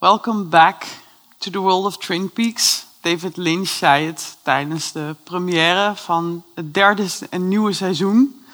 [0.00, 0.86] Welcome back
[1.38, 2.86] to the world of Twin Peaks.
[3.00, 8.44] David Lynch zei het tijdens de première van het derde en nieuwe seizoen.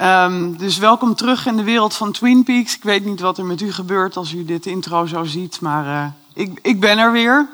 [0.00, 2.76] Um, dus welkom terug in de wereld van Twin Peaks.
[2.76, 5.84] Ik weet niet wat er met u gebeurt als u dit intro zo ziet, maar
[5.84, 7.48] uh, ik, ik, ben er weer.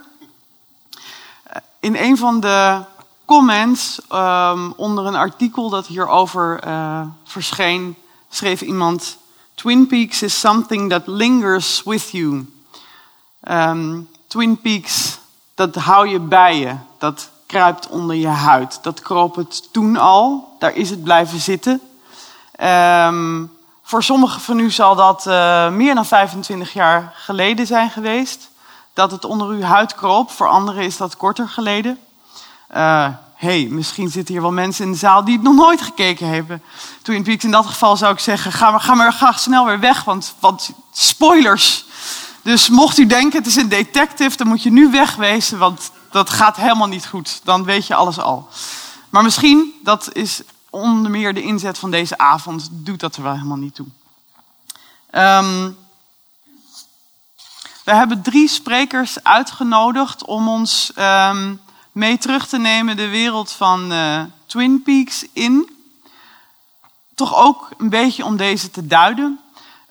[1.50, 2.82] Uh, in een van de
[3.24, 7.96] comments um, onder een artikel dat hierover uh, verscheen,
[8.28, 9.16] schreef iemand:
[9.54, 12.46] Twin Peaks is something that lingers with you.
[13.50, 15.18] Um, Twin Peaks,
[15.54, 16.74] dat hou je bij je.
[16.98, 18.78] Dat kruipt onder je huid.
[18.82, 20.54] Dat kroop het toen al.
[20.58, 21.80] Daar is het blijven zitten.
[22.62, 23.52] Um,
[23.82, 28.50] voor sommigen van u zal dat uh, meer dan 25 jaar geleden zijn geweest.
[28.92, 30.30] Dat het onder uw huid kroop.
[30.30, 31.98] Voor anderen is dat korter geleden.
[32.74, 36.28] Uh, hey, misschien zitten hier wel mensen in de zaal die het nog nooit gekeken
[36.28, 36.62] hebben.
[37.02, 39.80] Twin Peaks, in dat geval zou ik zeggen, ga maar, ga maar graag snel weer
[39.80, 41.84] weg, want, want spoilers.
[42.44, 46.30] Dus mocht u denken het is een detective, dan moet je nu wegwezen, want dat
[46.30, 47.40] gaat helemaal niet goed.
[47.44, 48.48] Dan weet je alles al.
[49.10, 53.32] Maar misschien, dat is onder meer de inzet van deze avond, doet dat er wel
[53.32, 53.86] helemaal niet toe.
[55.10, 55.76] Um,
[57.84, 61.60] we hebben drie sprekers uitgenodigd om ons um,
[61.92, 65.70] mee terug te nemen de wereld van uh, Twin Peaks in.
[67.14, 69.40] Toch ook een beetje om deze te duiden.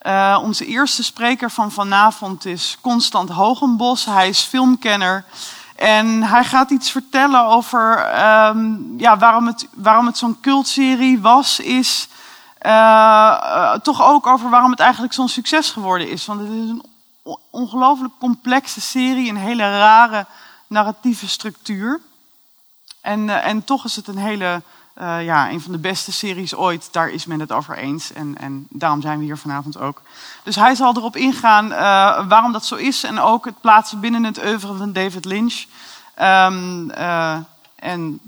[0.04, 4.06] Uh, onze eerste spreker van vanavond is Constant Hogenbos.
[4.06, 5.26] Hij is filmkenner.
[5.76, 8.12] En hij gaat iets vertellen over
[8.48, 12.08] um, ja, waarom het, waarom het zo'n cultserie was, is.
[12.62, 16.26] Uh, uh, toch ook over waarom het eigenlijk zo'n succes geworden is.
[16.26, 16.86] Want het is een
[17.50, 20.26] ongelooflijk complexe serie, een hele rare
[20.68, 22.02] narratieve structuur.
[23.02, 24.62] En, en toch is het een hele
[25.02, 28.14] uh, ja, een van de beste series ooit, daar is men het over eens.
[28.14, 30.02] En, en daarom zijn we hier vanavond ook.
[30.44, 33.04] Dus hij zal erop ingaan uh, waarom dat zo is.
[33.04, 35.66] En ook het plaatsen binnen het oeuvre van David Lynch.
[36.22, 37.38] Um, uh,
[37.76, 38.20] en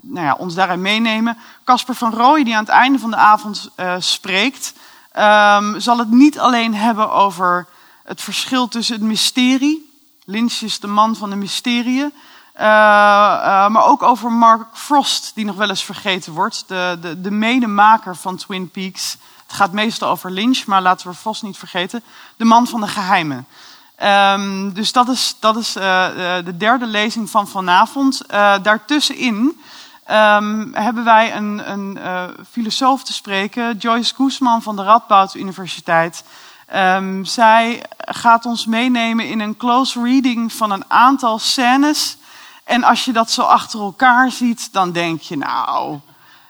[0.00, 1.38] nou ja, ons daarin meenemen.
[1.64, 4.72] Casper van Rooij, die aan het einde van de avond spreekt,
[5.16, 7.66] um, zal het niet alleen hebben over
[8.04, 9.90] het verschil tussen het mysterie.
[10.24, 12.12] Lynch is de man van de mysterieën.
[12.58, 16.64] Uh, uh, maar ook over Mark Frost, die nog wel eens vergeten wordt.
[16.66, 19.16] De, de, de medemaker van Twin Peaks.
[19.46, 22.02] Het gaat meestal over Lynch, maar laten we Frost niet vergeten.
[22.36, 23.46] De man van de geheimen.
[24.02, 25.82] Um, dus dat is, dat is uh,
[26.44, 28.22] de derde lezing van vanavond.
[28.62, 29.60] daartussenin
[30.10, 31.98] um, hebben wij een, een
[32.50, 36.24] filosoof te spreken, Joyce Koesman van de Radboud Universiteit.
[36.74, 42.17] Um, zij gaat ons meenemen in een close reading van een aantal scènes
[42.68, 45.98] en als je dat zo achter elkaar ziet, dan denk je, nou,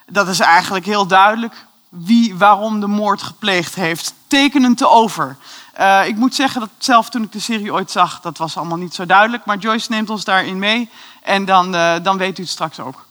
[0.05, 4.13] dat is eigenlijk heel duidelijk wie waarom de moord gepleegd heeft.
[4.27, 5.37] Tekenend te over.
[5.79, 8.77] Uh, ik moet zeggen dat zelf toen ik de serie ooit zag, dat was allemaal
[8.77, 9.45] niet zo duidelijk.
[9.45, 10.89] Maar Joyce neemt ons daarin mee
[11.23, 13.05] en dan, uh, dan weet u het straks ook.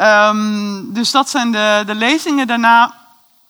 [0.00, 2.46] Um, dus dat zijn de, de lezingen.
[2.46, 2.94] Daarna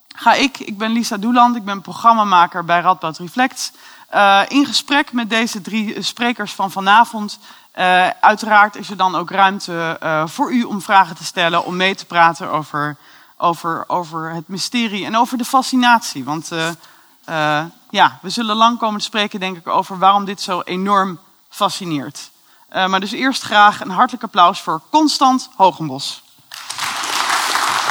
[0.09, 3.73] ga ik, ik ben Lisa Doeland, ik ben programmamaker bij Radboud Reflects.
[4.15, 7.39] Uh, in gesprek met deze drie sprekers van vanavond
[7.79, 11.77] uh, uiteraard is er dan ook ruimte uh, voor u om vragen te stellen, om
[11.77, 12.97] mee te praten over,
[13.37, 16.25] over, over het mysterie en over de fascinatie.
[16.25, 20.61] Want uh, ja, we zullen lang komen te spreken, denk ik, over waarom dit zo
[20.61, 22.31] enorm fascineert.
[22.73, 26.23] maar dus eerst graag een hartelijk applaus voor Constant Hogenbos.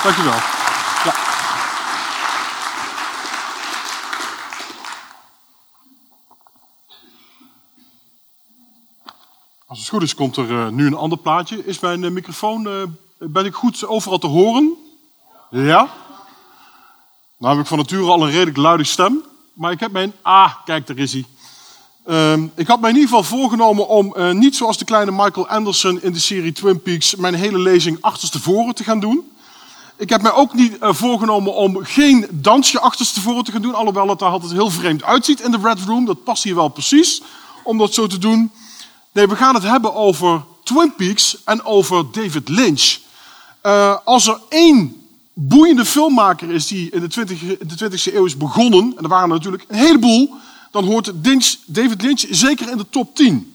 [0.03, 0.39] Dank u wel.
[1.03, 1.38] Ja.
[9.69, 11.65] Als het goed is, komt er uh, nu een ander plaatje.
[11.65, 12.73] Is mijn uh, microfoon, uh,
[13.17, 14.73] ben ik goed overal te horen?
[15.51, 15.89] Ja?
[17.37, 19.23] Nou heb ik van nature al een redelijk luide stem.
[19.53, 20.13] Maar ik heb mijn...
[20.21, 21.25] Ah, kijk, daar is hij.
[22.07, 26.01] Uh, ik had mij in ieder geval voorgenomen om niet zoals de kleine Michael Anderson
[26.01, 27.15] in de serie Twin Peaks...
[27.15, 29.31] mijn hele lezing achterstevoren te gaan doen.
[29.97, 33.75] Ik heb mij ook niet voorgenomen om geen dansje achterstevoren te gaan doen.
[33.75, 36.05] Alhoewel het daar altijd heel vreemd uitziet in de Red Room.
[36.05, 37.21] Dat past hier wel precies
[37.63, 38.51] om dat zo te doen.
[39.11, 42.97] Nee, we gaan het hebben over Twin Peaks en over David Lynch.
[43.63, 48.25] Uh, als er één boeiende filmmaker is die in de, 20, in de 20e eeuw
[48.25, 50.35] is begonnen, en er waren natuurlijk een heleboel,
[50.71, 51.11] dan hoort
[51.65, 53.53] David Lynch zeker in de top 10.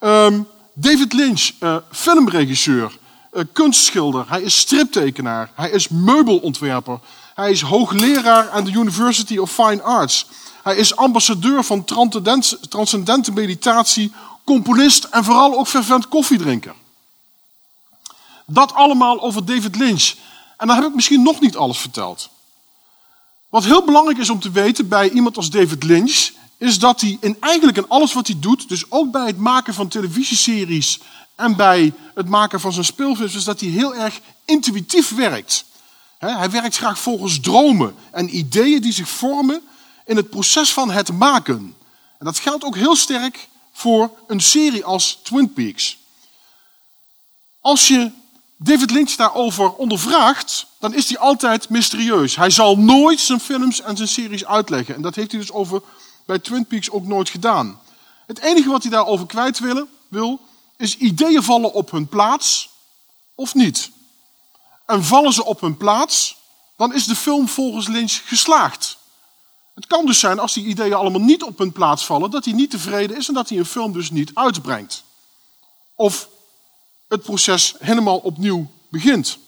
[0.00, 2.98] Um, David Lynch, uh, filmregisseur,
[3.32, 6.98] uh, kunstschilder, hij is striptekenaar, hij is meubelontwerper,
[7.34, 10.26] hij is hoogleraar aan de University of Fine Arts.
[10.62, 11.84] Hij is ambassadeur van
[12.68, 14.12] transcendente meditatie
[14.46, 16.74] componist en vooral ook fervent koffiedrinker.
[18.46, 20.14] Dat allemaal over David Lynch.
[20.56, 22.28] En dan heb ik misschien nog niet alles verteld.
[23.48, 27.16] Wat heel belangrijk is om te weten bij iemand als David Lynch is dat hij
[27.20, 31.00] in eigenlijk in alles wat hij doet, dus ook bij het maken van televisieseries
[31.34, 35.64] en bij het maken van zijn speelfilms, is dat hij heel erg intuïtief werkt.
[36.18, 39.60] hij werkt graag volgens dromen en ideeën die zich vormen
[40.06, 41.74] in het proces van het maken.
[42.18, 45.98] En dat geldt ook heel sterk voor een serie als Twin Peaks.
[47.60, 48.10] Als je
[48.56, 52.36] David Lynch daarover ondervraagt, dan is hij altijd mysterieus.
[52.36, 54.94] Hij zal nooit zijn films en zijn series uitleggen.
[54.94, 55.82] En dat heeft hij dus over,
[56.26, 57.80] bij Twin Peaks ook nooit gedaan.
[58.26, 60.40] Het enige wat hij daarover kwijt wil, wil
[60.76, 62.68] is ideeën vallen op hun plaats
[63.34, 63.90] of niet.
[64.86, 66.36] En vallen ze op hun plaats,
[66.76, 68.95] dan is de film volgens Lynch geslaagd.
[69.76, 72.54] Het kan dus zijn, als die ideeën allemaal niet op hun plaats vallen, dat hij
[72.54, 75.04] niet tevreden is en dat hij een film dus niet uitbrengt.
[75.94, 76.28] Of
[77.08, 79.38] het proces helemaal opnieuw begint.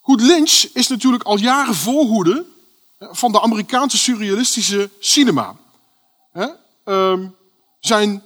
[0.00, 2.44] Goed, Lynch is natuurlijk al jaren voorhoede
[2.98, 5.56] van de Amerikaanse surrealistische cinema.
[6.84, 7.28] Ehm,
[7.80, 8.22] zijn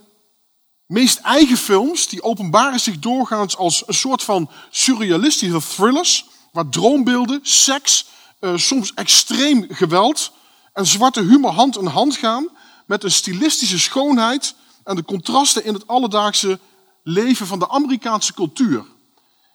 [0.85, 7.39] meest eigen films die openbaren zich doorgaans als een soort van surrealistische thrillers, waar droombeelden,
[7.43, 8.05] seks,
[8.43, 10.31] eh, soms extreem geweld
[10.73, 12.49] en zwarte humor hand in hand gaan
[12.85, 16.59] met een stilistische schoonheid en de contrasten in het alledaagse
[17.03, 18.85] leven van de Amerikaanse cultuur.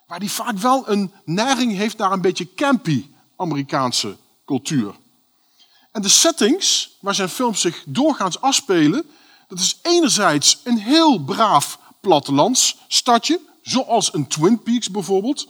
[0.07, 3.07] Waar die vaak wel een neiging heeft naar een beetje campy
[3.37, 4.95] Amerikaanse cultuur.
[5.93, 9.07] En de settings waar zijn films zich doorgaans afspelen,
[9.49, 15.49] dat is enerzijds een heel braaf plattelandsstadje, zoals een Twin Peaks bijvoorbeeld.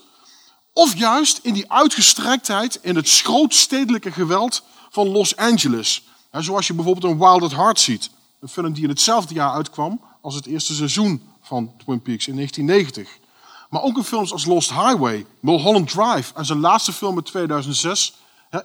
[0.78, 6.02] Of juist in die uitgestrektheid, in het grootstedelijke geweld van Los Angeles.
[6.32, 8.10] Zoals je bijvoorbeeld een Wild at Heart ziet.
[8.40, 12.34] Een film die in hetzelfde jaar uitkwam als het eerste seizoen van Twin Peaks in
[12.34, 13.18] 1990.
[13.70, 18.14] Maar ook in films als Lost Highway, Mulholland Drive en zijn laatste film in 2006,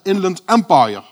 [0.03, 1.03] Inland Empire.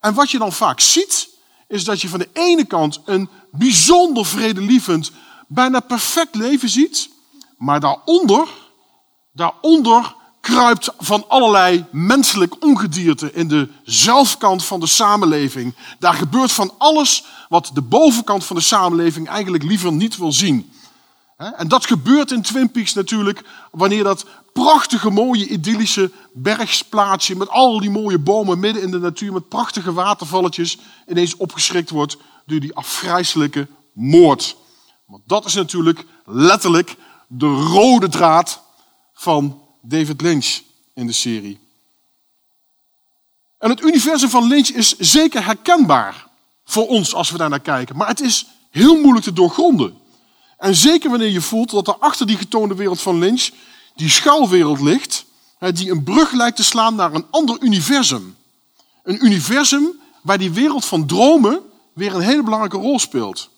[0.00, 1.28] En wat je dan vaak ziet,
[1.68, 5.10] is dat je van de ene kant een bijzonder vredelievend,
[5.46, 7.10] bijna perfect leven ziet,
[7.58, 8.48] maar daaronder,
[9.32, 15.74] daaronder kruipt van allerlei menselijk ongedierte in de zelfkant van de samenleving.
[15.98, 20.72] Daar gebeurt van alles wat de bovenkant van de samenleving eigenlijk liever niet wil zien.
[21.36, 27.80] En dat gebeurt in Twin Peaks natuurlijk wanneer dat prachtige, mooie, idyllische bergsplaatsje met al
[27.80, 32.74] die mooie bomen midden in de natuur met prachtige watervalletjes ineens opgeschrikt wordt door die
[32.74, 34.56] afgrijzelijke moord.
[35.06, 36.96] Want dat is natuurlijk letterlijk
[37.28, 38.62] de rode draad
[39.22, 40.60] van David Lynch
[40.94, 41.60] in de serie.
[43.58, 46.26] En het universum van Lynch is zeker herkenbaar
[46.64, 47.96] voor ons als we daar naar kijken.
[47.96, 49.98] Maar het is heel moeilijk te doorgronden.
[50.58, 53.50] En zeker wanneer je voelt dat er achter die getoonde wereld van Lynch
[53.94, 55.24] die schuilwereld ligt,
[55.72, 58.36] die een brug lijkt te slaan naar een ander universum.
[59.02, 61.60] Een universum waar die wereld van dromen
[61.92, 63.50] weer een hele belangrijke rol speelt.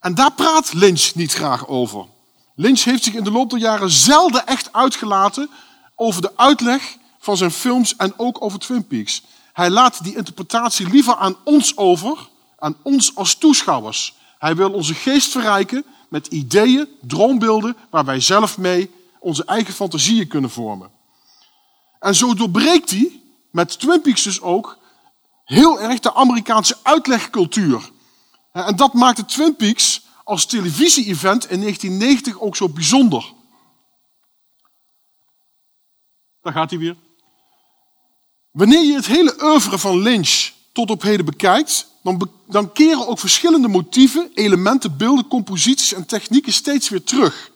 [0.00, 2.14] En daar praat Lynch niet graag over.
[2.56, 5.50] Lynch heeft zich in de loop der jaren zelden echt uitgelaten
[5.94, 9.22] over de uitleg van zijn films en ook over Twin Peaks.
[9.52, 14.14] Hij laat die interpretatie liever aan ons over, aan ons als toeschouwers.
[14.38, 20.28] Hij wil onze geest verrijken met ideeën, droombeelden, waar wij zelf mee onze eigen fantasieën
[20.28, 20.90] kunnen vormen.
[21.98, 23.20] En zo doorbreekt hij,
[23.50, 24.78] met Twin Peaks dus ook,
[25.44, 27.90] heel erg de Amerikaanse uitlegcultuur.
[28.52, 33.32] En dat maakt de Twin Peaks als televisie-event in 1990 ook zo bijzonder.
[36.42, 36.96] Daar gaat hij weer.
[38.50, 43.18] Wanneer je het hele oeuvre van Lynch tot op heden bekijkt, dan, dan keren ook
[43.18, 47.50] verschillende motieven, elementen, beelden, composities en technieken steeds weer terug.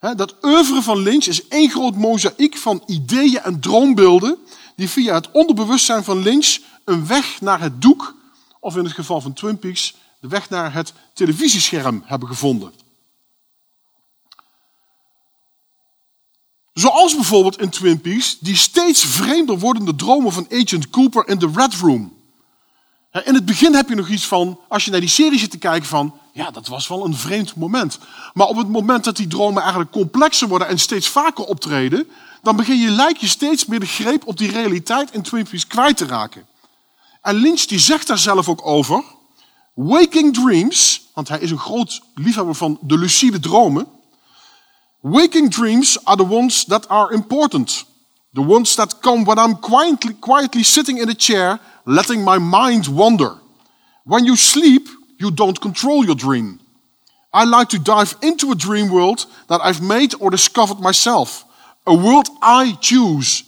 [0.00, 4.38] dat oeuvre van Lynch is één groot mozaïek van ideeën en droombeelden
[4.76, 8.14] die via het onderbewustzijn van Lynch een weg naar het doek,
[8.60, 12.72] of in het geval van Twin Peaks, de weg naar het televisiescherm hebben gevonden.
[16.72, 21.50] Zoals bijvoorbeeld in Twin Peaks die steeds vreemder wordende dromen van Agent Cooper in de
[21.54, 22.16] Red Room.
[23.24, 25.58] In het begin heb je nog iets van, als je naar die serie zit te
[25.58, 27.98] kijken van, ja, dat was wel een vreemd moment.
[28.34, 32.08] Maar op het moment dat die dromen eigenlijk complexer worden en steeds vaker optreden,
[32.42, 35.66] dan begin je lijkt je steeds meer de greep op die realiteit in Twin Peaks
[35.66, 36.46] kwijt te raken.
[37.22, 39.04] En Lynch die zegt daar zelf ook over,
[39.78, 43.86] waking dreams, want hij is een groot liefhebber van de lucide dromen.
[45.00, 47.84] Waking dreams are the ones that are important.
[48.32, 52.86] The ones that come when I'm quietly, quietly sitting in a chair letting my mind
[52.86, 53.32] wander.
[54.04, 56.60] When you sleep, you don't control your dream.
[57.30, 61.44] I like to dive into a dream world that I've made or discovered myself,
[61.84, 63.44] a world I choose.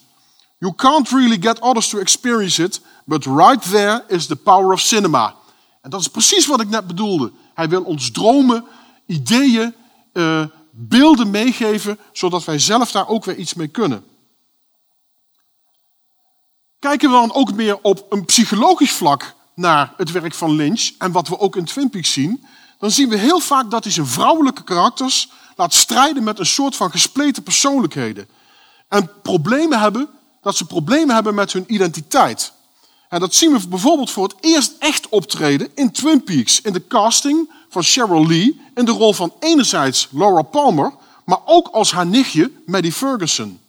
[0.58, 4.80] You can't really get others to experience it But right there is the power of
[4.80, 5.34] cinema.
[5.80, 7.32] En dat is precies wat ik net bedoelde.
[7.54, 8.64] Hij wil ons dromen,
[9.06, 9.75] ideeën,
[10.12, 14.04] uh, beelden meegeven, zodat wij zelf daar ook weer iets mee kunnen.
[16.78, 21.12] Kijken we dan ook meer op een psychologisch vlak naar het werk van Lynch en
[21.12, 22.44] wat we ook in Twin Peaks zien,
[22.78, 26.76] dan zien we heel vaak dat hij zijn vrouwelijke karakters laat strijden met een soort
[26.76, 28.28] van gespleten persoonlijkheden.
[28.88, 30.08] En problemen hebben,
[30.40, 32.52] dat ze problemen hebben met hun identiteit.
[33.10, 36.86] En dat zien we bijvoorbeeld voor het eerst echt optreden in Twin Peaks, in de
[36.86, 40.92] casting van Cheryl Lee in de rol van enerzijds Laura Palmer,
[41.24, 43.60] maar ook als haar nichtje Maddie Ferguson.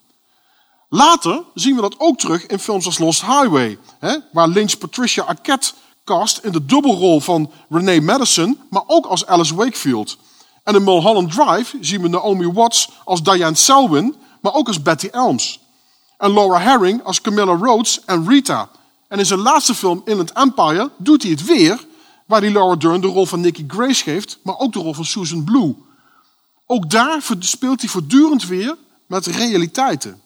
[0.90, 5.24] Later zien we dat ook terug in films als Lost Highway, hè, waar Lynch Patricia
[5.24, 5.72] Arquette
[6.04, 10.18] cast in de dubbelrol van Renee Madison, maar ook als Alice Wakefield.
[10.64, 15.08] En in Mulholland Drive zien we Naomi Watts als Diane Selwyn, maar ook als Betty
[15.12, 15.60] Elms.
[16.18, 18.70] En Laura Herring als Camilla Rhodes en Rita.
[19.12, 21.86] En in zijn laatste film Inland Empire doet hij het weer,
[22.26, 25.06] waar hij Laura Dern de rol van Nikki Grace geeft, maar ook de rol van
[25.06, 25.76] Susan Blue.
[26.66, 28.76] Ook daar speelt hij voortdurend weer
[29.08, 30.22] met realiteiten.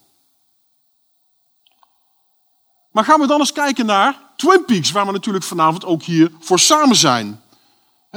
[2.92, 6.32] Maar gaan we dan eens kijken naar Twin Peaks, waar we natuurlijk vanavond ook hier
[6.40, 7.42] voor samen zijn.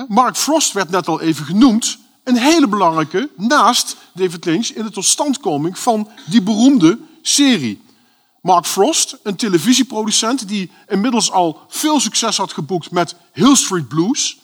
[0.08, 1.98] Mark Frost werd net al even genoemd.
[2.24, 7.86] Een hele belangrijke naast David Lynch in de totstandkoming van die beroemde serie.
[8.42, 14.38] Mark Frost, een televisieproducent die inmiddels al veel succes had geboekt met Hill Street Blues.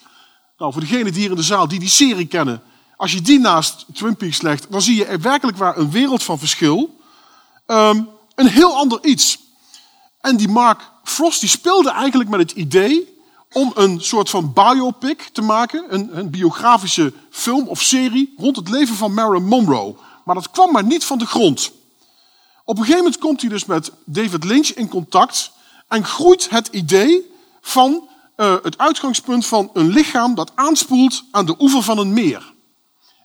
[0.59, 2.63] Nou, voor degenen die hier in de zaal die die serie kennen,
[2.97, 6.39] als je die naast Twin Peaks legt, dan zie je werkelijk waar een wereld van
[6.39, 7.01] verschil.
[7.67, 8.03] Ehm,
[8.35, 9.39] een heel ander iets.
[10.21, 13.19] En die Mark Frost die speelde eigenlijk met het idee
[13.53, 18.69] om een soort van biopic te maken, een, een biografische film of serie rond het
[18.69, 19.95] leven van Marilyn Monroe.
[20.25, 21.73] Maar dat kwam maar niet van de grond.
[22.65, 25.53] Op een gegeven moment komt hij dus met David Lynch in contact
[25.89, 31.55] en groeit het idee van uh, het uitgangspunt van een lichaam dat aanspoelt aan de
[31.59, 32.53] oever van een meer.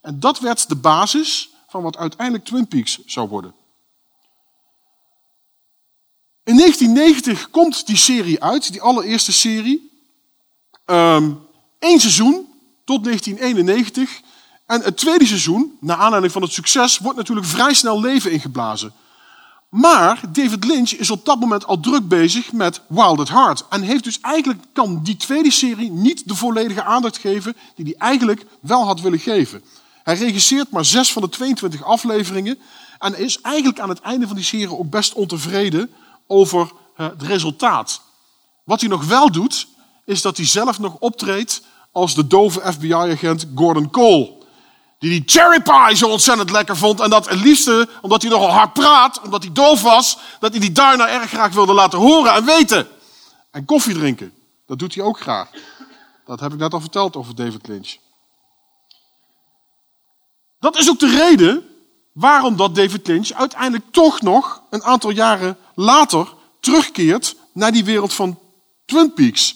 [0.01, 3.53] En dat werd de basis van wat uiteindelijk Twin Peaks zou worden.
[6.43, 9.91] In 1990 komt die serie uit, die allereerste serie.
[10.85, 11.39] Eén
[11.79, 12.47] ehm, seizoen
[12.85, 14.21] tot 1991.
[14.65, 18.93] En het tweede seizoen, naar aanleiding van het succes, wordt natuurlijk vrij snel leven ingeblazen.
[19.69, 23.65] Maar David Lynch is op dat moment al druk bezig met Wild at Heart.
[23.69, 28.07] En heeft dus eigenlijk, kan die tweede serie niet de volledige aandacht geven die hij
[28.09, 29.63] eigenlijk wel had willen geven.
[30.03, 32.59] Hij regisseert maar zes van de 22 afleveringen.
[32.99, 35.91] En is eigenlijk aan het einde van die serie ook best ontevreden
[36.27, 38.01] over eh, het resultaat.
[38.63, 39.67] Wat hij nog wel doet,
[40.05, 41.61] is dat hij zelf nog optreedt
[41.91, 44.38] als de dove FBI-agent Gordon Cole.
[44.99, 46.99] Die die cherry pie zo ontzettend lekker vond.
[46.99, 50.59] En dat het liefste, omdat hij nogal hard praat, omdat hij doof was, dat hij
[50.59, 52.87] die daarna erg graag wilde laten horen en weten.
[53.51, 54.33] En koffie drinken.
[54.65, 55.49] Dat doet hij ook graag.
[56.25, 57.97] Dat heb ik net al verteld over David Lynch.
[60.59, 61.67] Dat is ook de reden
[62.13, 68.13] waarom dat David Lynch uiteindelijk toch nog een aantal jaren later terugkeert naar die wereld
[68.13, 68.39] van
[68.85, 69.55] Twin Peaks.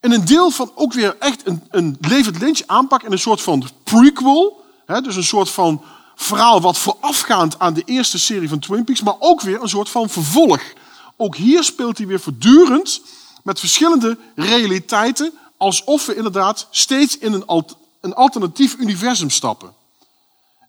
[0.00, 3.40] En een deel van ook weer echt een, een David Lynch aanpak in een soort
[3.40, 4.64] van prequel.
[4.86, 5.82] Hè, dus een soort van
[6.14, 9.88] verhaal wat voorafgaand aan de eerste serie van Twin Peaks, maar ook weer een soort
[9.88, 10.62] van vervolg.
[11.16, 13.00] Ook hier speelt hij weer voortdurend
[13.42, 17.64] met verschillende realiteiten, alsof we inderdaad steeds in een,
[18.00, 19.74] een alternatief universum stappen.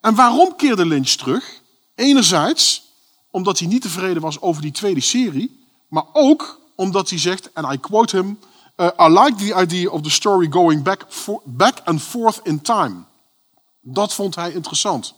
[0.01, 1.61] En waarom keerde Lynch terug?
[1.95, 2.87] Enerzijds
[3.31, 7.71] omdat hij niet tevreden was over die tweede serie, maar ook omdat hij zegt, en
[7.71, 8.39] I quote him,
[8.79, 11.05] uh, I like the idea of the story going back,
[11.45, 12.95] back and forth in time.
[13.81, 15.13] Dat vond hij interessant.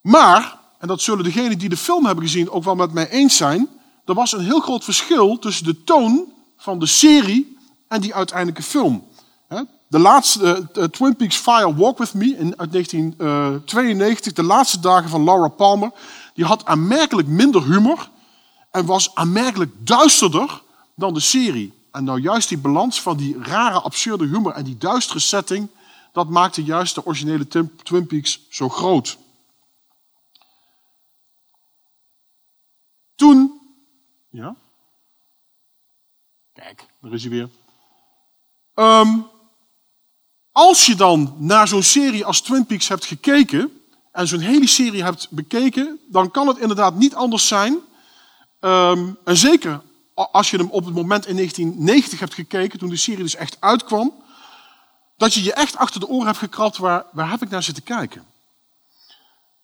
[0.00, 3.36] Maar, en dat zullen degenen die de film hebben gezien ook wel met mij eens
[3.36, 3.68] zijn,
[4.04, 8.62] er was een heel groot verschil tussen de toon van de serie en die uiteindelijke
[8.62, 9.06] film.
[9.88, 15.10] De laatste, uh, Twin Peaks Fire Walk With Me in, uit 1992, de laatste dagen
[15.10, 15.90] van Laura Palmer,
[16.34, 18.10] die had aanmerkelijk minder humor
[18.70, 20.62] en was aanmerkelijk duisterder
[20.98, 21.72] dan de serie.
[21.90, 25.68] En nou juist die balans van die rare, absurde humor en die duistere setting,
[26.12, 27.46] dat maakte juist de originele
[27.82, 29.18] Twin Peaks zo groot.
[33.14, 33.60] Toen,
[34.30, 34.56] ja,
[36.52, 37.48] kijk, daar is hij weer.
[38.74, 39.26] Um,
[40.52, 45.02] als je dan naar zo'n serie als Twin Peaks hebt gekeken en zo'n hele serie
[45.02, 47.78] hebt bekeken, dan kan het inderdaad niet anders zijn.
[48.60, 49.86] Um, en zeker
[50.26, 53.56] als je hem op het moment in 1990 hebt gekeken, toen de serie dus echt
[53.60, 54.12] uitkwam,
[55.16, 57.82] dat je je echt achter de oren hebt gekrapt, waar, waar heb ik naar zitten
[57.82, 58.26] kijken?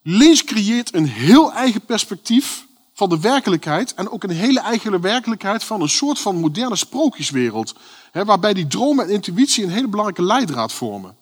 [0.02, 5.64] Lynch creëert een heel eigen perspectief van de werkelijkheid en ook een hele eigen werkelijkheid
[5.64, 7.74] van een soort van moderne sprookjeswereld.
[8.12, 11.16] Hè, waarbij die dromen en intuïtie een hele belangrijke leidraad vormen.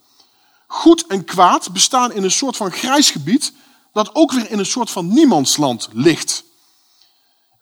[0.66, 3.52] Goed en kwaad bestaan in een soort van grijs gebied
[3.92, 6.44] dat ook weer in een soort van niemandsland ligt.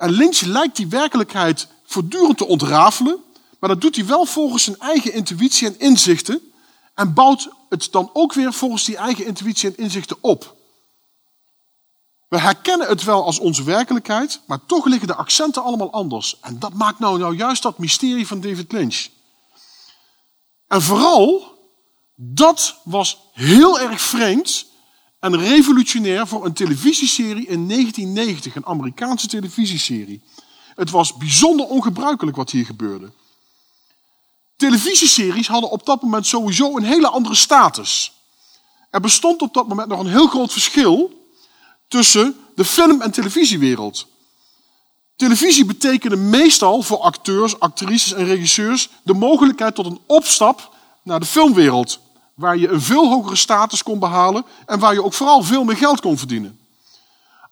[0.01, 3.25] En Lynch lijkt die werkelijkheid voortdurend te ontrafelen,
[3.59, 6.53] maar dat doet hij wel volgens zijn eigen intuïtie en inzichten
[6.95, 10.57] en bouwt het dan ook weer volgens die eigen intuïtie en inzichten op.
[12.29, 16.37] We herkennen het wel als onze werkelijkheid, maar toch liggen de accenten allemaal anders.
[16.41, 19.09] En dat maakt nou, nou juist dat mysterie van David Lynch.
[20.69, 21.59] En vooral,
[22.15, 24.67] dat was heel erg vreemd
[25.21, 30.21] en revolutionair voor een televisieserie in 1990, een Amerikaanse televisieserie.
[30.75, 33.11] Het was bijzonder ongebruikelijk wat hier gebeurde.
[34.57, 38.13] Televisieseries hadden op dat moment sowieso een hele andere status.
[38.91, 41.25] Er bestond op dat moment nog een heel groot verschil
[41.89, 44.07] tussen de film- en televisiewereld.
[45.17, 51.27] Televisie betekende meestal voor acteurs, actrices en regisseurs de mogelijkheid tot een opstap naar de
[51.27, 52.01] filmwereld,
[52.41, 55.77] waar je een veel hogere status kon behalen en waar je ook vooral veel meer
[55.77, 56.59] geld kon verdienen.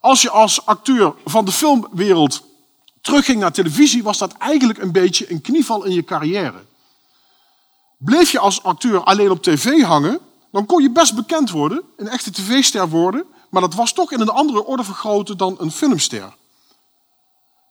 [0.01, 2.43] Als je als acteur van de filmwereld
[3.01, 6.65] terugging naar televisie, was dat eigenlijk een beetje een knieval in je carrière.
[7.99, 10.19] Bleef je als acteur alleen op tv hangen,
[10.53, 14.21] dan kon je best bekend worden, een echte tv-ster worden, maar dat was toch in
[14.21, 16.37] een andere orde vergroten dan een filmster.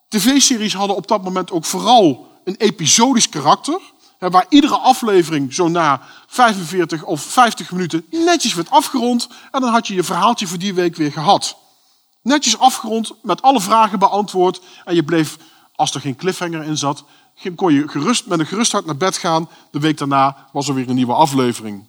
[0.07, 3.79] TV-series hadden op dat moment ook vooral een episodisch karakter,
[4.19, 9.87] waar iedere aflevering zo na 45 of 50 minuten netjes werd afgerond en dan had
[9.87, 11.57] je je verhaaltje voor die week weer gehad.
[12.21, 15.37] Netjes afgerond, met alle vragen beantwoord en je bleef,
[15.75, 17.03] als er geen cliffhanger in zat,
[17.55, 19.49] kon je gerust, met een gerust hart naar bed gaan.
[19.71, 21.85] De week daarna was er weer een nieuwe aflevering.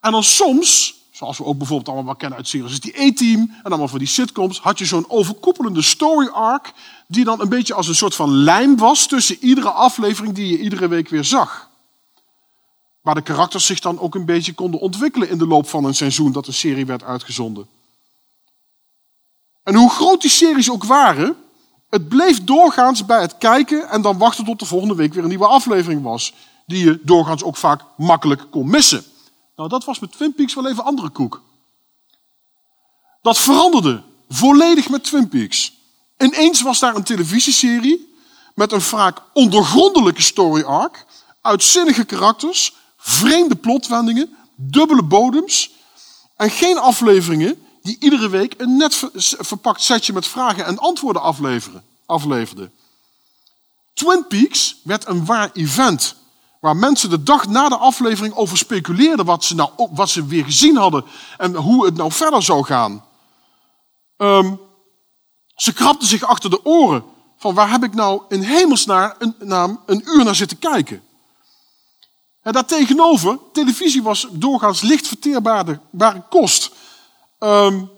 [0.00, 3.88] En dan soms Zoals we ook bijvoorbeeld allemaal kennen uit series, die A-Team en allemaal
[3.88, 6.72] voor die sitcoms, had je zo'n overkoepelende story arc,
[7.06, 10.58] die dan een beetje als een soort van lijm was tussen iedere aflevering die je
[10.58, 11.70] iedere week weer zag.
[13.00, 15.94] Waar de karakters zich dan ook een beetje konden ontwikkelen in de loop van een
[15.94, 17.66] seizoen dat een serie werd uitgezonden.
[19.62, 21.36] En hoe groot die series ook waren,
[21.90, 25.28] het bleef doorgaans bij het kijken en dan wachten tot de volgende week weer een
[25.28, 26.32] nieuwe aflevering was.
[26.66, 29.04] Die je doorgaans ook vaak makkelijk kon missen.
[29.58, 31.42] Nou, dat was met Twin Peaks wel even andere koek.
[33.22, 35.72] Dat veranderde volledig met Twin Peaks.
[36.18, 38.14] Ineens was daar een televisieserie
[38.54, 41.06] met een vaak ondergrondelijke story arc,
[41.40, 45.70] uitzinnige karakters, vreemde plotwendingen, dubbele bodems
[46.36, 49.04] en geen afleveringen die iedere week een net
[49.38, 52.72] verpakt setje met vragen en antwoorden afleveren, afleverden.
[53.94, 56.16] Twin Peaks werd een waar event
[56.68, 60.44] Waar mensen de dag na de aflevering over speculeerden wat ze, nou, wat ze weer
[60.44, 61.04] gezien hadden
[61.36, 63.04] en hoe het nou verder zou gaan.
[64.16, 64.60] Um,
[65.56, 67.04] ze krabden zich achter de oren
[67.38, 71.02] van waar heb ik nou in hemelsnaam een, naam een uur naar zitten kijken.
[72.42, 75.80] En daartegenover, televisie was doorgaans licht verteerbare
[76.30, 76.70] kost.
[77.38, 77.90] Um,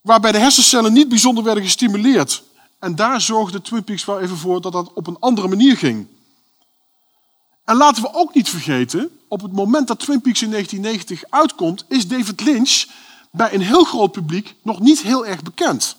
[0.00, 2.42] waarbij de hersencellen niet bijzonder werden gestimuleerd.
[2.78, 6.11] En daar zorgde Twin Peaks wel even voor dat dat op een andere manier ging.
[7.64, 11.84] En laten we ook niet vergeten, op het moment dat Twin Peaks in 1990 uitkomt,
[11.88, 12.84] is David Lynch
[13.30, 15.96] bij een heel groot publiek nog niet heel erg bekend.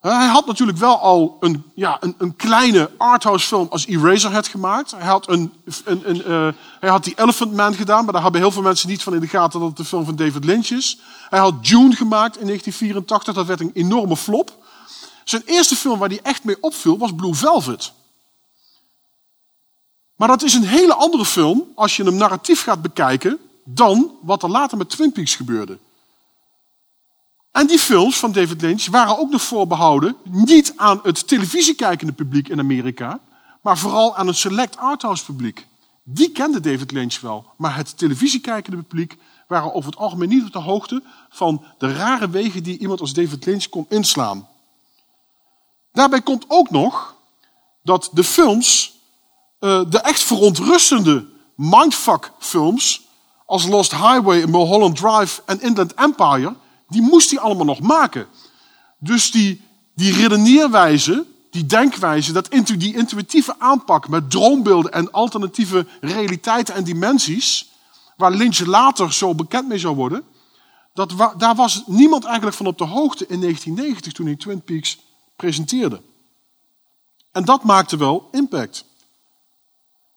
[0.00, 4.90] Hij had natuurlijk wel al een, ja, een, een kleine arthouse film als Eraserhead gemaakt.
[4.90, 5.52] Hij had, een,
[5.84, 6.48] een, een uh,
[6.80, 9.20] hij had die Elephant Man gedaan, maar daar hebben heel veel mensen niet van in
[9.20, 10.98] de gaten dat het de film van David Lynch is.
[11.28, 14.64] Hij had Dune gemaakt in 1984, dat werd een enorme flop.
[15.24, 17.92] Zijn eerste film waar hij echt mee opviel was Blue Velvet.
[20.22, 24.42] Maar dat is een hele andere film als je hem narratief gaat bekijken dan wat
[24.42, 25.78] er later met Twin Peaks gebeurde.
[27.50, 32.48] En die films van David Lynch waren ook nog voorbehouden niet aan het televisiekijkende publiek
[32.48, 33.20] in Amerika,
[33.60, 35.66] maar vooral aan een select arthouse publiek.
[36.02, 40.52] Die kende David Lynch wel, maar het televisiekijkende publiek waren over het algemeen niet op
[40.52, 44.48] de hoogte van de rare wegen die iemand als David Lynch kon inslaan.
[45.92, 47.16] Daarbij komt ook nog
[47.82, 49.00] dat de films
[49.62, 53.02] uh, de echt verontrustende mindfuck films
[53.46, 56.54] als Lost Highway, Mulholland Drive en Inland Empire,
[56.88, 58.26] die moest hij allemaal nog maken.
[58.98, 59.60] Dus die,
[59.94, 67.70] die redeneerwijze, die denkwijze, dat die intuïtieve aanpak met droombeelden en alternatieve realiteiten en dimensies,
[68.16, 70.22] waar Lynch later zo bekend mee zou worden,
[70.94, 74.98] dat, daar was niemand eigenlijk van op de hoogte in 1990 toen hij Twin Peaks
[75.36, 76.00] presenteerde.
[77.32, 78.84] En dat maakte wel impact.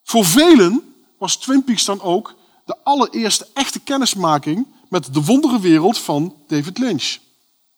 [0.05, 5.97] Voor velen was Twin Peaks dan ook de allereerste echte kennismaking met de wondere wereld
[5.97, 7.17] van David Lynch.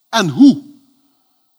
[0.09, 0.61] En hoe?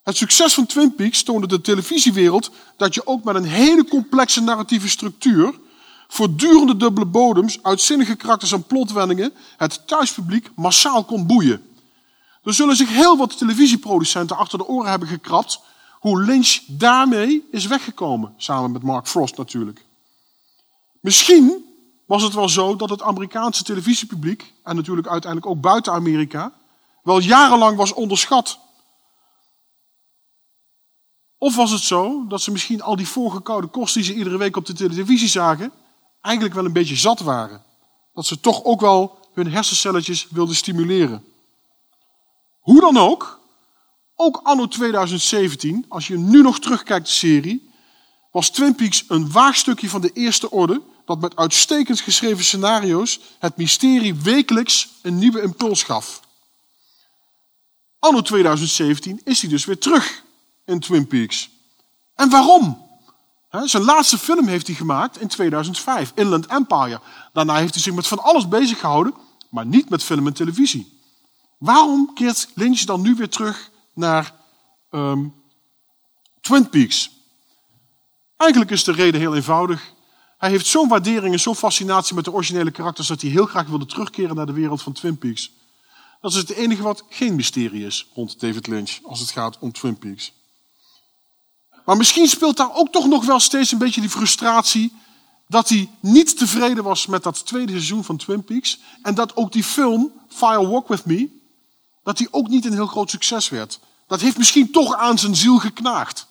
[0.02, 4.40] Het succes van Twin Peaks toonde de televisiewereld dat je ook met een hele complexe
[4.40, 5.59] narratieve structuur,
[6.09, 11.62] voortdurende dubbele bodems, uitzinnige karakters en plotwendingen het thuispubliek massaal kon boeien.
[12.42, 15.61] Er zullen zich heel wat televisieproducenten achter de oren hebben gekrapt
[15.92, 19.87] hoe Lynch daarmee is weggekomen, samen met Mark Frost natuurlijk.
[21.00, 21.64] Misschien
[22.06, 26.52] was het wel zo dat het Amerikaanse televisiepubliek, en natuurlijk uiteindelijk ook buiten Amerika,
[27.02, 28.58] wel jarenlang was onderschat.
[31.38, 34.56] Of was het zo dat ze misschien al die voorgekoude kost die ze iedere week
[34.56, 35.72] op de televisie zagen,
[36.20, 37.62] eigenlijk wel een beetje zat waren.
[38.12, 41.24] Dat ze toch ook wel hun hersencelletjes wilden stimuleren.
[42.58, 43.40] Hoe dan ook,
[44.14, 47.67] ook anno 2017, als je nu nog terugkijkt de serie,
[48.30, 53.56] was Twin Peaks een waagstukje van de eerste orde dat met uitstekend geschreven scenario's het
[53.56, 56.20] mysterie wekelijks een nieuwe impuls gaf.
[57.98, 60.24] Anno 2017 is hij dus weer terug
[60.64, 61.50] in Twin Peaks.
[62.14, 62.86] En waarom?
[63.64, 67.00] zijn laatste film heeft hij gemaakt in 2005, Inland Empire.
[67.32, 69.14] Daarna heeft hij zich met van alles bezig gehouden,
[69.50, 71.00] maar niet met film en televisie.
[71.58, 74.34] Waarom keert Lynch dan nu weer terug naar
[74.90, 75.34] um,
[76.40, 77.10] Twin Peaks?
[78.38, 79.92] Eigenlijk is de reden heel eenvoudig.
[80.38, 83.66] Hij heeft zo'n waardering en zo'n fascinatie met de originele karakters dat hij heel graag
[83.66, 85.51] wilde terugkeren naar de wereld van Twin Peaks.
[86.20, 89.72] Dat is het enige wat geen mysterie is rond David Lynch als het gaat om
[89.72, 90.33] Twin Peaks.
[91.85, 94.92] Maar misschien speelt daar ook toch nog wel steeds een beetje die frustratie
[95.46, 99.53] dat hij niet tevreden was met dat tweede seizoen van Twin Peaks en dat ook
[99.53, 101.29] die film Fire Walk With Me,
[102.03, 103.81] dat die ook niet een heel groot succes werd.
[104.07, 106.27] Dat heeft misschien toch aan zijn ziel geknaagd.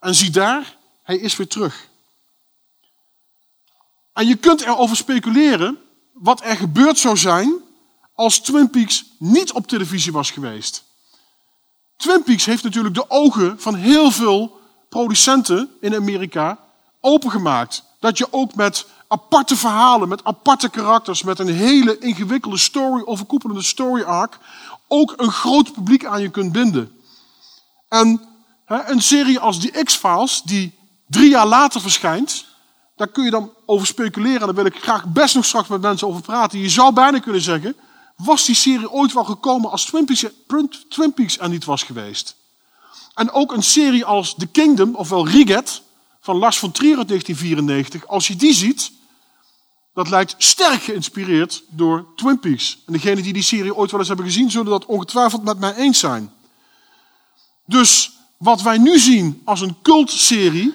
[0.00, 1.88] En zie daar, hij is weer terug.
[4.12, 5.78] En je kunt erover speculeren
[6.12, 7.52] wat er gebeurd zou zijn
[8.14, 10.84] als Twin Peaks niet op televisie was geweest.
[11.96, 16.58] Twin Peaks heeft natuurlijk de ogen van heel veel producenten in Amerika
[17.00, 17.82] opengemaakt.
[18.00, 23.62] Dat je ook met aparte verhalen, met aparte karakters, met een hele ingewikkelde story, overkoepelende
[23.62, 24.38] story arc,
[24.88, 27.00] ook een groot publiek aan je kunt binden.
[27.88, 28.20] En
[28.64, 30.74] hè, een serie als die X-Files, die
[31.14, 32.46] drie jaar later verschijnt,
[32.96, 34.40] daar kun je dan over speculeren.
[34.40, 36.58] En daar wil ik graag best nog straks met mensen over praten.
[36.58, 37.76] Je zou bijna kunnen zeggen,
[38.16, 40.24] was die serie ooit wel gekomen als Twin Peaks,
[40.88, 42.36] Twin Peaks er niet was geweest?
[43.14, 45.82] En ook een serie als The Kingdom, ofwel Riget,
[46.20, 48.06] van Lars von Trier uit 1994.
[48.08, 48.92] Als je die ziet,
[49.94, 52.78] dat lijkt sterk geïnspireerd door Twin Peaks.
[52.86, 55.74] En degenen die die serie ooit wel eens hebben gezien, zullen dat ongetwijfeld met mij
[55.74, 56.32] eens zijn.
[57.66, 60.74] Dus wat wij nu zien als een cultserie,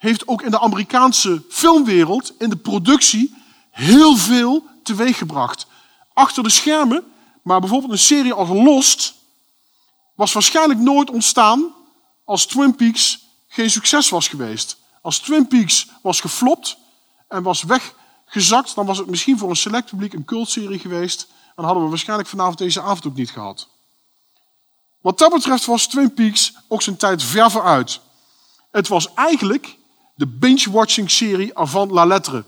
[0.00, 3.34] heeft ook in de Amerikaanse filmwereld, in de productie,
[3.70, 5.66] heel veel teweeggebracht.
[6.12, 7.04] Achter de schermen,
[7.42, 9.14] maar bijvoorbeeld een serie als Lost,
[10.14, 11.74] was waarschijnlijk nooit ontstaan
[12.24, 14.78] als Twin Peaks geen succes was geweest.
[15.02, 16.76] Als Twin Peaks was geflopt
[17.28, 21.28] en was weggezakt, dan was het misschien voor een select publiek een cultserie geweest.
[21.56, 23.68] En hadden we waarschijnlijk vanavond deze avond ook niet gehad.
[25.00, 28.00] Wat dat betreft was Twin Peaks ook zijn tijd ver vooruit.
[28.70, 29.78] Het was eigenlijk
[30.20, 32.44] de binge-watching serie avant la lettre.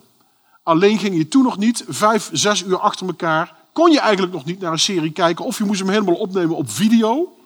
[0.62, 3.54] Alleen ging je toen nog niet vijf, zes uur achter elkaar.
[3.72, 5.44] Kon je eigenlijk nog niet naar een serie kijken.
[5.44, 7.36] Of je moest hem helemaal opnemen op video.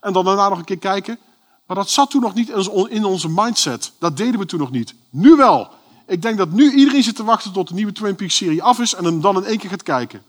[0.00, 1.18] En dan daarna nog een keer kijken.
[1.66, 2.48] Maar dat zat toen nog niet
[2.88, 3.92] in onze mindset.
[3.98, 4.94] Dat deden we toen nog niet.
[5.10, 5.68] Nu wel.
[6.06, 8.78] Ik denk dat nu iedereen zit te wachten tot de nieuwe Twin Peaks serie af
[8.78, 10.22] is en hem dan in één keer gaat kijken.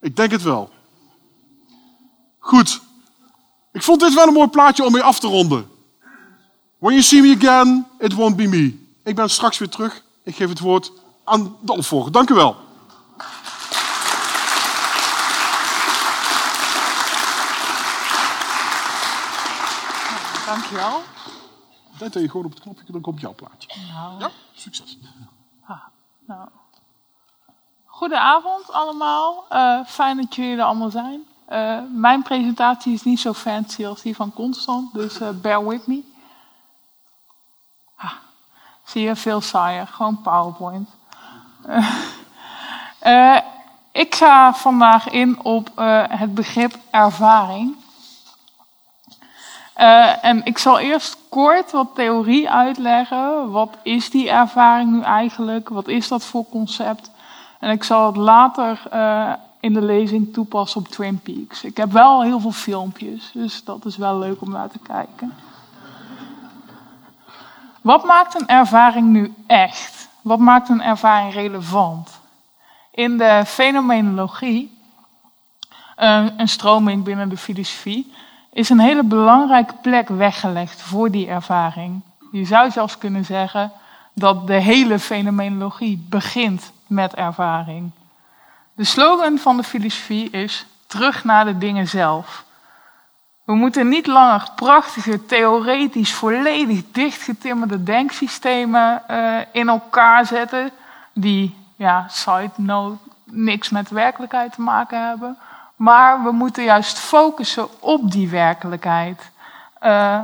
[0.00, 0.70] Ik denk het wel.
[2.38, 2.80] Goed.
[3.72, 5.74] Ik vond dit wel een mooi plaatje om mee af te ronden.
[6.78, 8.88] When you see me again, it won't be me.
[9.02, 10.02] Ik ben straks weer terug.
[10.22, 10.92] Ik geef het woord
[11.24, 12.12] aan de opvolger.
[12.12, 12.56] Dank u wel.
[20.46, 21.02] Dankjewel.
[21.98, 23.68] Dan je gewoon op het knopje, dan komt jouw plaatje.
[23.92, 24.20] Nou.
[24.20, 24.98] Ja, succes.
[25.66, 25.78] Ah,
[26.26, 26.48] nou.
[27.86, 29.46] Goedenavond allemaal.
[29.52, 31.26] Uh, fijn dat jullie er allemaal zijn.
[31.52, 35.86] Uh, mijn presentatie is niet zo fancy als die van Constant, dus uh, bear with
[35.86, 36.02] me.
[38.86, 39.86] Zie je, veel saaier.
[39.86, 40.88] Gewoon PowerPoint.
[43.92, 45.70] ik ga vandaag in op
[46.08, 47.76] het begrip ervaring.
[50.22, 53.50] En ik zal eerst kort wat theorie uitleggen.
[53.50, 55.68] Wat is die ervaring nu eigenlijk?
[55.68, 57.10] Wat is dat voor concept?
[57.60, 58.82] En ik zal het later
[59.60, 61.64] in de lezing toepassen op Twin Peaks.
[61.64, 65.34] Ik heb wel heel veel filmpjes, dus dat is wel leuk om naar te kijken.
[67.86, 70.08] Wat maakt een ervaring nu echt?
[70.22, 72.20] Wat maakt een ervaring relevant?
[72.90, 74.78] In de fenomenologie,
[75.98, 78.12] uh, een stroming binnen de filosofie,
[78.52, 82.00] is een hele belangrijke plek weggelegd voor die ervaring.
[82.32, 83.72] Je zou zelfs kunnen zeggen
[84.14, 87.90] dat de hele fenomenologie begint met ervaring.
[88.74, 92.44] De slogan van de filosofie is terug naar de dingen zelf.
[93.46, 100.70] We moeten niet langer prachtige, theoretisch, volledig dichtgetimmerde denksystemen uh, in elkaar zetten,
[101.12, 105.38] die, ja, side note, niks met werkelijkheid te maken hebben.
[105.76, 109.30] Maar we moeten juist focussen op die werkelijkheid.
[109.82, 110.20] Uh,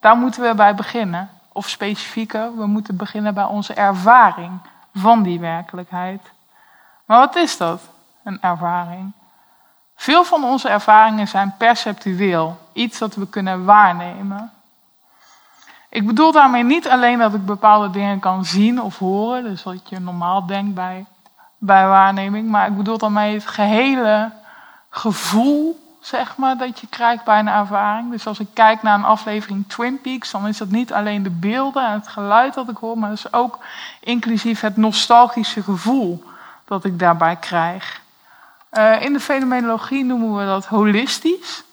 [0.00, 1.30] daar moeten we bij beginnen.
[1.52, 4.52] Of specifieker, we moeten beginnen bij onze ervaring
[4.94, 6.30] van die werkelijkheid.
[7.04, 7.80] Maar wat is dat,
[8.24, 9.12] een ervaring?
[10.02, 14.52] Veel van onze ervaringen zijn perceptueel, iets dat we kunnen waarnemen.
[15.88, 19.88] Ik bedoel daarmee niet alleen dat ik bepaalde dingen kan zien of horen, dus wat
[19.88, 21.06] je normaal denkt bij,
[21.58, 24.30] bij waarneming, maar ik bedoel daarmee het gehele
[24.90, 28.10] gevoel, zeg maar, dat je krijgt bij een ervaring.
[28.10, 31.30] Dus als ik kijk naar een aflevering Twin Peaks, dan is dat niet alleen de
[31.30, 33.58] beelden en het geluid dat ik hoor, maar dat is ook
[34.00, 36.24] inclusief het nostalgische gevoel
[36.64, 38.01] dat ik daarbij krijg.
[38.72, 41.64] Uh, in de fenomenologie noemen we dat holistisch.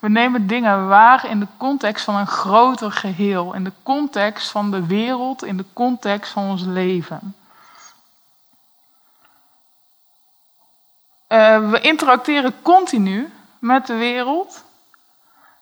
[0.00, 4.70] We nemen dingen waar in de context van een groter geheel, in de context van
[4.70, 7.34] de wereld, in de context van ons leven.
[11.28, 14.64] Uh, we interacteren continu met de wereld.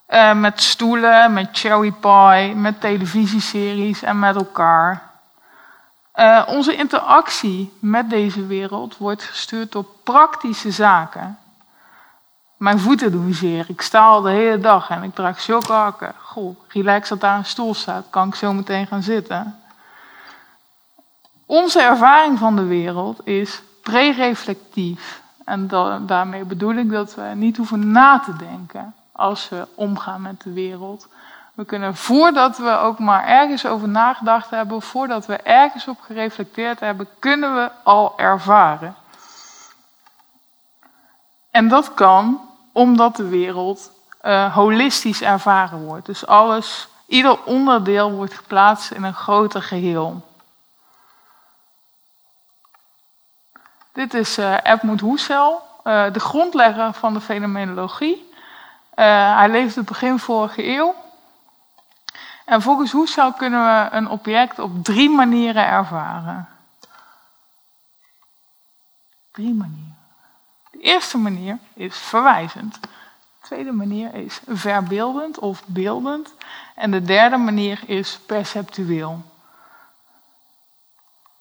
[0.09, 5.08] Uh, met stoelen, met cherry pie, met televisieseries en met elkaar.
[6.19, 11.39] Uh, onze interactie met deze wereld wordt gestuurd door praktische zaken.
[12.57, 13.65] Mijn voeten doen zeer.
[13.69, 16.13] Ik sta al de hele dag en ik draag zulke.
[16.23, 18.07] Goh, relax dat daar een stoel staat.
[18.11, 19.61] Kan ik zo meteen gaan zitten?
[21.47, 25.23] Onze ervaring van de wereld is pre-reflectief.
[25.45, 25.69] En
[26.07, 30.53] daarmee bedoel ik dat we niet hoeven na te denken als we omgaan met de
[30.53, 31.09] wereld.
[31.59, 36.81] We kunnen voordat we ook maar ergens over nagedacht hebben, voordat we ergens op gereflecteerd
[36.81, 38.97] hebben, kunnen we al ervaren.
[41.51, 42.41] En dat kan
[42.73, 43.91] omdat de wereld
[44.23, 46.07] uh, holistisch ervaren wordt.
[46.07, 50.23] Dus alles, ieder onderdeel wordt geplaatst in een groter geheel.
[53.93, 58.33] Dit is uh, Edmund Husserl, uh, de grondlegger van de fenomenologie.
[58.95, 60.95] hij leefde begin vorige eeuw.
[62.49, 66.49] En volgens Husserl kunnen we een object op drie manieren ervaren.
[69.33, 69.97] Drie manieren.
[70.71, 72.81] De eerste manier is verwijzend.
[72.81, 72.89] De
[73.43, 76.35] tweede manier is verbeeldend of beeldend.
[76.75, 79.23] En de derde manier is perceptueel.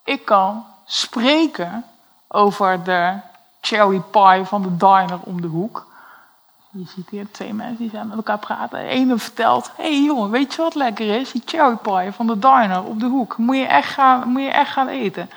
[0.03, 1.85] Ik kan spreken
[2.27, 3.19] over de
[3.61, 5.86] cherry pie van de diner om de hoek.
[6.77, 8.79] Je ziet hier twee mensen die zijn met elkaar praten.
[8.79, 11.31] De ene vertelt, hé hey jongen, weet je wat lekker is?
[11.31, 13.37] Die cherry pie van de diner op de hoek.
[13.37, 15.29] Moet je echt gaan, moet je echt gaan eten.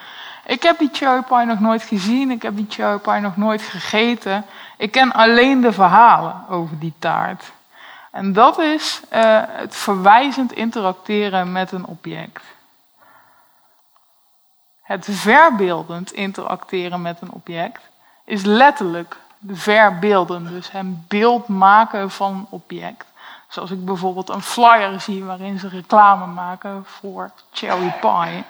[0.46, 2.30] Ik heb die cherry pie nog nooit gezien.
[2.30, 4.44] Ik heb die cherry pie nog nooit gegeten.
[4.76, 7.52] Ik ken alleen de verhalen over die taart.
[8.10, 12.42] En dat is uh, het verwijzend interacteren met een object.
[14.82, 17.80] Het verbeeldend interacteren met een object
[18.24, 19.16] is letterlijk
[19.48, 23.04] verbeelden, dus een beeld maken van een object.
[23.48, 28.44] Zoals ik bijvoorbeeld een flyer zie waarin ze reclame maken voor cherry pie.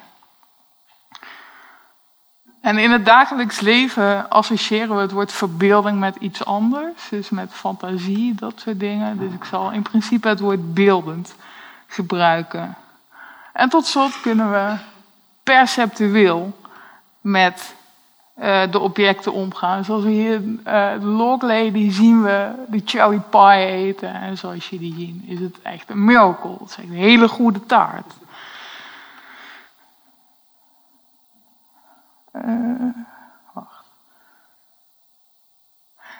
[2.60, 7.52] En in het dagelijks leven associëren we het woord verbeelding met iets anders, dus met
[7.52, 9.18] fantasie, dat soort dingen.
[9.18, 11.34] Dus ik zal in principe het woord beeldend
[11.86, 12.76] gebruiken.
[13.52, 14.76] En tot slot kunnen we
[15.42, 16.58] perceptueel
[17.20, 17.74] met
[18.40, 19.84] uh, de objecten omgaan.
[19.84, 24.14] Zoals we hier uh, de Log Lady zien we de cherry pie eten.
[24.14, 26.52] En zoals je die ziet is het echt een miracle.
[26.52, 28.12] Het is echt een hele goede taart.
[32.32, 32.94] Uh,
[33.54, 33.84] wacht.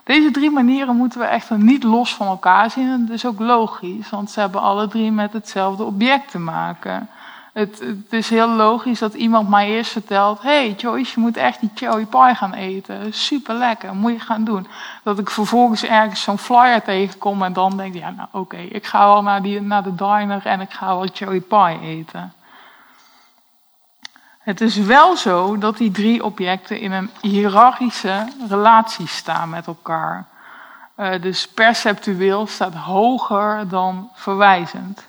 [0.04, 2.90] Deze drie manieren moeten we echter niet los van elkaar zien.
[2.90, 7.08] En dat is ook logisch, want ze hebben alle drie met hetzelfde object te maken.
[7.52, 11.70] Het, is heel logisch dat iemand mij eerst vertelt: hey Joyce, je moet echt die
[11.74, 13.12] cherry pie gaan eten.
[13.14, 14.66] Super lekker, moet je gaan doen.
[15.02, 19.06] Dat ik vervolgens ergens zo'n flyer tegenkom en dan denk: ja, nou oké, ik ga
[19.06, 22.32] wel naar, die, naar de diner en ik ga wel cherry pie eten.
[24.40, 30.26] Het is wel zo dat die drie objecten in een hiërarchische relatie staan met elkaar.
[30.96, 35.08] Uh, dus perceptueel staat hoger dan verwijzend.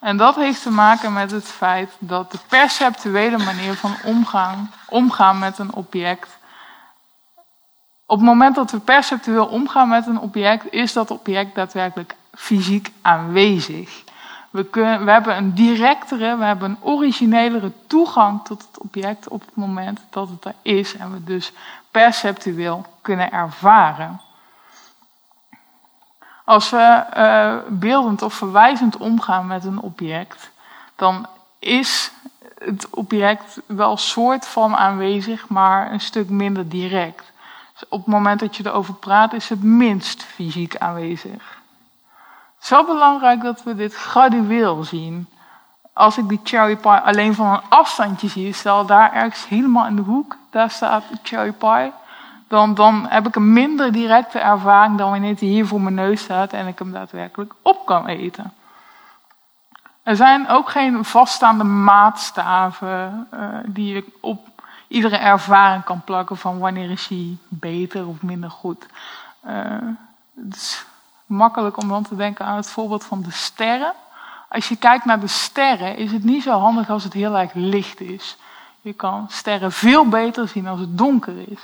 [0.00, 5.38] En dat heeft te maken met het feit dat de perceptuele manier van omgaan, omgaan
[5.38, 6.38] met een object
[8.06, 12.92] Op het moment dat we perceptueel omgaan met een object, is dat object daadwerkelijk fysiek
[13.02, 14.04] aanwezig.
[14.50, 19.40] We, kunnen, we hebben een directere, we hebben een originelere toegang tot het object op
[19.40, 21.52] het moment dat het er is en we dus
[21.90, 24.20] perceptueel kunnen ervaren.
[26.48, 30.50] Als we uh, beeldend of verwijzend omgaan met een object,
[30.96, 31.26] dan
[31.58, 32.12] is
[32.58, 37.32] het object wel soort van aanwezig, maar een stuk minder direct.
[37.72, 41.58] Dus op het moment dat je erover praat, is het minst fysiek aanwezig.
[42.54, 45.28] Het is wel belangrijk dat we dit gradueel zien.
[45.92, 49.96] Als ik die cherry pie alleen van een afstandje zie, stel daar ergens helemaal in
[49.96, 51.92] de hoek, daar staat de cherry pie,
[52.48, 56.52] dan, heb ik een minder directe ervaring dan wanneer hij hier voor mijn neus staat
[56.52, 58.52] en ik hem daadwerkelijk op kan eten.
[60.02, 64.46] Er zijn ook geen vaststaande maatstaven uh, die ik op
[64.86, 68.86] iedere ervaring kan plakken van wanneer is hij beter of minder goed.
[69.46, 69.52] Uh,
[70.44, 70.84] het is
[71.26, 73.92] makkelijk om dan te denken aan het voorbeeld van de sterren.
[74.48, 77.52] Als je kijkt naar de sterren, is het niet zo handig als het heel erg
[77.54, 78.36] licht is.
[78.80, 81.60] Je kan sterren veel beter zien als het donker is.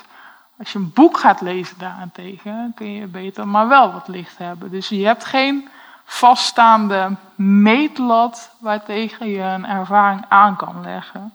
[0.65, 4.71] Als je een boek gaat lezen daarentegen, kun je beter maar wel wat licht hebben.
[4.71, 5.69] Dus je hebt geen
[6.05, 11.33] vaststaande meetlat waartegen je een ervaring aan kan leggen.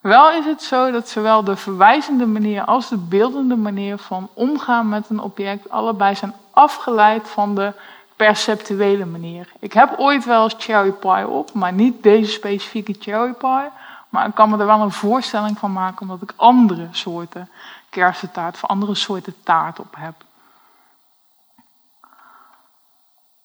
[0.00, 4.88] Wel is het zo dat zowel de verwijzende manier als de beeldende manier van omgaan
[4.88, 7.72] met een object allebei zijn afgeleid van de
[8.16, 9.52] perceptuele manier.
[9.58, 13.82] Ik heb ooit wel eens cherry pie op, maar niet deze specifieke cherry pie.
[14.14, 17.50] Maar ik kan me er wel een voorstelling van maken omdat ik andere soorten
[17.88, 20.14] kersentaart of andere soorten taart op heb.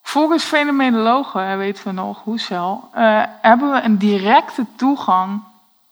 [0.01, 5.43] Volgens fenomenologen, weten we nog, Husserl, uh, hebben we een directe toegang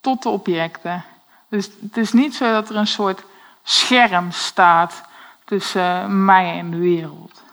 [0.01, 1.03] tot de objecten.
[1.49, 3.23] Dus het is niet zo dat er een soort
[3.63, 5.03] scherm staat
[5.45, 7.43] tussen mij en de wereld.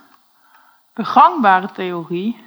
[0.92, 2.46] De gangbare theorie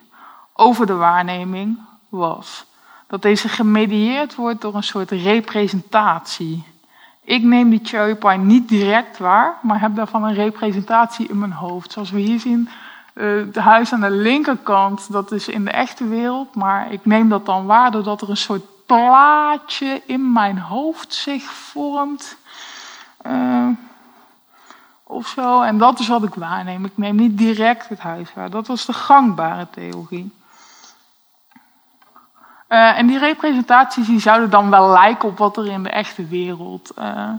[0.53, 2.66] over de waarneming was
[3.08, 6.63] dat deze gemedieerd wordt door een soort representatie.
[7.24, 11.52] Ik neem die cherry pie niet direct waar, maar heb daarvan een representatie in mijn
[11.52, 11.91] hoofd.
[11.91, 12.70] Zoals we hier zien,
[13.13, 17.46] het huis aan de linkerkant, dat is in de echte wereld, maar ik neem dat
[17.46, 22.38] dan waar doordat er een soort plaatje in mijn hoofd zich vormt.
[23.28, 23.67] Uh,
[25.04, 25.62] of zo.
[25.62, 26.86] En dat is wat ik waarneem.
[26.86, 28.50] Ik neem niet direct het huis waar.
[28.50, 30.32] Dat was de gangbare theorie.
[32.69, 36.27] Uh, en die representaties die zouden dan wel lijken op wat er in de echte
[36.27, 37.30] wereld uh,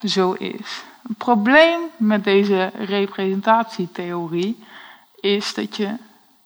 [0.00, 0.84] zo is.
[1.08, 4.64] Het probleem met deze representatietheorie
[5.20, 5.94] is dat je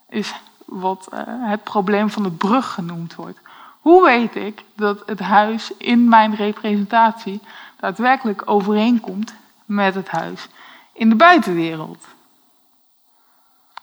[0.09, 0.35] is
[0.65, 3.39] wat uh, het probleem van de brug genoemd wordt.
[3.81, 7.41] Hoe weet ik dat het huis in mijn representatie
[7.81, 9.35] daadwerkelijk overeenkomt
[9.65, 10.49] met het huis
[10.93, 12.07] in de buitenwereld?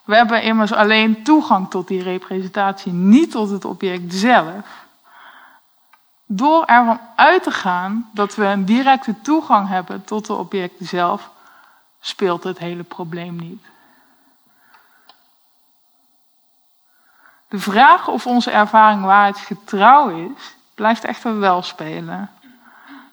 [0.08, 4.86] We hebben immers alleen toegang tot die representatie, niet tot het object zelf.
[6.26, 11.30] Door ervan uit te gaan dat we een directe toegang hebben tot het object zelf,
[12.00, 13.65] speelt het hele probleem niet.
[17.48, 22.32] De vraag of onze ervaring waarheidsgetrouw is, blijft echter wel spelen.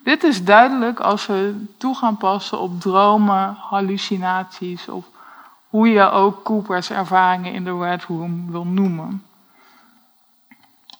[0.04, 5.12] Dit is duidelijk als we toe gaan passen op dromen, hallucinaties of
[5.74, 9.24] hoe je ook Coopers ervaringen in de Red Room wil noemen.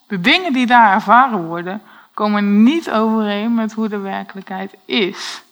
[0.07, 1.83] De dingen die daar ervaren worden,
[2.15, 5.43] komen niet overeen met hoe de werkelijkheid is.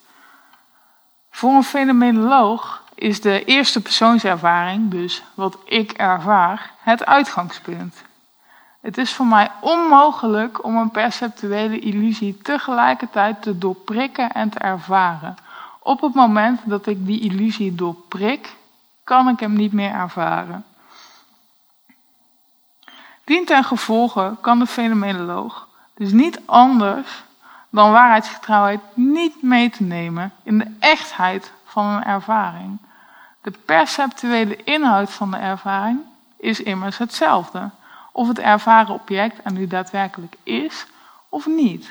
[1.31, 8.05] Voor een fenomenoloog is de eerste persoonservaring, dus wat ik ervaar, het uitgangspunt.
[8.81, 15.37] Het is voor mij onmogelijk om een perceptuele illusie tegelijkertijd te doorprikken en te ervaren.
[15.79, 18.61] Op het moment dat ik die illusie doorprik,
[19.05, 20.65] kan ik hem niet meer ervaren.
[23.25, 27.25] Dient ten gevolge kan de fenomenoloog dus niet anders
[27.71, 32.79] dan waarheidsgetrouwheid niet mee te nemen in de echtheid van een ervaring.
[33.43, 36.01] De perceptuele inhoud van de ervaring
[36.37, 37.71] is immers hetzelfde.
[38.13, 40.87] Of het ervaren object er nu daadwerkelijk is
[41.29, 41.91] of niet.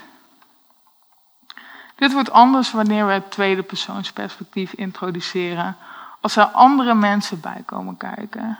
[1.95, 5.77] Dit wordt anders wanneer we het tweede persoonsperspectief introduceren
[6.21, 8.57] als er andere mensen bij komen kijken.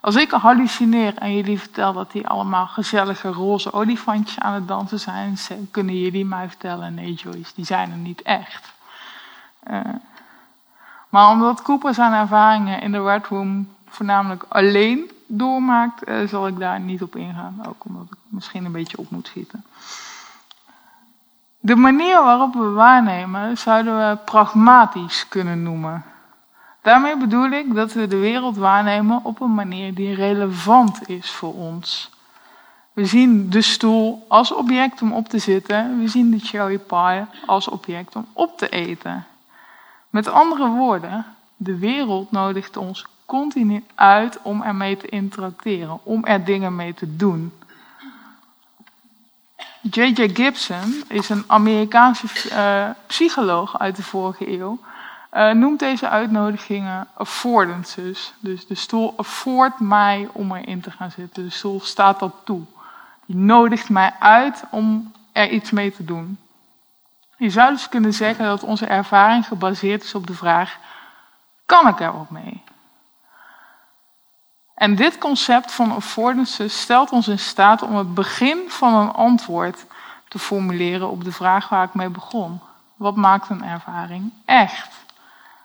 [0.00, 5.00] Als ik hallucineer en jullie vertel dat die allemaal gezellige roze olifantjes aan het dansen
[5.00, 5.38] zijn,
[5.70, 8.72] kunnen jullie mij vertellen: nee, Joyce, die zijn er niet echt.
[9.70, 9.80] Uh,
[11.08, 16.58] maar omdat Cooper zijn ervaringen in de Red Room voornamelijk alleen doormaakt, uh, zal ik
[16.58, 17.62] daar niet op ingaan.
[17.68, 19.64] Ook omdat ik misschien een beetje op moet schieten.
[21.60, 26.04] De manier waarop we waarnemen zouden we pragmatisch kunnen noemen.
[26.82, 31.54] Daarmee bedoel ik dat we de wereld waarnemen op een manier die relevant is voor
[31.54, 32.10] ons.
[32.92, 35.98] We zien de stoel als object om op te zitten.
[35.98, 39.26] We zien de cherry pie als object om op te eten.
[40.10, 41.26] Met andere woorden,
[41.56, 47.16] de wereld nodigt ons continu uit om ermee te interacteren, om er dingen mee te
[47.16, 47.52] doen.
[49.90, 50.28] J.J.
[50.34, 54.78] Gibson is een Amerikaanse uh, psycholoog uit de vorige eeuw.
[55.32, 58.32] Uh, noemt deze uitnodigingen affordances.
[58.40, 61.44] Dus de stoel affordt mij om erin te gaan zitten.
[61.44, 62.62] De stoel staat dat toe.
[63.26, 66.38] Die nodigt mij uit om er iets mee te doen.
[67.36, 70.76] Je zou dus kunnen zeggen dat onze ervaring gebaseerd is op de vraag:
[71.66, 72.62] kan ik er wat mee?
[74.74, 79.86] En dit concept van affordances stelt ons in staat om het begin van een antwoord
[80.28, 82.60] te formuleren op de vraag waar ik mee begon.
[82.96, 85.00] Wat maakt een ervaring echt?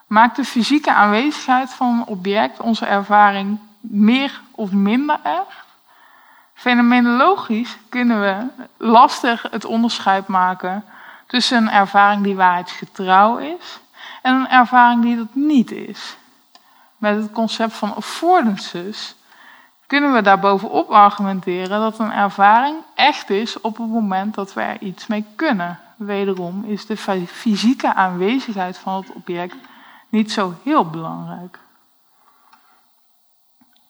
[0.08, 5.66] Maakt de fysieke aanwezigheid van een object onze ervaring meer of minder echt?
[6.54, 10.84] Fenomenologisch kunnen we lastig het onderscheid maken
[11.26, 13.80] tussen een ervaring die waarheidsgetrouw is
[14.22, 16.18] en een ervaring die dat niet is.
[16.98, 19.16] Met het concept van affordances
[19.88, 24.82] kunnen we daarbovenop argumenteren dat een ervaring echt is op het moment dat we er
[24.82, 25.80] iets mee kunnen.
[25.96, 26.98] Wederom is de
[27.28, 29.56] fysieke aanwezigheid van het object
[30.10, 31.60] niet zo heel belangrijk.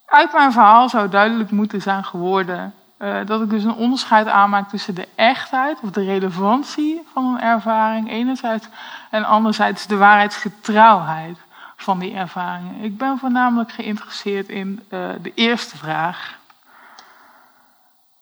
[0.06, 4.70] Uit mijn verhaal zou duidelijk moeten zijn geworden uh, dat ik dus een onderscheid aanmaak
[4.70, 8.68] tussen de echtheid of de relevantie van een ervaring enerzijds
[9.10, 11.38] en anderzijds de waarheidsgetrouwheid
[11.76, 12.84] van die ervaringen.
[12.84, 16.38] Ik ben voornamelijk geïnteresseerd in uh, de eerste vraag.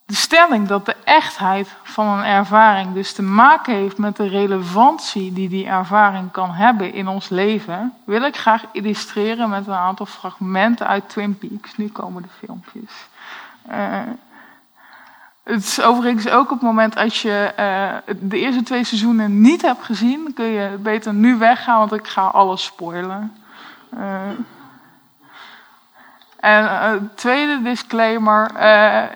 [0.05, 5.33] De stelling dat de echtheid van een ervaring dus te maken heeft met de relevantie
[5.33, 10.05] die die ervaring kan hebben in ons leven, wil ik graag illustreren met een aantal
[10.05, 11.77] fragmenten uit Twin Peaks.
[11.77, 13.07] Nu komen de filmpjes.
[13.71, 13.99] Uh,
[15.43, 19.61] het is overigens ook op het moment als je uh, de eerste twee seizoenen niet
[19.61, 23.35] hebt gezien, kun je beter nu weggaan, want ik ga alles spoilen.
[23.97, 24.21] Uh,
[26.39, 28.51] en tweede disclaimer,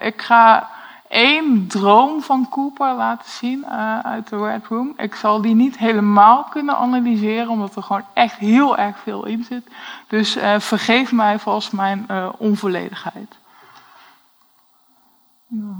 [0.02, 0.70] ik ga
[1.10, 3.66] één droom van Cooper laten zien
[4.04, 4.94] uit de Red Room.
[4.98, 9.44] Ik zal die niet helemaal kunnen analyseren, omdat er gewoon echt heel erg veel in
[9.44, 9.68] zit.
[10.08, 12.08] Dus vergeef mij volgens mijn
[12.38, 13.38] onvolledigheid.
[15.48, 15.76] Ja.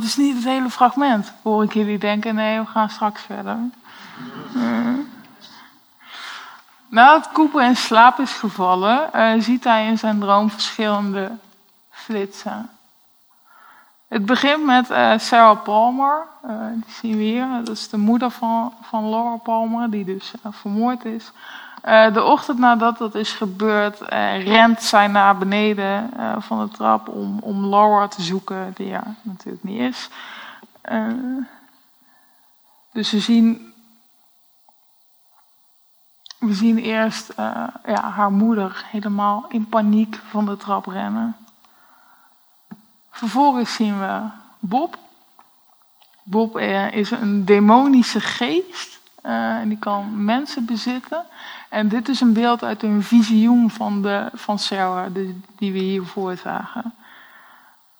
[0.00, 1.32] Dat is niet het hele fragment.
[1.42, 3.56] Hoor ik jullie denken, nee, we gaan straks verder.
[4.56, 4.88] Uh.
[6.88, 11.30] Nadat Cooper in slaap is gevallen, uh, ziet hij in zijn droom verschillende
[11.90, 12.70] flitsen.
[14.08, 16.26] Het begint met uh, Sarah Palmer,
[16.74, 17.46] die zien we hier.
[17.64, 21.32] Dat is de moeder van, van Laura Palmer, die dus vermoord is.
[21.84, 26.72] Uh, de ochtend nadat dat is gebeurd, uh, rent zij naar beneden uh, van de
[26.72, 30.08] trap om, om Laura te zoeken, die er natuurlijk niet is.
[32.92, 33.72] dus we zien,
[36.38, 37.32] we zien eerst
[37.86, 41.36] ja, haar moeder helemaal in paniek van de trap rennen.
[43.10, 44.20] Vervolgens zien we
[44.58, 44.98] Bob.
[46.22, 46.58] Bob
[46.90, 51.24] is een demonische geest en die kan mensen bezitten.
[51.70, 55.14] En dit is een beeld uit een visioen van, de, van Sarah,
[55.58, 56.94] die we hiervoor zagen.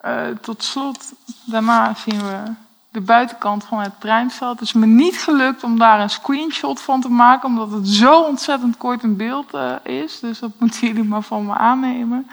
[0.04, 1.12] Uh, tot slot,
[1.44, 2.42] daarna zien we
[2.90, 4.48] de buitenkant van het treinstel.
[4.48, 8.22] Het is me niet gelukt om daar een screenshot van te maken, omdat het zo
[8.22, 10.20] ontzettend kort in beeld uh, is.
[10.20, 12.30] Dus dat moeten jullie maar van me aannemen.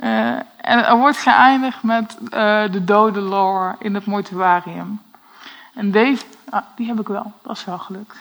[0.00, 2.16] Uh, en er wordt geëindigd met
[2.72, 5.00] de dode Laura in het mortuarium.
[5.74, 8.16] En deze, ah, die heb ik wel, dat is wel gelukt.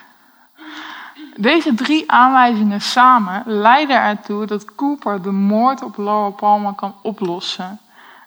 [1.35, 7.79] Deze drie aanwijzingen samen leiden ertoe dat Cooper de moord op Laura Palmer kan oplossen.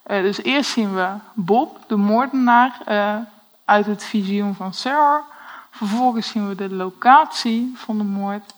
[0.07, 3.17] Uh, dus eerst zien we Bob, de moordenaar, uh,
[3.65, 5.23] uit het visioen van Sarah.
[5.71, 8.55] Vervolgens zien we de locatie van de moord.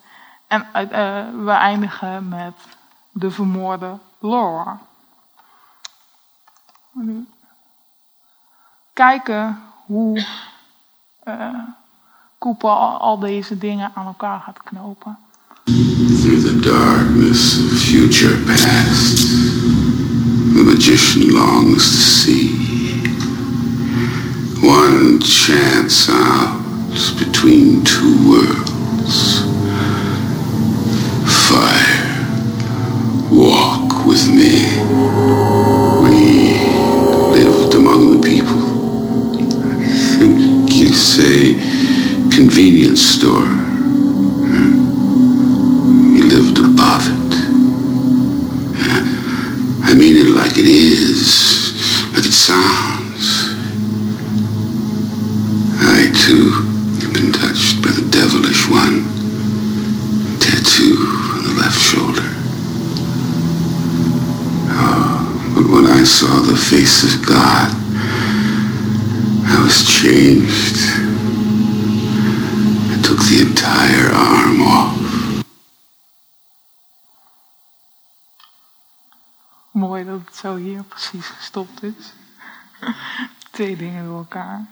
[0.46, 2.54] En uh, we eindigen met
[3.10, 4.78] de vermoorde Laura.
[8.92, 10.26] Kijken hoe
[12.38, 15.18] al, al deze dingen aan elkaar gaat knopen.
[15.64, 19.26] Through the darkness of future past,
[20.54, 22.66] the magician longs to see
[24.62, 26.66] one chance out
[27.18, 29.40] between two worlds.
[31.48, 32.26] Fire,
[33.30, 34.54] walk with me.
[36.02, 36.60] We
[37.32, 38.62] lived among the people.
[39.62, 39.86] I
[40.18, 41.75] think you say
[42.36, 43.48] convenience store.
[44.44, 44.72] Hmm?
[46.12, 47.32] We lived above it.
[49.82, 51.72] I mean it like it is,
[52.12, 53.56] like it sounds.
[55.80, 56.50] I too
[57.00, 59.08] have been touched by the devilish one.
[60.38, 62.28] Tattoo on the left shoulder.
[64.76, 65.24] Oh,
[65.54, 67.72] but when I saw the face of God,
[69.48, 70.95] I was changed.
[73.36, 75.44] Entire arm off.
[79.70, 82.12] Mooi dat het zo hier precies gestopt is.
[83.50, 84.66] Twee dingen door elkaar.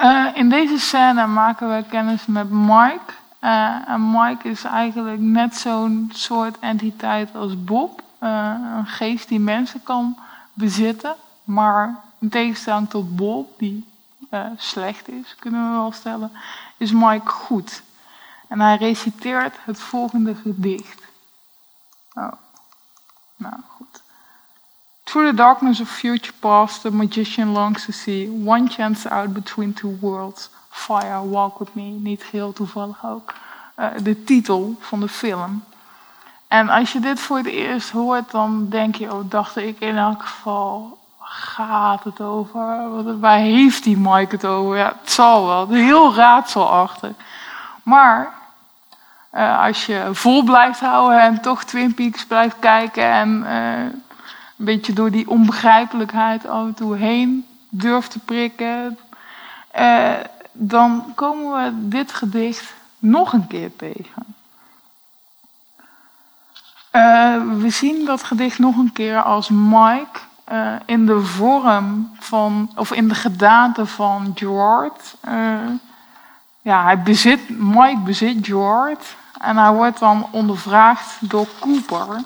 [0.00, 3.12] Uh, in deze scène maken we kennis met Mike.
[3.40, 8.02] Uh, en Mike is eigenlijk net zo'n soort entiteit als Bob.
[8.22, 10.18] Uh, een geest die mensen kan
[10.52, 11.14] bezitten.
[11.44, 13.88] Maar in tegenstelling tot Bob, die
[14.56, 16.32] slecht is, kunnen we wel stellen,
[16.80, 17.82] is Mike goed.
[18.48, 21.02] En hij reciteert het volgende gedicht.
[22.14, 22.32] Oh.
[23.36, 24.02] Nou, goed.
[25.02, 29.72] Through the darkness of future past, the magician longs to see one chance out between
[29.72, 30.50] two worlds.
[30.70, 31.82] Fire, walk with me.
[31.82, 33.34] Niet heel toevallig ook.
[33.78, 35.64] Uh, de titel van de film.
[36.48, 39.96] En als je dit voor het eerst hoort, dan denk je, oh, dacht ik in
[39.96, 40.98] elk geval,
[41.30, 43.18] gaat het over?
[43.20, 44.76] Waar heeft die Mike het over?
[44.76, 45.68] Ja, het zal wel.
[45.68, 47.10] Heel raadselachtig.
[47.82, 48.32] Maar
[49.34, 54.64] uh, als je vol blijft houden en toch Twin Peaks blijft kijken en uh, een
[54.64, 58.98] beetje door die onbegrijpelijkheid af en toe heen durft te prikken,
[59.78, 60.10] uh,
[60.52, 64.24] dan komen we dit gedicht nog een keer tegen.
[67.60, 70.18] we zien dat gedicht nog een keer als Mike
[70.86, 75.14] in de vorm van, of in de gedaante van Gerard.
[76.62, 79.16] ja, hij bezit, Mike bezit Gerard.
[79.40, 82.22] En hij wordt dan ondervraagd door Cooper.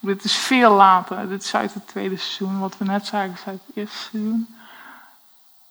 [0.00, 1.28] Dit is veel later.
[1.28, 2.58] Dit is uit het tweede seizoen.
[2.58, 4.48] Wat we net zagen is uit het eerste seizoen.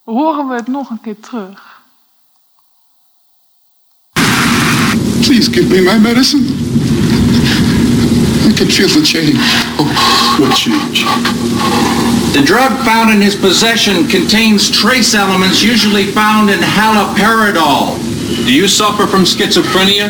[0.03, 1.81] Horen we het nog een keer terug.
[5.21, 6.45] Please give me my medicine.
[8.49, 9.37] I can feel the change.
[9.79, 9.88] Oh,
[10.39, 11.05] what change?
[12.33, 17.97] The drug found in his possession contains trace elements usually found in haloperidol.
[18.45, 20.09] Do you suffer from schizophrenia?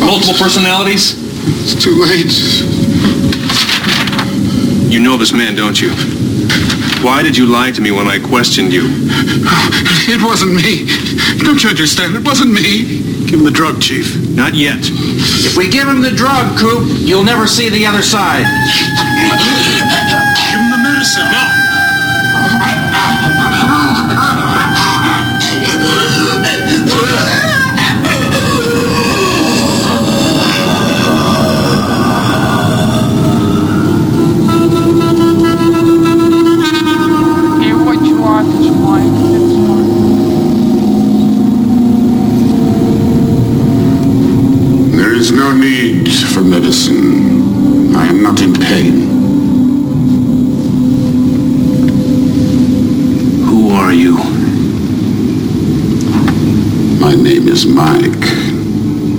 [0.00, 1.14] Multiple personalities?
[1.62, 2.32] It's too late.
[4.92, 5.90] You know this man, don't you?
[7.02, 8.84] Why did you lie to me when I questioned you?
[10.08, 10.86] It wasn't me.
[11.44, 12.14] Don't you understand?
[12.16, 13.15] It wasn't me.
[13.26, 14.16] Give him the drug, Chief.
[14.30, 14.78] Not yet.
[14.80, 18.46] If we give him the drug, Coop, you'll never see the other side.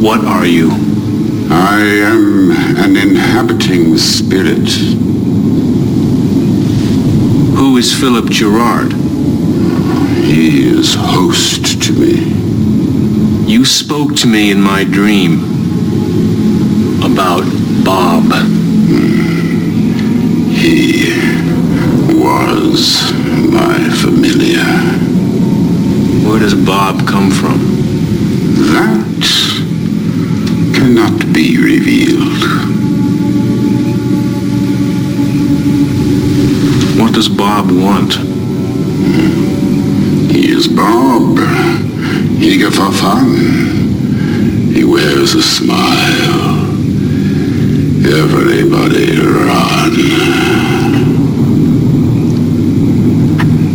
[0.08, 0.70] What are you?
[1.52, 4.70] I am an inhabiting spirit.
[7.58, 8.94] Who is Philip Gerard?
[10.24, 13.52] He is host to me.
[13.52, 15.44] You spoke to me in my dream
[17.04, 17.44] about
[17.84, 18.32] Bob.
[20.56, 21.12] He
[22.16, 23.12] was
[23.52, 24.72] my familiar.
[26.26, 27.60] Where does Bob come from?
[28.72, 29.57] That
[30.98, 32.42] cannot be revealed.
[37.00, 38.16] What does Bob want?
[40.32, 41.38] He is Bob,
[42.42, 43.36] eager for fun.
[44.74, 46.66] He wears a smile
[48.08, 49.94] Everybody run.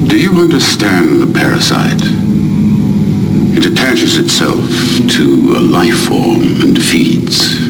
[0.08, 2.21] Do you understand the parasite?
[3.54, 4.66] It attaches itself
[5.16, 7.61] to a life form and feeds.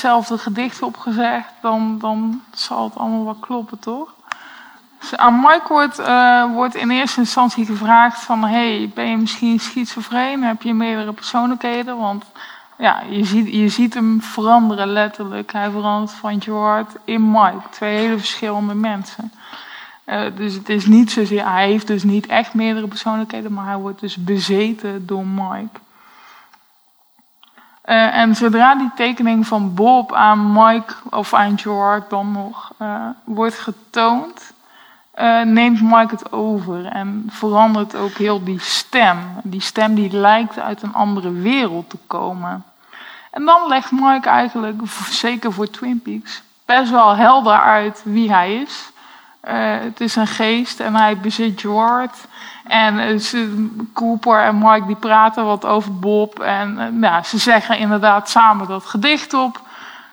[0.00, 1.48] Hetzelfde gedicht opgezegd.
[1.60, 4.14] Dan, dan zal het allemaal wel kloppen, toch?
[5.00, 8.44] Dus aan Mike wordt, eh, wordt in eerste instantie gevraagd van...
[8.44, 10.42] hey, ben je misschien schizofreen?
[10.42, 11.98] Heb je meerdere persoonlijkheden?
[11.98, 12.24] Want
[12.78, 15.52] ja, je ziet, je ziet hem veranderen letterlijk.
[15.52, 17.68] Hij verandert van Gerard in Mike.
[17.70, 19.32] Twee hele verschillende mensen.
[20.04, 21.52] Eh, dus het is niet zozeer...
[21.52, 23.52] Hij heeft dus niet echt meerdere persoonlijkheden...
[23.52, 25.80] maar hij wordt dus bezeten door Mike.
[27.80, 33.06] Eh, en zodra die tekening van Bob aan Mike, of aan Gerard dan nog, eh,
[33.24, 34.52] wordt getoond,
[35.10, 39.18] eh, neemt Mike het over en verandert ook heel die stem.
[39.42, 42.64] Die stem die lijkt uit een andere wereld te komen.
[43.30, 44.80] En dan legt Mike eigenlijk,
[45.24, 48.90] zeker voor Twin Peaks, best wel helder uit wie hij is.
[49.40, 52.16] Eh, het is een geest en hij bezit Gerard.
[52.64, 56.40] En eh, ze, Cooper en Mike die praten wat over Bob.
[56.40, 59.60] En eh, ze zeggen inderdaad samen dat gedicht op.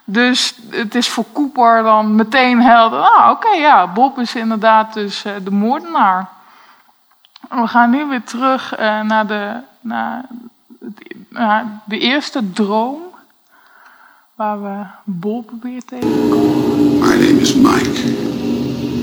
[0.03, 2.99] Dus het is voor Cooper dan meteen helder.
[2.99, 6.27] Ah, oké, ja, Bob is inderdaad dus de moordenaar.
[7.49, 8.73] En we gaan nu weer terug
[9.03, 10.21] naar, de, naar,
[10.79, 12.97] het- naar de eerste droom.
[14.35, 16.97] Waar we Bob weer tegenkomen.
[16.99, 18.26] My name is Mike.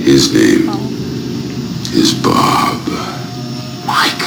[0.04, 0.68] His name
[1.94, 2.86] is Bob.
[3.86, 4.24] Mike.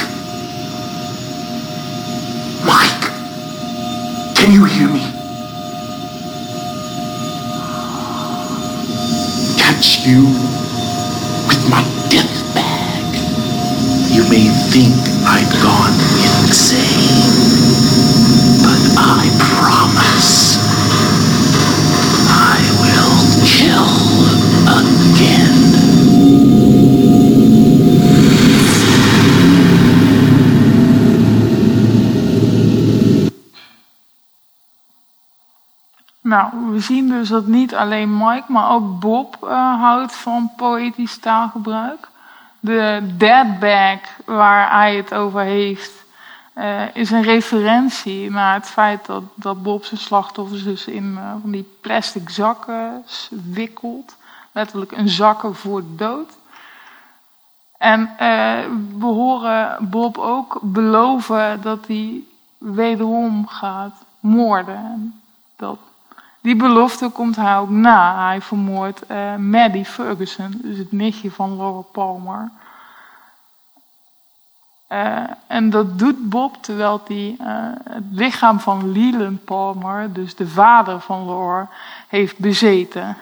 [2.66, 3.04] Mike.
[4.34, 5.04] Can you hear me?
[9.56, 10.24] Catch you
[11.46, 13.14] with my death bag.
[14.12, 15.94] You may think I've gone
[16.42, 17.22] insane,
[18.64, 19.87] but I promise
[36.28, 41.18] Nou, we zien dus dat niet alleen Mike, maar ook Bob eh, houdt van poëtisch
[41.18, 42.08] taalgebruik.
[42.60, 45.92] De dead bag waar hij het over heeft,
[46.52, 51.32] eh, is een referentie naar het feit dat, dat Bob zijn slachtoffers dus in eh,
[51.40, 53.04] van die plastic zakken
[53.52, 54.16] wikkelt.
[54.52, 56.36] Letterlijk een zakken voor de dood.
[57.78, 58.10] En
[58.98, 62.20] we horen Bob ook beloven dat hij
[62.58, 64.76] wederom gaat moorden.
[64.76, 65.20] En
[65.56, 65.78] Dat,
[66.48, 68.26] die belofte komt hij ook na.
[68.26, 72.50] Hij vermoordt eh, Maddie Ferguson, dus het nichtje van Laura Palmer.
[74.86, 77.46] Eh, en dat doet Bob terwijl hij eh,
[77.90, 81.68] het lichaam van Leland Palmer, dus de vader van Laura,
[82.08, 83.16] heeft bezeten.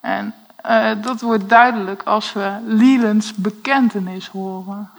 [0.00, 0.34] En
[1.00, 4.90] dat wordt duidelijk als we Leland's bekentenis horen.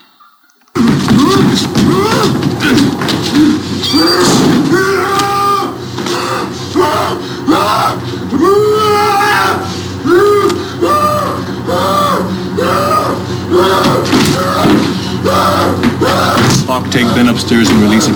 [16.64, 18.16] Spock, take Ben upstairs and release him.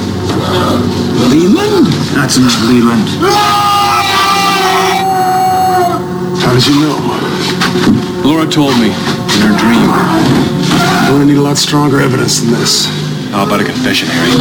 [1.30, 1.88] Leland?
[2.16, 3.10] That's not Leland.
[6.40, 6.96] How did you know?
[8.24, 9.90] Laura told me in her dream.
[9.92, 12.86] I'm gonna need a lot stronger evidence than this.
[13.32, 14.32] How about a confession, Harry?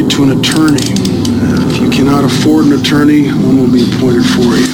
[0.00, 0.78] Right to an attorney.
[0.80, 4.64] If you cannot afford an attorney, one will be appointed for you.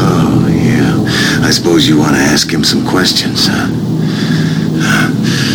[0.00, 1.46] Oh, yeah.
[1.46, 3.87] I suppose you want to ask him some questions, huh?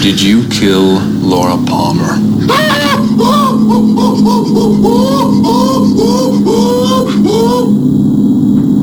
[0.04, 2.20] Did you kill Laura Palmer?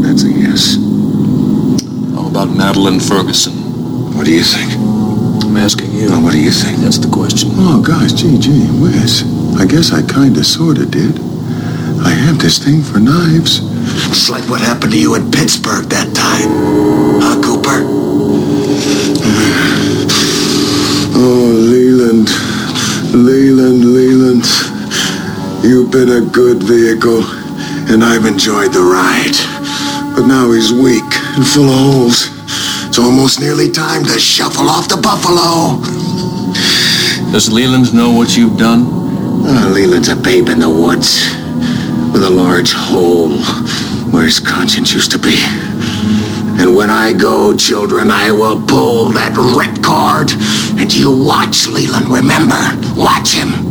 [0.01, 0.77] That's a yes.
[2.15, 3.53] How about Madeline Ferguson?
[4.17, 4.73] What do you think?
[5.45, 6.09] I'm asking you.
[6.09, 6.79] Well, what do you think?
[6.79, 7.51] That's the question.
[7.53, 9.23] Oh, gosh, gee, gee, whiz.
[9.61, 11.21] I guess I kinda sorta did.
[12.03, 13.61] I have this thing for knives.
[14.09, 16.49] It's like what happened to you in Pittsburgh that time.
[17.21, 18.01] Huh, Cooper?
[21.13, 22.29] Oh, Leland.
[23.13, 24.47] Leland, Leland.
[25.65, 27.23] You've been a good vehicle,
[27.91, 29.37] and I've enjoyed the ride.
[30.15, 32.29] But now he's weak and full of holes.
[32.89, 35.81] It's almost nearly time to shuffle off the buffalo.
[37.33, 38.87] Does Leland know what you've done?
[38.89, 41.31] Oh, Leland's a babe in the woods
[42.13, 43.39] with a large hole
[44.11, 45.37] where his conscience used to be.
[46.61, 50.31] And when I go, children, I will pull that red card.
[50.79, 52.61] And you watch, Leland, remember?
[53.01, 53.70] Watch him.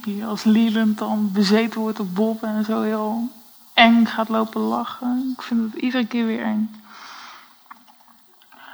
[0.00, 3.28] Creepy als Leland dan bezeten wordt op Bob en zo heel
[3.74, 5.34] eng gaat lopen lachen.
[5.36, 6.82] Ik vind het iedere keer weer eng.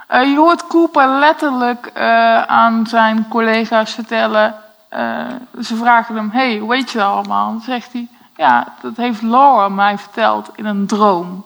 [0.07, 4.55] Eh, je hoort Cooper letterlijk eh, aan zijn collega's vertellen.
[4.89, 5.25] eh,
[5.61, 7.51] ze vragen hem: Hey, weet je dat allemaal?
[7.51, 11.45] Dan zegt hij: Ja, dat heeft Laura mij verteld in een droom.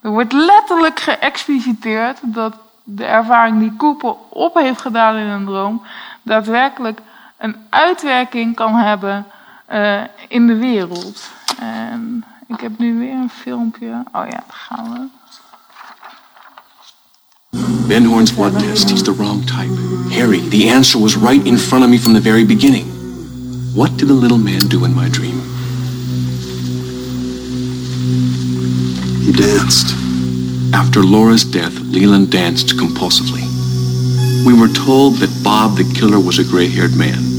[0.00, 5.82] Er wordt letterlijk geëxpliciteerd dat de ervaring die Cooper op heeft gedaan in een droom
[6.22, 7.00] daadwerkelijk
[7.44, 9.26] een uitwerking kan hebben
[9.66, 11.30] eh, in de wereld.
[11.58, 13.88] En ik heb nu weer een filmpje.
[13.88, 15.08] Oh ja, daar gaan we.
[17.86, 18.90] Ben Horn's blood test.
[18.90, 19.70] He's the wrong type.
[20.10, 22.84] Harry, the answer was right in front of me from the very beginning.
[23.74, 25.40] What did the little man do in my dream?
[29.24, 29.94] He danced.
[30.72, 33.42] After Laura's death, Leland danced compulsively.
[34.46, 37.33] We were told that Bob the killer was a gray-haired man.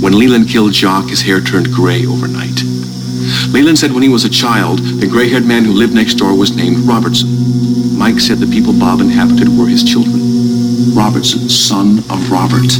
[0.00, 2.62] When Leland killed Jock, his hair turned gray overnight.
[3.52, 6.56] Leland said when he was a child, the gray-haired man who lived next door was
[6.56, 7.28] named Robertson.
[7.98, 10.94] Mike said the people Bob inhabited were his children.
[10.94, 12.72] Robertson, son of Robert.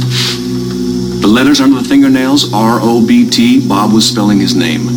[1.21, 4.87] The letters under the fingernails, R-O-B-T, Bob was spelling his name.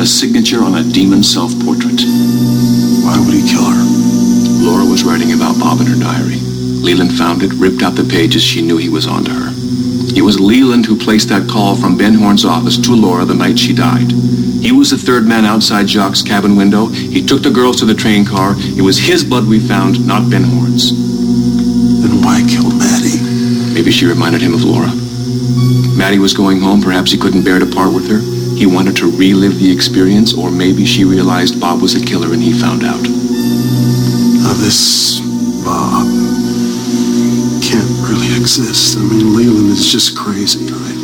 [0.00, 2.00] A signature on a demon self-portrait.
[3.04, 3.84] Why would he kill her?
[4.64, 6.40] Laura was writing about Bob in her diary.
[6.80, 8.42] Leland found it, ripped out the pages.
[8.42, 9.52] She knew he was onto her.
[10.16, 13.58] It was Leland who placed that call from Ben Horn's office to Laura the night
[13.58, 14.10] she died.
[14.10, 16.86] He was the third man outside Jock's cabin window.
[16.86, 18.54] He took the girls to the train car.
[18.56, 20.90] It was his blood we found, not Ben Horn's.
[22.00, 23.20] Then why kill Maddie?
[23.74, 24.90] Maybe she reminded him of Laura.
[25.94, 26.80] Maddie was going home.
[26.80, 28.20] Perhaps he couldn't bear to part with her.
[28.56, 32.42] He wanted to relive the experience, or maybe she realized Bob was a killer and
[32.42, 33.02] he found out.
[33.02, 35.20] Now this
[35.62, 36.15] Bob
[38.08, 38.96] really exist.
[38.96, 41.00] I mean, Leland is just crazy, right?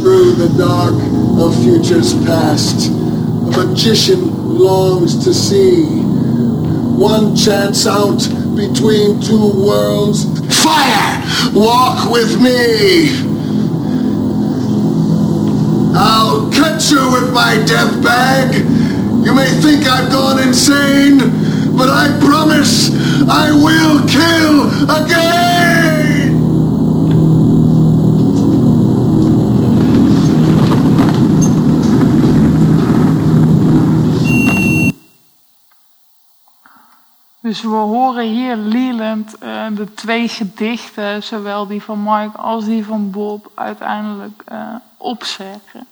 [0.00, 0.94] Through the dark
[1.38, 8.18] of futures past, a magician longs to see one chance out
[8.56, 10.24] between two worlds.
[10.62, 11.22] Fire!
[11.54, 13.10] Walk with me!
[15.94, 18.54] I'll cut you with my death bag.
[19.24, 21.18] You may think I've gone insane,
[21.76, 22.90] but I promise
[23.28, 25.79] I will kill again!
[37.50, 42.84] Dus we horen hier Leland eh, de twee gedichten, zowel die van Mike als die
[42.84, 45.86] van Bob, uiteindelijk eh, opzeggen.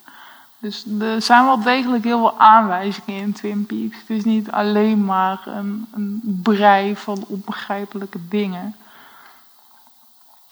[0.58, 3.96] Dus er zijn wel degelijk heel veel aanwijzingen in Twin Peaks.
[3.96, 8.74] Het is niet alleen maar een, een brei van onbegrijpelijke dingen.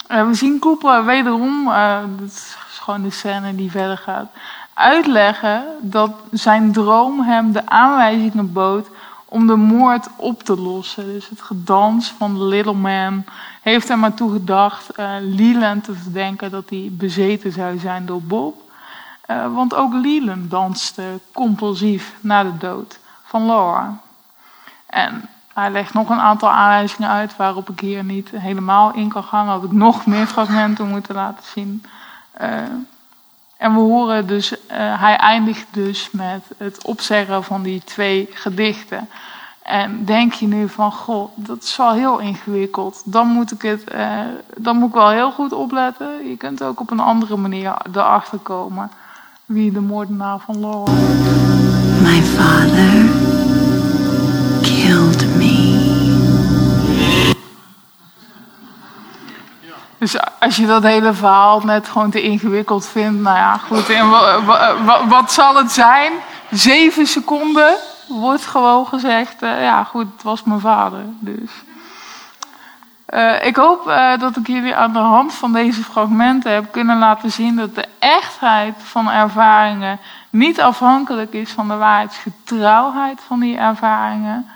[0.06, 1.70] Eh, we zien Cooper wederom,
[2.18, 4.30] dit is gewoon de scène die verder gaat,
[4.74, 8.88] uitleggen dat zijn droom hem de aanwijzingen bood
[9.28, 11.06] om de moord op te lossen.
[11.06, 13.24] Dus het gedans van Little Man
[13.62, 18.22] heeft er maar toe gedacht eh, Leland te verdenken dat hij bezeten zou zijn door
[18.22, 18.64] Bob.
[19.30, 23.98] Uh, want ook Leland danste compulsief na de dood van Laura.
[24.86, 29.24] En hij legt nog een aantal aanwijzingen uit waarop ik hier niet helemaal in kan
[29.24, 29.46] gaan.
[29.46, 31.84] Had ik nog meer fragmenten moeten laten zien.
[32.42, 32.58] Uh,
[33.56, 34.58] en we horen dus, uh,
[35.00, 39.08] hij eindigt dus met het opzeggen van die twee gedichten.
[39.62, 43.02] En denk je nu van, goh, dat is wel heel ingewikkeld.
[43.04, 44.20] Dan moet ik het, uh,
[44.56, 46.28] dan moet ik wel heel goed opletten.
[46.28, 48.90] Je kunt ook op een andere manier erachter komen
[49.44, 52.00] wie de moordenaar van Laura is.
[52.00, 53.25] My father
[60.06, 63.88] Dus als je dat hele verhaal net gewoon te ingewikkeld vindt, nou ja, goed.
[63.90, 64.08] En
[65.08, 66.12] wat zal het zijn?
[66.50, 67.76] Zeven seconden
[68.08, 71.04] wordt gewoon gezegd, uh, ja goed, het was mijn vader.
[71.18, 71.50] Dus.
[73.08, 76.98] Uh, ik hoop uh, dat ik jullie aan de hand van deze fragmenten heb kunnen
[76.98, 79.98] laten zien dat de echtheid van ervaringen
[80.30, 84.50] niet afhankelijk is van de waarheidsgetrouwheid van die ervaringen,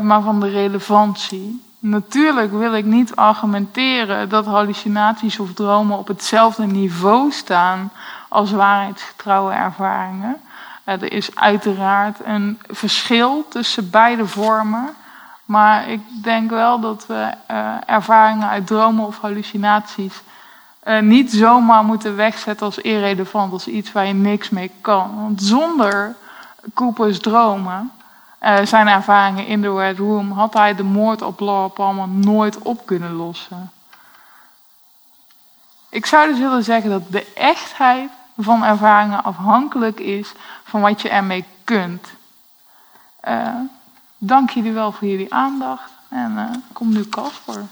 [0.00, 1.71] maar van de relevantie.
[1.84, 7.92] Natuurlijk wil ik niet argumenteren dat hallucinaties of dromen op hetzelfde niveau staan
[8.28, 10.36] als waarheidsgetrouwe ervaringen.
[10.84, 14.94] Er is uiteraard een verschil tussen beide vormen.
[15.44, 20.22] Maar ik denk wel dat we uh, ervaringen uit dromen of hallucinaties
[20.84, 25.16] uh, niet zomaar moeten wegzetten als irrelevant, als iets waar je niks mee kan.
[25.16, 26.16] Want zonder
[26.74, 27.92] Coopers dromen
[28.42, 32.58] uh, zijn ervaringen in de Red Room, had hij de moord op Laura Palmer nooit
[32.58, 33.70] op kunnen lossen.
[35.88, 40.32] Ik zou dus willen zeggen dat de echtheid van ervaringen afhankelijk is
[40.64, 42.08] van wat je ermee kunt.
[43.28, 43.48] Uh,
[44.18, 47.64] dank jullie wel voor jullie aandacht en uh, kom nu Casper.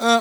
[0.00, 0.18] Uh,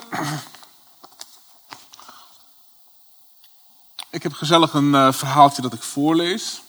[4.09, 6.61] ik heb gezellig een uh, verhaaltje dat ik voorlees.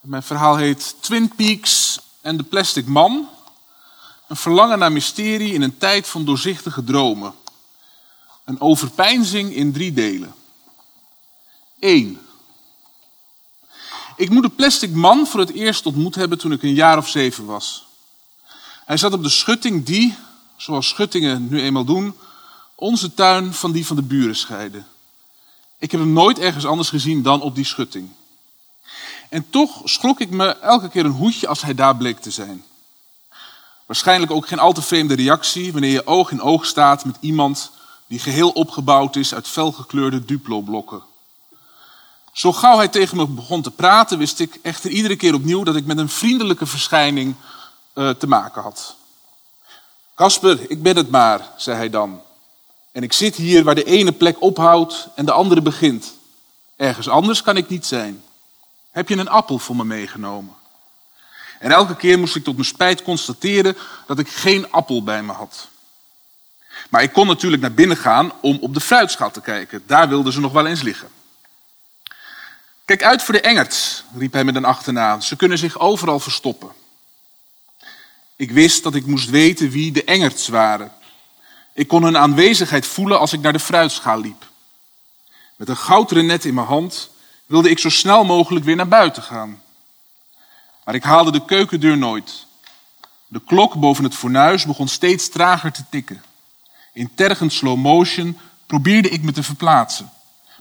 [0.00, 3.28] Mijn verhaal heet Twin Peaks en de Plastic Man.
[4.28, 7.34] Een verlangen naar mysterie in een tijd van doorzichtige dromen.
[8.44, 10.34] Een overpeinzing in drie delen.
[11.78, 12.26] 1.
[14.16, 17.08] Ik moet de plastic man voor het eerst ontmoet hebben toen ik een jaar of
[17.08, 17.86] zeven was.
[18.84, 20.16] Hij zat op de schutting die,
[20.60, 22.14] zoals schuttingen nu eenmaal doen,
[22.74, 24.86] onze tuin van die van de buren scheiden.
[25.78, 28.10] Ik heb hem nooit ergens anders gezien dan op die schutting.
[29.28, 32.64] En toch schrok ik me elke keer een hoedje als hij daar bleek te zijn.
[33.86, 37.70] Waarschijnlijk ook geen al te vreemde reactie wanneer je oog in oog staat met iemand
[38.06, 41.02] die geheel opgebouwd is uit felgekleurde Duplo-blokken.
[42.32, 45.76] Zo gauw hij tegen me begon te praten, wist ik echter iedere keer opnieuw dat
[45.76, 47.34] ik met een vriendelijke verschijning
[47.94, 48.98] uh, te maken had.
[50.20, 52.22] Kasper, ik ben het maar, zei hij dan.
[52.92, 56.12] En ik zit hier waar de ene plek ophoudt en de andere begint.
[56.76, 58.22] Ergens anders kan ik niet zijn.
[58.90, 60.54] Heb je een appel voor me meegenomen?
[61.58, 65.32] En elke keer moest ik tot mijn spijt constateren dat ik geen appel bij me
[65.32, 65.68] had.
[66.90, 69.82] Maar ik kon natuurlijk naar binnen gaan om op de fruitschaal te kijken.
[69.86, 71.08] Daar wilden ze nog wel eens liggen.
[72.84, 75.20] Kijk uit voor de engerts, riep hij met een achterna.
[75.20, 76.79] Ze kunnen zich overal verstoppen.
[78.40, 80.92] Ik wist dat ik moest weten wie de engerts waren.
[81.74, 84.48] Ik kon hun aanwezigheid voelen als ik naar de fruitschaal liep.
[85.56, 87.10] Met een goudrenet in mijn hand
[87.46, 89.62] wilde ik zo snel mogelijk weer naar buiten gaan.
[90.84, 92.46] Maar ik haalde de keukendeur nooit.
[93.26, 96.22] De klok boven het fornuis begon steeds trager te tikken.
[96.92, 100.10] In tergend slow motion probeerde ik me te verplaatsen.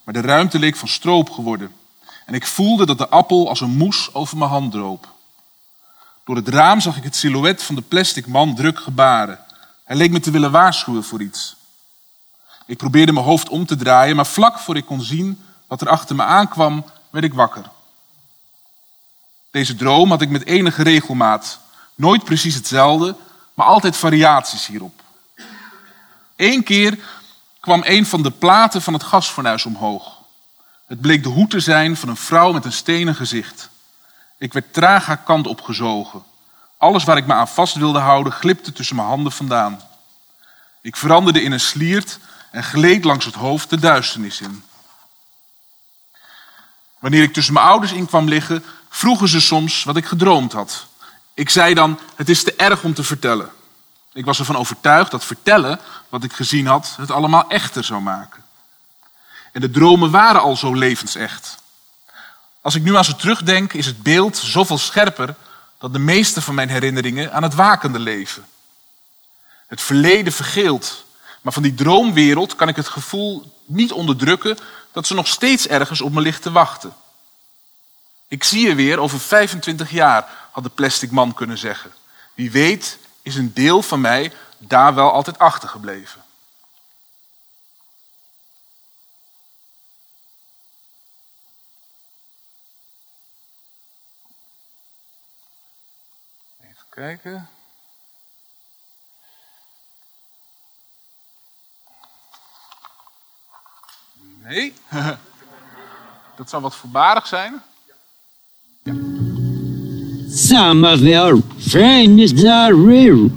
[0.03, 1.71] Maar de ruimte leek van stroop geworden.
[2.25, 5.17] En ik voelde dat de appel als een moes over mijn hand droop.
[6.29, 9.39] Door het raam zag ik het silhouet van de plastic man druk gebaren.
[9.83, 11.55] Hij leek me te willen waarschuwen voor iets.
[12.65, 15.89] Ik probeerde mijn hoofd om te draaien, maar vlak voor ik kon zien wat er
[15.89, 17.69] achter me aankwam, werd ik wakker.
[19.51, 21.59] Deze droom had ik met enige regelmaat.
[21.95, 23.15] Nooit precies hetzelfde,
[23.53, 25.01] maar altijd variaties hierop.
[26.35, 26.99] Eén keer
[27.59, 30.17] kwam een van de platen van het gasfornuis omhoog.
[30.85, 33.69] Het bleek de hoed te zijn van een vrouw met een stenen gezicht.
[34.39, 36.23] Ik werd traag haar kant opgezogen.
[36.77, 39.81] Alles waar ik me aan vast wilde houden glipte tussen mijn handen vandaan.
[40.81, 42.19] Ik veranderde in een sliert
[42.51, 44.63] en gleed langs het hoofd de duisternis in.
[46.99, 50.87] Wanneer ik tussen mijn ouders in kwam liggen, vroegen ze soms wat ik gedroomd had.
[51.33, 53.49] Ik zei dan, het is te erg om te vertellen.
[54.13, 55.79] Ik was ervan overtuigd dat vertellen
[56.09, 58.43] wat ik gezien had het allemaal echter zou maken.
[59.51, 61.57] En de dromen waren al zo levensecht.
[62.69, 65.35] Als ik nu aan ze terugdenk, is het beeld zoveel scherper
[65.79, 68.45] dan de meeste van mijn herinneringen aan het wakende leven.
[69.67, 71.05] Het verleden vergeelt,
[71.41, 74.57] maar van die droomwereld kan ik het gevoel niet onderdrukken
[74.91, 76.93] dat ze nog steeds ergens op me ligt te wachten.
[78.27, 81.91] Ik zie je weer over 25 jaar, had de plastic man kunnen zeggen.
[82.33, 86.23] Wie weet is een deel van mij daar wel altijd achtergebleven.
[96.99, 97.47] Kijken.
[104.43, 104.73] Nee.
[106.37, 107.61] Dat zou wat voorbarig zijn.
[110.29, 113.29] Some of your friends are real.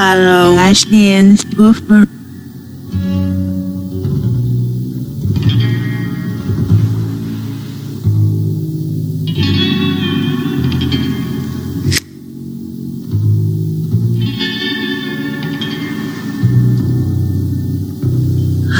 [0.00, 2.06] Halo, właśnie Jens Buffer.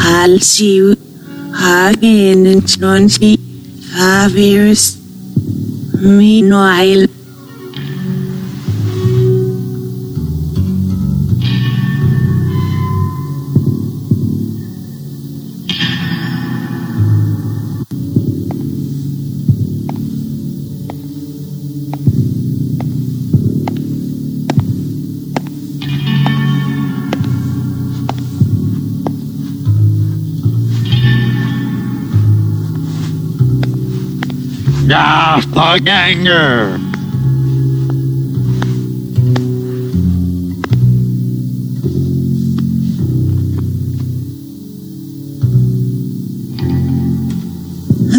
[0.04, 0.94] Halsiu,
[1.52, 3.38] Hagen und Nonsi,
[3.92, 4.96] Haverus,
[35.58, 36.78] Doppelganger!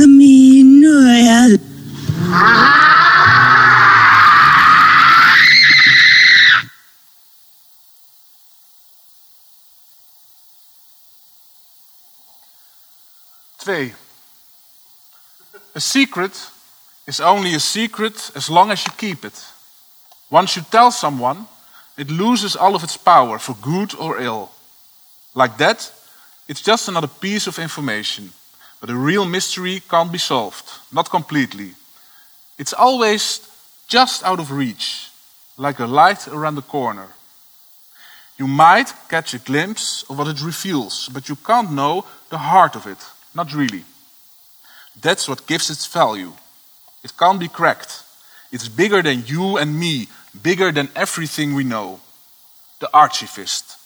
[0.06, 1.58] Meanwhile,
[13.60, 13.94] Twee.
[15.74, 16.52] A secret
[17.10, 19.44] is only a secret as long as you keep it.
[20.30, 21.48] Once you tell someone,
[21.98, 24.52] it loses all of its power for good or ill.
[25.34, 25.92] Like that,
[26.48, 28.32] it's just another piece of information.
[28.80, 31.72] But a real mystery can't be solved, not completely.
[32.60, 33.42] It's always
[33.88, 35.10] just out of reach,
[35.58, 37.08] like a light around the corner.
[38.38, 42.76] You might catch a glimpse of what it reveals, but you can't know the heart
[42.76, 43.00] of it,
[43.34, 43.84] not really.
[45.02, 46.34] That's what gives its value.
[47.02, 48.04] It can't be cracked.
[48.50, 52.00] It's bigger than you and me, bigger than everything we know.
[52.78, 53.78] The Archivist.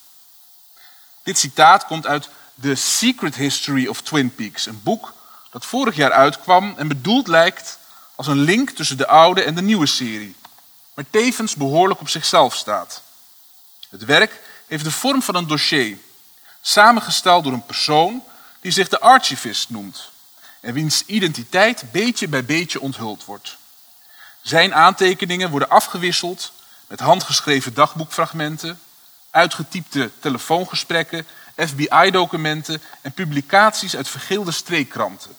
[1.23, 2.29] Dit citaat komt uit
[2.61, 5.13] The Secret History of Twin Peaks, een boek
[5.51, 7.79] dat vorig jaar uitkwam en bedoeld lijkt
[8.15, 10.35] als een link tussen de oude en de nieuwe serie,
[10.93, 13.01] maar tevens behoorlijk op zichzelf staat.
[13.89, 15.97] Het werk heeft de vorm van een dossier,
[16.61, 18.23] samengesteld door een persoon
[18.61, 20.11] die zich de Archivist noemt
[20.63, 23.57] en wiens identiteit beetje bij beetje onthuld wordt.
[24.41, 26.51] Zijn aantekeningen worden afgewisseld
[26.87, 28.79] met handgeschreven dagboekfragmenten,
[29.29, 35.35] uitgetypte telefoongesprekken, FBI-documenten en publicaties uit vergeelde streekkranten.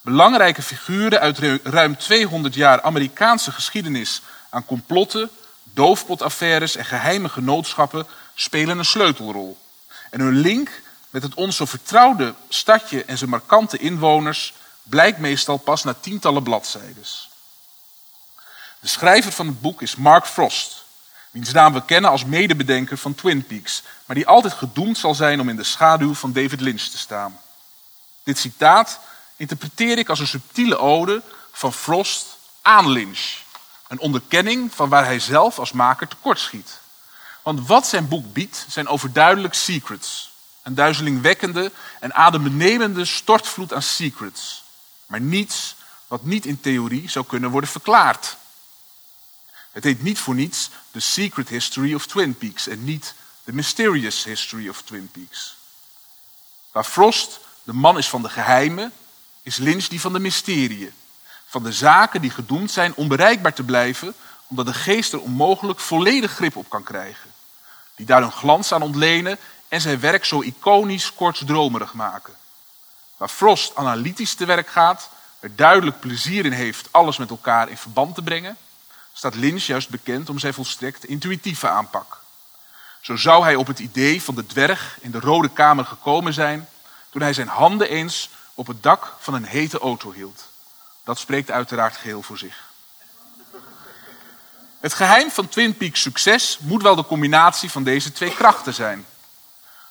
[0.00, 5.30] Belangrijke figuren uit ruim 200 jaar Amerikaanse geschiedenis aan complotten,
[5.62, 9.58] doofpotaffaires en geheime genootschappen spelen een sleutelrol.
[10.10, 15.56] En hun link met het ons zo vertrouwde stadje en zijn markante inwoners blijkt meestal
[15.56, 17.30] pas na tientallen bladzijdes.
[18.80, 20.84] De schrijver van het boek is Mark Frost,
[21.30, 25.40] wiens naam we kennen als medebedenker van Twin Peaks, maar die altijd gedoemd zal zijn
[25.40, 27.40] om in de schaduw van David Lynch te staan.
[28.22, 29.00] Dit citaat
[29.36, 32.26] interpreteer ik als een subtiele ode van Frost
[32.62, 33.36] aan Lynch.
[33.88, 36.80] Een onderkenning van waar hij zelf als maker tekortschiet.
[37.42, 40.30] Want wat zijn boek biedt, zijn overduidelijk secrets.
[40.68, 44.64] Een duizelingwekkende en adembenemende stortvloed aan secrets.
[45.06, 48.36] Maar niets wat niet in theorie zou kunnen worden verklaard.
[49.70, 53.14] Het heet niet voor niets The Secret History of Twin Peaks en niet
[53.44, 55.56] The Mysterious History of Twin Peaks.
[56.72, 58.92] Waar Frost de man is van de geheimen,
[59.42, 60.92] is Lynch die van de mysterieën.
[61.46, 64.14] Van de zaken die gedoemd zijn onbereikbaar te blijven,
[64.46, 67.30] omdat de geest er onmogelijk volledig grip op kan krijgen.
[67.94, 69.38] Die daar hun glans aan ontlenen
[69.68, 72.34] en zijn werk zo iconisch kortsdromerig maken.
[73.16, 75.10] Waar Frost analytisch te werk gaat,
[75.40, 78.56] er duidelijk plezier in heeft alles met elkaar in verband te brengen,
[79.12, 82.20] staat Lynch juist bekend om zijn volstrekt intuïtieve aanpak.
[83.00, 86.68] Zo zou hij op het idee van de dwerg in de Rode Kamer gekomen zijn
[87.10, 90.44] toen hij zijn handen eens op het dak van een hete auto hield.
[91.04, 92.66] Dat spreekt uiteraard geheel voor zich.
[94.80, 99.06] Het geheim van Twin Peaks succes moet wel de combinatie van deze twee krachten zijn.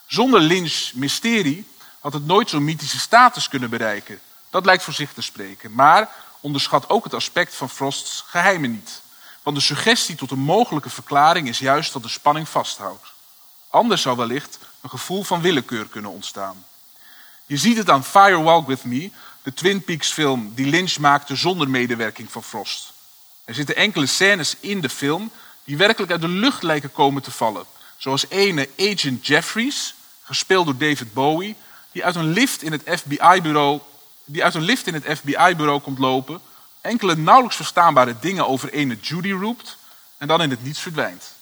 [0.08, 1.66] Zonder Lynch mysterie
[2.00, 4.20] had het nooit zo'n mythische status kunnen bereiken.
[4.50, 5.72] Dat lijkt voor zich te spreken.
[5.74, 9.02] Maar onderschat ook het aspect van Frost's geheimen niet.
[9.42, 13.12] Want de suggestie tot een mogelijke verklaring is juist dat de spanning vasthoudt.
[13.68, 16.64] Anders zou wellicht een gevoel van willekeur kunnen ontstaan.
[17.46, 19.10] Je ziet het aan Fire Walk With Me,
[19.42, 22.92] de Twin Peaks film die Lynch maakte zonder medewerking van Frost.
[23.44, 25.30] Er zitten enkele scènes in de film
[25.64, 27.64] die werkelijk uit de lucht lijken komen te vallen.
[27.96, 29.94] Zoals ene Agent Jeffries,
[30.28, 31.56] gespeeld door David Bowie,
[31.92, 33.80] die uit een lift in het FBI-bureau
[34.28, 36.40] die uit een lift in het FBI-bureau komt lopen,
[36.80, 39.76] enkele nauwelijks verstaanbare dingen over ene Judy roept
[40.18, 41.32] en dan in het niets verdwijnt.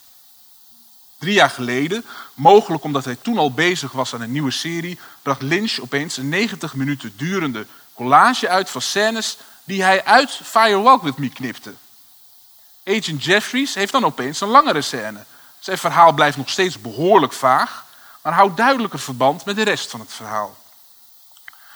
[1.19, 5.43] Drie jaar geleden, mogelijk omdat hij toen al bezig was aan een nieuwe serie, bracht
[5.43, 11.03] Lynch opeens een 90 minuten durende collage uit van scènes die hij uit Fire Walk
[11.03, 11.75] With Me knipte.
[12.85, 15.25] Agent Jeffries heeft dan opeens een langere scène.
[15.59, 17.85] Zijn verhaal blijft nog steeds behoorlijk vaag,
[18.27, 20.57] maar houdt duidelijker verband met de rest van het verhaal.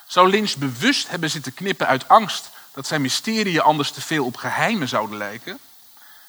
[0.06, 4.36] Zou Lynch bewust hebben zitten knippen uit angst dat zijn mysterieën anders te veel op
[4.36, 5.58] geheimen zouden lijken?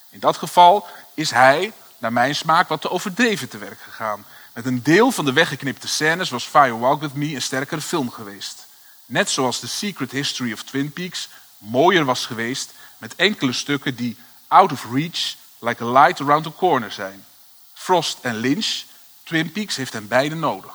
[0.09, 4.25] In dat geval is hij, naar mijn smaak, wat te overdreven te werk gegaan.
[4.53, 8.11] Met een deel van de weggeknipte scènes was Fire Walk With Me een sterkere film
[8.11, 8.67] geweest.
[9.05, 14.17] Net zoals The Secret History of Twin Peaks mooier was geweest met enkele stukken die
[14.47, 17.25] out of reach, like a light around the corner zijn.
[17.73, 18.89] Frost en Lynch,
[19.31, 20.71] Twin Peaks heeft hen beide nodig.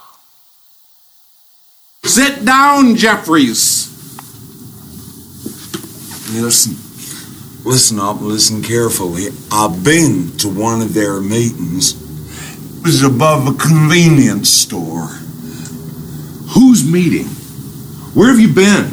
[2.03, 3.89] Sit down, Jeffries.
[6.33, 6.79] Listen,
[7.65, 9.29] listen up, listen carefully.
[9.53, 11.97] I've been to one of their meetings.
[12.79, 15.11] It was above a convenience store.
[16.55, 17.29] Whose meeting?
[18.15, 18.91] Where have you been?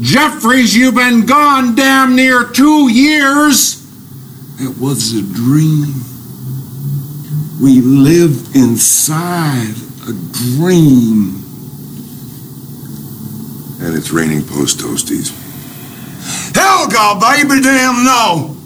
[0.00, 3.76] Jeffries, you've been gone damn near two years.
[4.58, 6.09] It was a dream.
[7.60, 9.74] We live inside
[10.08, 11.44] a dream.
[13.82, 15.28] And it's raining post toasties.
[16.54, 18.56] Helga, baby, damn no!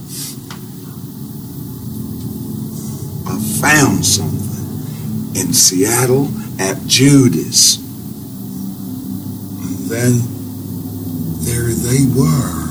[3.26, 6.28] I found something in Seattle
[6.60, 7.78] at Judas.
[9.58, 10.20] And then
[11.42, 12.64] there they were.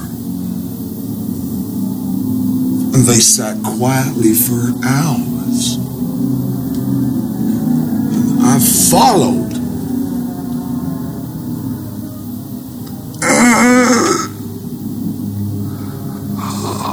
[2.95, 5.93] And they sat quietly for hours.
[8.54, 9.51] I followed.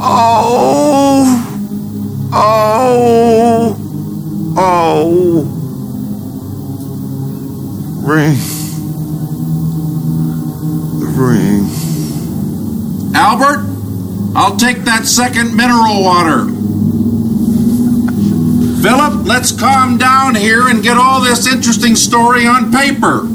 [0.03, 1.27] Oh,
[2.33, 3.77] oh,
[4.57, 5.43] oh.
[8.01, 8.37] Ring.
[10.99, 11.69] The ring.
[13.13, 13.67] Albert,
[14.35, 16.60] I'll take that second mineral water.
[18.81, 23.27] Philip, let's calm down here and get all this interesting story on paper.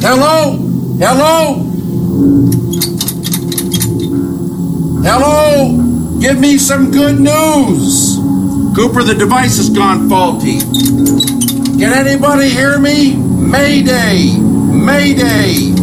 [0.00, 0.56] Hello?
[1.00, 1.54] Hello?
[5.02, 6.20] Hello?
[6.20, 8.16] Give me some good news.
[8.76, 10.60] Cooper, the device has gone faulty.
[11.80, 13.16] Can anybody hear me?
[13.16, 14.38] Mayday!
[14.38, 15.79] Mayday!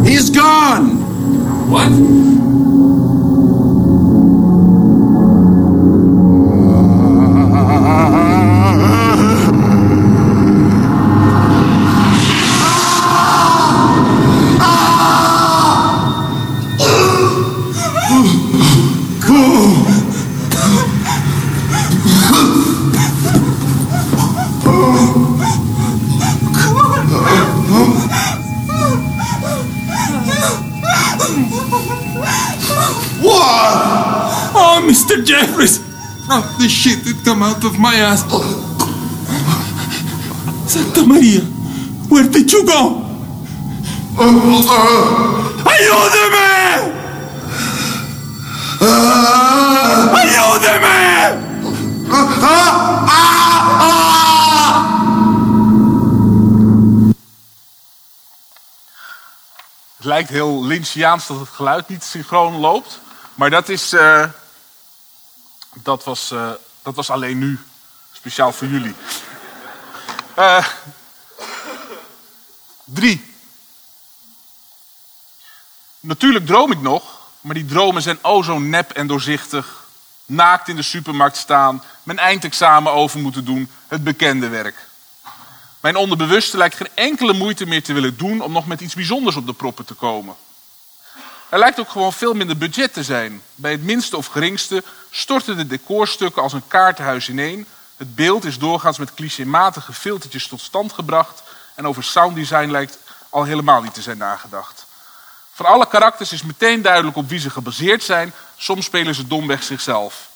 [0.07, 1.01] He's gone!
[1.71, 2.34] What?
[36.65, 38.23] the shit that come out of my ass.
[40.65, 41.41] Santa Maria,
[42.09, 42.81] where did you go?
[44.17, 46.49] Uh, uh, ¡Ayúdeme!
[48.81, 50.97] Uh, ¡Ayúdeme!
[59.97, 62.99] Het lijkt heel Lynchiaans dat het geluid niet synchroon loopt.
[63.35, 63.93] Maar dat is...
[63.93, 64.23] Uh
[65.83, 67.59] dat, was, eh, dat was alleen nu.
[68.11, 68.95] Speciaal voor jullie.
[70.35, 70.67] Eh,
[72.83, 73.33] drie.
[75.99, 77.03] Natuurlijk droom ik nog,
[77.41, 79.83] maar die dromen zijn o zo nep en doorzichtig.
[80.25, 84.87] Naakt in de supermarkt staan, mijn eindexamen over moeten doen, het bekende werk.
[85.79, 89.35] Mijn onderbewuste lijkt geen enkele moeite meer te willen doen om nog met iets bijzonders
[89.35, 90.35] op de proppen te komen.
[91.49, 93.41] Er lijkt ook gewoon veel minder budget te zijn.
[93.55, 97.67] Bij het minste of geringste storten de decorstukken als een kaartenhuis ineen.
[97.97, 101.43] Het beeld is doorgaans met clichématige filtertjes tot stand gebracht.
[101.75, 102.97] En over sounddesign lijkt
[103.29, 104.85] al helemaal niet te zijn nagedacht.
[105.53, 108.33] Van alle karakters is meteen duidelijk op wie ze gebaseerd zijn.
[108.57, 110.29] Soms spelen ze domweg zichzelf.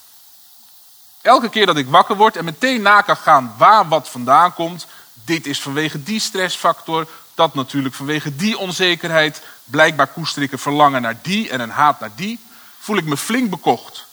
[1.22, 4.88] Elke keer dat ik wakker word en meteen na kan gaan waar wat vandaan komt.
[5.14, 9.42] Dit is vanwege die stressfactor, dat natuurlijk vanwege die onzekerheid.
[9.70, 12.40] Blijkbaar koester ik een verlangen naar die en een haat naar die.
[12.80, 14.06] Voel ik me flink bekocht.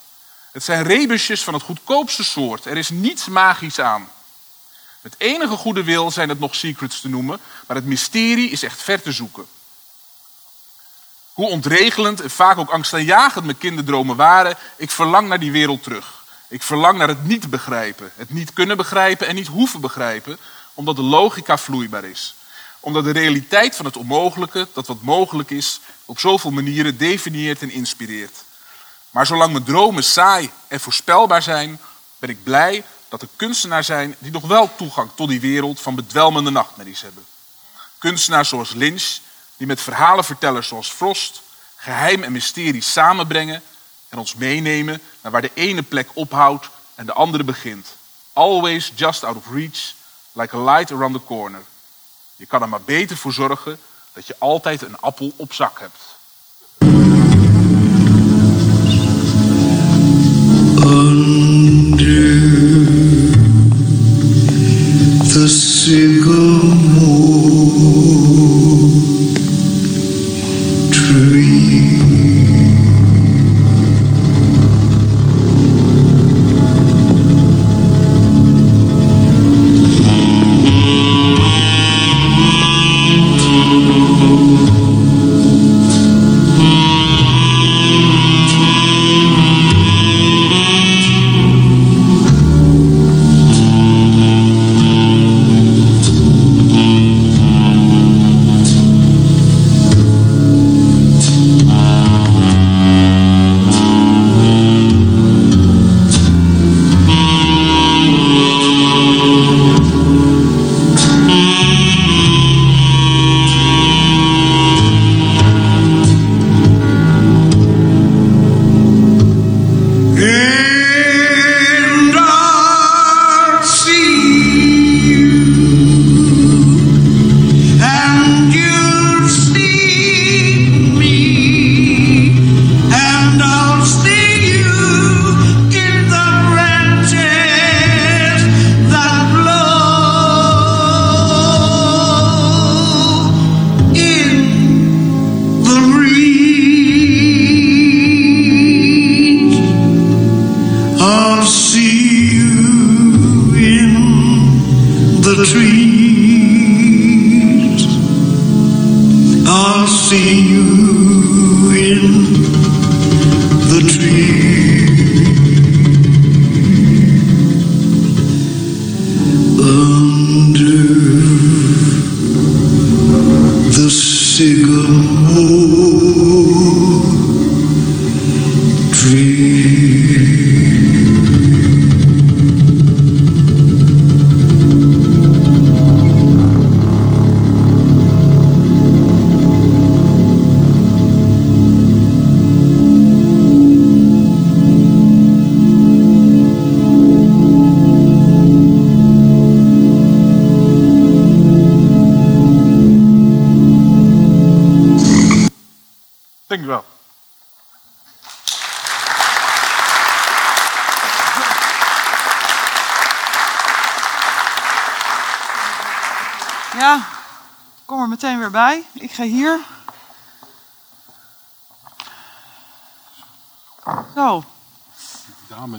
[0.53, 2.65] Het zijn rebusjes van het goedkoopste soort.
[2.65, 4.09] Er is niets magisch aan.
[5.01, 8.83] Met enige goede wil zijn het nog secrets te noemen, maar het mysterie is echt
[8.83, 9.47] ver te zoeken.
[11.33, 16.25] Hoe ontregelend en vaak ook angstaanjagend mijn kinderdromen waren, ik verlang naar die wereld terug.
[16.49, 20.39] Ik verlang naar het niet begrijpen, het niet kunnen begrijpen en niet hoeven begrijpen,
[20.75, 22.35] omdat de logica vloeibaar is.
[22.87, 27.71] Omdat de realiteit van het onmogelijke, dat wat mogelijk is, op zoveel manieren definieert en
[27.71, 28.45] inspireert.
[29.11, 31.81] Maar zolang mijn dromen saai en voorspelbaar zijn,
[32.19, 35.95] ben ik blij dat er kunstenaars zijn die nog wel toegang tot die wereld van
[35.95, 37.25] bedwelmende nachtmerries hebben.
[37.99, 39.19] Kunstenaars zoals Lynch,
[39.57, 41.43] die met verhalenvertellers zoals Frost
[41.77, 43.63] geheim en mysterie samenbrengen
[44.09, 47.87] en ons meenemen naar waar de ene plek ophoudt en de andere begint.
[48.33, 49.95] Always just out of reach,
[50.33, 51.63] like a light around the corner.
[52.37, 53.79] Je kan er maar beter voor zorgen
[54.13, 56.15] dat je altijd een appel op zak hebt.
[65.37, 65.47] the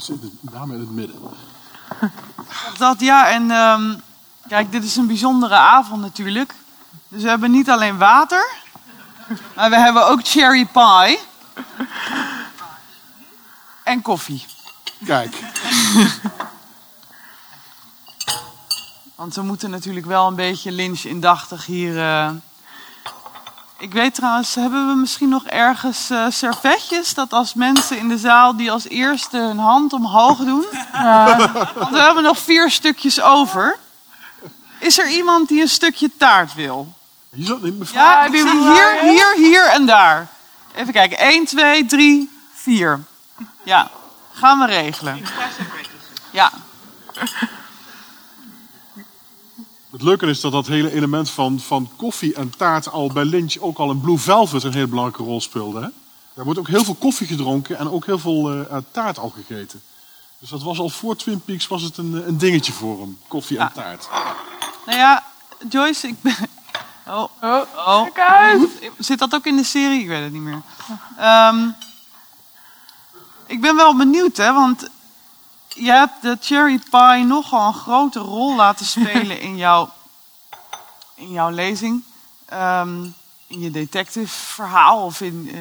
[0.07, 1.19] zit in- dame in het midden.
[2.77, 3.29] dat ja.
[3.29, 3.95] En ehm,
[4.47, 6.53] kijk, dit is een bijzondere avond natuurlijk.
[7.07, 8.51] Dus we hebben niet alleen water.
[9.55, 11.19] Maar we hebben ook cherry pie.
[13.83, 14.45] En koffie.
[15.05, 15.35] Kijk.
[19.15, 21.99] Want we moeten natuurlijk wel een beetje lynch indachtig hier.
[21.99, 22.29] eh.
[23.79, 27.13] Ik weet trouwens, hebben we misschien nog ergens eh, servetjes?
[27.13, 30.65] Dat als mensen in de zaal die als eerste hun hand omhoog doen.
[31.75, 33.77] Want we hebben nog vier stukjes over.
[34.79, 36.93] Is er iemand die een stukje taart wil?
[37.29, 38.03] Hier zat in mevrouw.
[38.03, 40.27] Ja, ik zie hier, hier, hier en daar.
[40.75, 41.17] Even kijken.
[41.17, 43.03] 1, 2, 3, 4.
[43.63, 43.89] Ja,
[44.33, 45.25] gaan we regelen.
[46.31, 46.51] Ja.
[49.97, 53.57] Het leuke is dat dat hele element van, van koffie en taart al bij Lynch
[53.57, 55.79] ook al in Blue Velvet een hele belangrijke rol speelde.
[55.79, 55.87] Hè?
[56.33, 59.29] Er wordt ook heel veel koffie gedronken en ook heel veel eh, eh, taart al
[59.29, 59.81] gegeten.
[60.39, 63.57] Dus dat was al voor Twin Peaks was het een, een dingetje voor hem, koffie
[63.57, 64.07] en taart.
[64.85, 65.23] Nou ja,
[65.69, 66.35] Joyce, ik ben...
[67.07, 68.03] Oh, oh, oh.
[68.13, 68.69] kijk uit.
[68.97, 70.01] Zit dat ook in de serie?
[70.01, 70.61] Ik weet het niet meer.
[71.17, 71.67] Ehm,
[73.45, 74.89] ik ben wel benieuwd, hè, want
[75.77, 79.89] je hebt de cherry pie nogal een grote rol laten spelen in jouw,
[81.15, 82.03] in jouw lezing.
[82.45, 83.03] Ehm,
[83.47, 85.49] in je detective verhaal of in...
[85.53, 85.59] eh,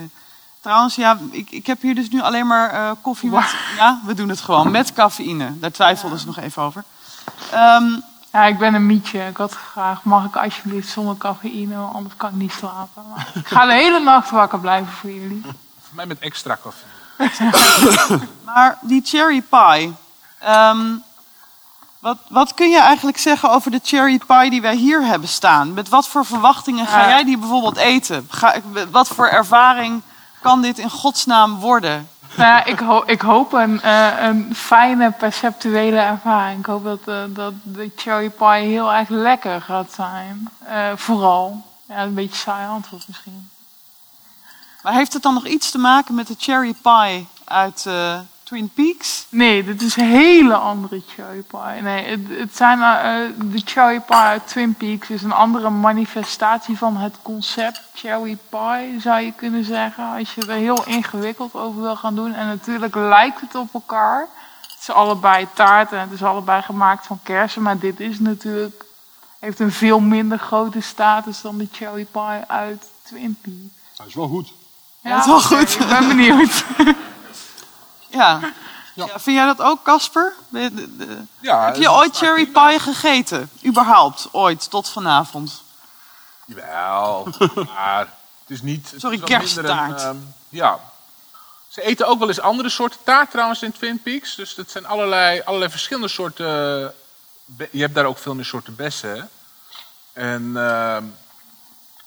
[0.60, 3.54] trouwens, ja, ik, ik heb hier dus nu alleen maar eh, koffie met...
[3.76, 5.58] Ja, we doen het gewoon met cafeïne.
[5.58, 6.84] Daar twijfelden ze nog even over.
[7.50, 7.84] Ehm,
[8.32, 9.26] Ja, ik ben een mietje.
[9.26, 13.02] Ik had graag, mag ik alsjeblieft zonder cafeïne, want anders kan ik niet slapen.
[13.14, 15.42] Maar ik ga de hele nacht wakker blijven voor jullie.
[15.80, 16.86] Voor mij met extra koffie.
[18.44, 19.94] Maar die cherry pie.
[20.38, 20.86] Ehm,
[21.98, 25.74] wat, wat kun je eigenlijk zeggen over de cherry pie die wij hier hebben staan?
[25.74, 28.26] Met wat voor verwachtingen ga jij die bijvoorbeeld eten?
[28.30, 28.54] Ga,
[28.90, 30.02] wat voor ervaring
[30.40, 32.08] kan dit in godsnaam worden?
[32.36, 36.58] Nou ja, ik, ho- ik hoop een, eh, een fijne perceptuele ervaring.
[36.58, 40.48] Ik hoop dat, eh, dat de cherry pie heel erg lekker gaat zijn.
[40.66, 41.62] Eh, vooral.
[41.88, 43.50] Ja, een beetje saai antwoord misschien.
[44.82, 47.86] Maar heeft het dan nog iets te maken met de cherry pie uit
[48.46, 49.26] Twin Peaks?
[49.28, 51.82] Nee, dit is een hele andere cherry pie.
[51.82, 56.78] Nee, het, het zijn, eh, de cherry pie uit Twin Peaks is een andere manifestatie
[56.78, 60.12] van het concept cherry pie, zou je kunnen zeggen.
[60.18, 62.34] Als je er heel ingewikkeld over wil gaan doen.
[62.34, 64.28] En natuurlijk lijkt het op elkaar.
[64.60, 67.62] Het is allebei taart en het is allebei gemaakt van kersen.
[67.62, 68.84] Maar dit is natuurlijk,
[69.38, 73.74] heeft een veel minder grote status dan de cherry pie uit Twin Peaks.
[73.96, 74.52] Hij is wel goed.
[75.00, 75.80] Ja, dat is wel goed.
[75.80, 76.64] Ik ben benieuwd.
[78.16, 78.40] Ja.
[78.94, 79.06] ja.
[79.06, 80.32] Vind jij dat ook, Casper?
[81.40, 83.50] Ja, Heb je ooit cherry pie gegeten?
[83.64, 85.62] Überhaupt, ooit, tot vanavond?
[86.44, 87.28] Jawel,
[87.74, 87.98] maar
[88.40, 88.90] het is niet...
[88.90, 90.02] het Sorry, is minder een, kersttaart.
[90.02, 90.16] ehm,
[90.48, 90.78] ja.
[91.68, 94.34] Ze eten ook wel eens andere soorten taart trouwens in Twin Peaks.
[94.34, 96.46] Dus dat zijn allerlei, allerlei verschillende soorten...
[97.70, 99.22] Je hebt daar ook veel meer soorten bessen, hè?
[100.12, 101.04] En, ehm,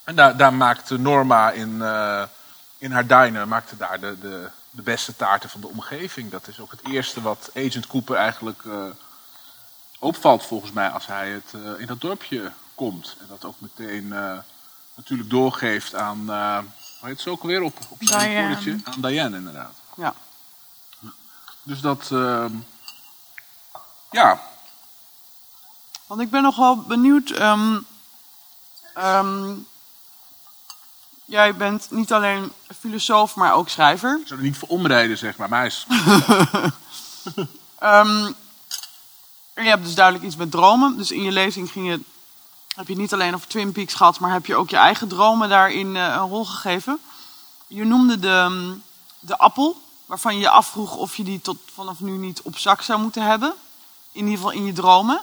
[0.03, 2.23] en daar, daar maakte Norma in, eh,
[2.77, 6.31] in haar diner maakte daar de, de, de beste taarten van de omgeving.
[6.31, 8.85] Dat is ook het eerste wat Agent Cooper eigenlijk eh,
[9.99, 13.15] opvalt volgens mij als hij het, eh, in dat dorpje komt.
[13.19, 14.37] En dat ook meteen eh,
[14.95, 16.17] natuurlijk doorgeeft aan,
[16.99, 18.79] hoe heet ze ook alweer op, op zijn bordetje?
[18.83, 19.75] Aan Diane inderdaad.
[19.95, 20.13] Ja.
[21.63, 22.53] Dus dat, ehm,
[24.11, 24.41] ja,
[26.07, 27.29] Want ik ben nog wel benieuwd.
[27.29, 27.79] ehm,
[31.29, 34.19] jij bent niet alleen filosoof, maar ook schrijver.
[34.21, 35.87] ik zou er niet voor omrijden zeg maar, maar hij is...
[37.79, 38.31] Ehm,
[39.53, 40.97] en je hebt dus duidelijk iets met dromen.
[40.97, 41.99] Dus in je lezing ging je,
[42.75, 45.49] heb je niet alleen over Twin Peaks gehad, maar heb je ook je eigen dromen
[45.49, 46.99] daarin eh, een rol gegeven.
[47.67, 48.83] Je noemde de, mm,
[49.19, 52.81] de appel, waarvan je je afvroeg of je die tot vanaf nu niet op zak
[52.81, 53.53] zou moeten hebben.
[54.11, 55.21] In ieder geval in je dromen.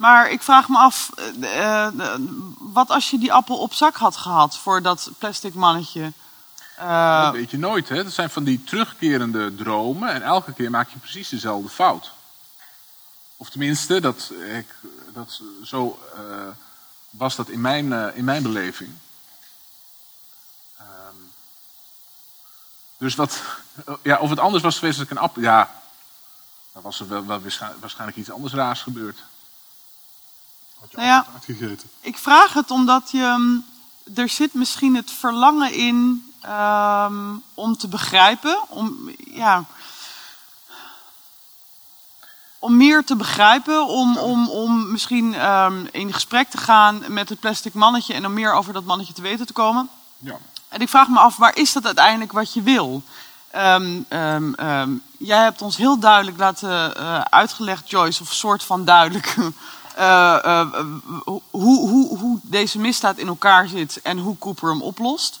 [0.00, 1.10] Maar ik vraag me af,
[1.40, 1.94] eh, eh,
[2.58, 6.12] wat als je die appel op zak had gehad voor dat plastic mannetje?
[6.76, 8.04] Eh, Dat weet je nooit, hè?
[8.04, 12.10] Dat zijn van die terugkerende dromen en elke keer maak je precies dezelfde fout.
[13.36, 14.74] Of tenminste, dat, ik,
[15.12, 16.20] dat, zo eh,
[17.10, 18.90] was dat in mijn, eh, in mijn beleving.
[20.78, 21.16] Ehm,
[22.98, 23.40] dus wat,
[24.02, 25.42] ja, of het anders was geweest als ik een appel.
[25.42, 25.70] Ja,
[26.72, 29.18] dan was er wel, wel waarschijn- waarschijnlijk iets anders raars gebeurd.
[30.92, 31.90] Nou ja, Uitgegeten.
[32.00, 33.64] Ik vraag het omdat je, mm,
[34.14, 39.64] er zit misschien het verlangen in ehm, om te begrijpen, om, ja,
[42.58, 47.40] om meer te begrijpen, om, om, om misschien ehm, in gesprek te gaan met het
[47.40, 49.88] plastic mannetje en om meer over dat mannetje te weten te komen.
[50.18, 50.36] Ja.
[50.68, 53.02] En ik vraag me af, waar is dat uiteindelijk wat je wil?
[53.50, 58.84] Ehm, ehm, ehm, jij hebt ons heel duidelijk laten eh, uitgelegd, Joyce, of soort van
[58.84, 59.36] duidelijk,
[61.50, 65.40] hoe, hoe, hoe deze misdaad in elkaar zit en hoe Cooper hem oplost.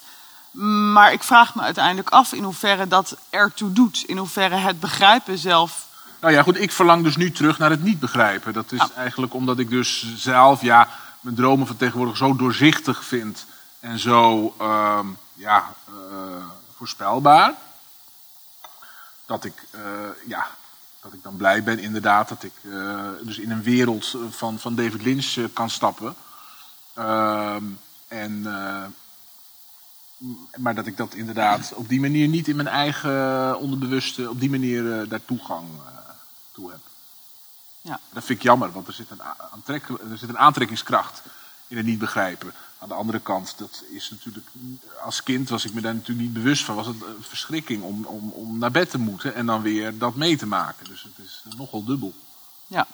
[0.92, 4.04] Maar ik vraag me uiteindelijk af in hoeverre dat ertoe doet.
[4.06, 5.86] In hoeverre het begrijpen zelf.
[6.20, 8.52] Nou ja, goed, ik verlang dus nu terug naar het niet begrijpen.
[8.52, 10.88] Dat is eigenlijk omdat ik dus zelf ja,
[11.20, 13.46] mijn dromen van tegenwoordig zo doorzichtig vind.
[13.80, 15.94] En zo ehm, ja, eh,
[16.76, 17.54] voorspelbaar.
[19.26, 19.80] Dat ik, eh,
[20.26, 20.46] ja,
[21.00, 24.74] dat ik dan blij ben inderdaad dat ik eh, dus in een wereld van, van
[24.74, 26.14] David Lynch eh, kan stappen.
[26.94, 27.64] Ehm,
[28.08, 28.84] en, eh,
[30.56, 34.50] maar dat ik dat inderdaad op die manier niet in mijn eigen onderbewuste, op die
[34.50, 35.68] manier daar toegang
[36.52, 36.80] toe heb.
[37.80, 38.00] Ja.
[38.12, 39.22] Dat vind ik jammer, want er zit, een
[39.52, 41.22] aantrek, er zit een aantrekkingskracht
[41.66, 42.52] in het niet begrijpen.
[42.82, 44.46] Aan de andere kant, dat is natuurlijk,
[45.02, 46.74] als kind was ik me daar natuurlijk niet bewust van.
[46.74, 50.14] Was het een verschrikking om, om, om naar bed te moeten en dan weer dat
[50.14, 50.88] mee te maken.
[50.88, 52.14] Dus het is nogal dubbel.
[52.66, 52.86] Ja.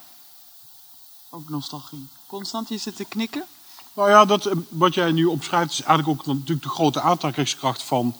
[1.30, 2.06] Ook nostalgie.
[2.26, 3.44] Constant, je zit te knikken.
[3.92, 7.82] Nou ja, dat, eh, wat jij nu omschrijft is eigenlijk ook natuurlijk de grote aantrekkingskracht
[7.82, 8.16] van,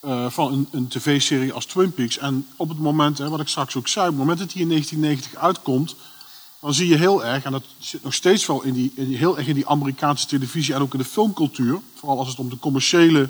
[0.00, 2.18] eh, van een, een tv-serie als Twin Peaks.
[2.18, 4.62] En op het moment, hè, wat ik straks ook zei, op het moment dat die
[4.62, 5.96] in 1990 uitkomt,
[6.66, 9.16] dan zie je heel erg, en dat zit nog steeds wel in die, in die-
[9.16, 12.48] heel erg in die Amerikaanse televisie en ook in de filmcultuur, vooral als het om
[12.50, 13.28] de commerciële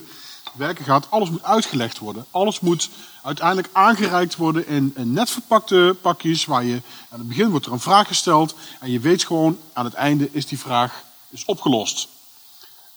[0.55, 2.27] werken gaat, alles moet uitgelegd worden.
[2.31, 2.91] Alles moet
[3.23, 7.81] uiteindelijk aangereikt worden in, net verpakte pakjes, waar je aan het begin wordt er een
[7.81, 12.09] vraag gesteld en je weet gewoon, aan het einde is die vraag is opgelost.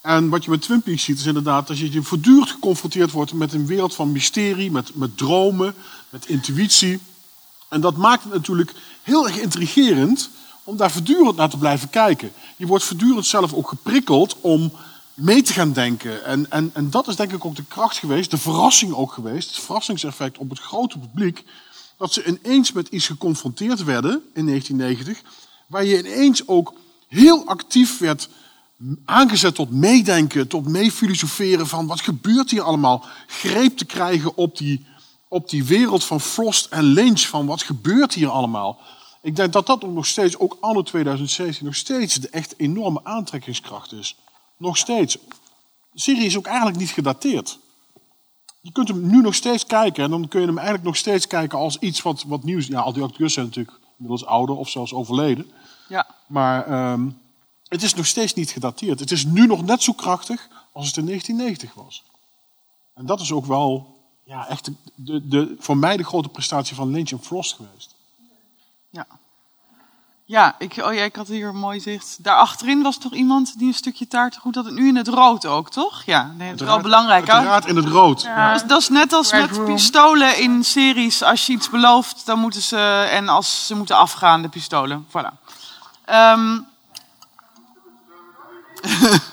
[0.02, 3.66] En wat je met Twin ziet is inderdaad dat je voortdurend geconfronteerd wordt met een
[3.66, 5.76] wereld van mysterie, met, met dromen,
[6.10, 7.00] met intuïtie.
[7.70, 8.74] En dat maakt het natuurlijk
[9.10, 10.30] heel erg intrigerend
[10.64, 12.32] om daar voortdurend naar te blijven kijken.
[12.58, 14.72] Je wordt voortdurend zelf ook geprikkeld om
[15.14, 16.26] mee te gaan denken.
[16.26, 19.56] En, en, en dat is denk ik ook de kracht geweest, de verrassing ook geweest,
[19.56, 21.44] het verrassingseffect op het grote publiek,
[21.98, 25.22] dat ze ineens met iets geconfronteerd werden in 1990,
[25.68, 26.74] waar je ineens ook
[27.08, 28.30] heel actief werd
[29.06, 33.06] aangezet tot meedenken, tot meefilosoferen van wat gebeurt hier allemaal.
[33.28, 34.86] Greep te krijgen op die,
[35.28, 38.80] op die wereld van Frost en Lynch, van wat gebeurt hier allemaal.
[39.22, 43.00] Ik denk dat dat ook nog steeds, ook anno 2017, nog steeds de echt enorme
[43.04, 44.16] aantrekkingskracht is.
[44.58, 45.18] Nog steeds.
[45.92, 47.60] De serie is ook eigenlijk niet gedateerd.
[48.62, 51.28] Je kunt hem nu nog steeds kijken en dan kun je hem eigenlijk nog steeds
[51.28, 52.68] kijken als iets wat, wat nieuws.
[52.68, 55.52] Ja, al die acteurs zijn natuurlijk inmiddels ouder of zelfs overleden.
[55.88, 56.08] Ja.
[56.28, 57.10] Maar ehm,
[57.68, 59.00] het is nog steeds niet gedateerd.
[59.00, 62.04] Het is nu nog net zo krachtig als het in 1990 was.
[62.94, 66.76] En dat is ook wel ja, echt de, de, de, voor mij de grote prestatie
[66.76, 67.96] van Lynch en Frost geweest.
[68.90, 69.06] Ja.
[70.26, 72.24] Ja, ik, oh ja, ik had hier een mooi zicht.
[72.24, 74.66] Daarachterin was toch iemand die een stukje taart goed had.
[74.68, 76.04] En nu in het rood ook, toch?
[76.04, 77.28] Ja, nee, dat is wel belangrijk.
[77.28, 77.34] hè?
[77.34, 78.22] Uiteraard in het rood.
[78.22, 78.52] Ja.
[78.54, 79.66] Dat, is- dat is net als Red met Room.
[79.66, 81.24] pistolen in series.
[81.24, 82.78] Als je iets belooft, dan moeten ze...
[83.12, 85.06] En als ze moeten afgaan, de pistolen.
[85.08, 85.32] Voilà.
[86.06, 86.60] Ehm,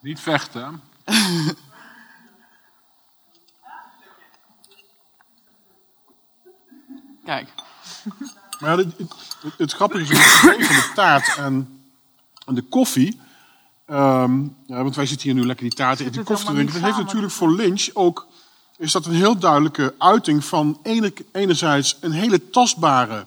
[0.00, 0.82] Niet vechten.
[7.24, 7.48] Kijk.
[8.60, 9.12] Maar ja, het, het,
[9.56, 11.82] het grappige is dat het van de taart en,
[12.46, 13.20] en de koffie.
[13.86, 16.74] ehm, ja, want wij zitten hier nu lekker die taart en die koffie te drinken.
[16.74, 18.26] Dat heeft natuurlijk voor Lynch ook.
[18.78, 23.26] Is dat een heel duidelijke uiting van ene, enerzijds een hele tastbare,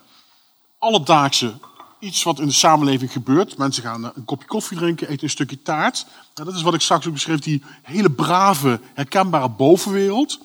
[0.78, 1.54] alledaagse
[2.00, 3.58] iets wat in de samenleving gebeurt.
[3.58, 6.06] Mensen gaan een kopje koffie drinken, eten een stukje taart.
[6.36, 10.40] Nou, dat is wat ik straks ook beschreef, die hele brave, herkenbare bovenwereld.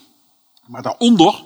[0.67, 1.43] Maar daaronder,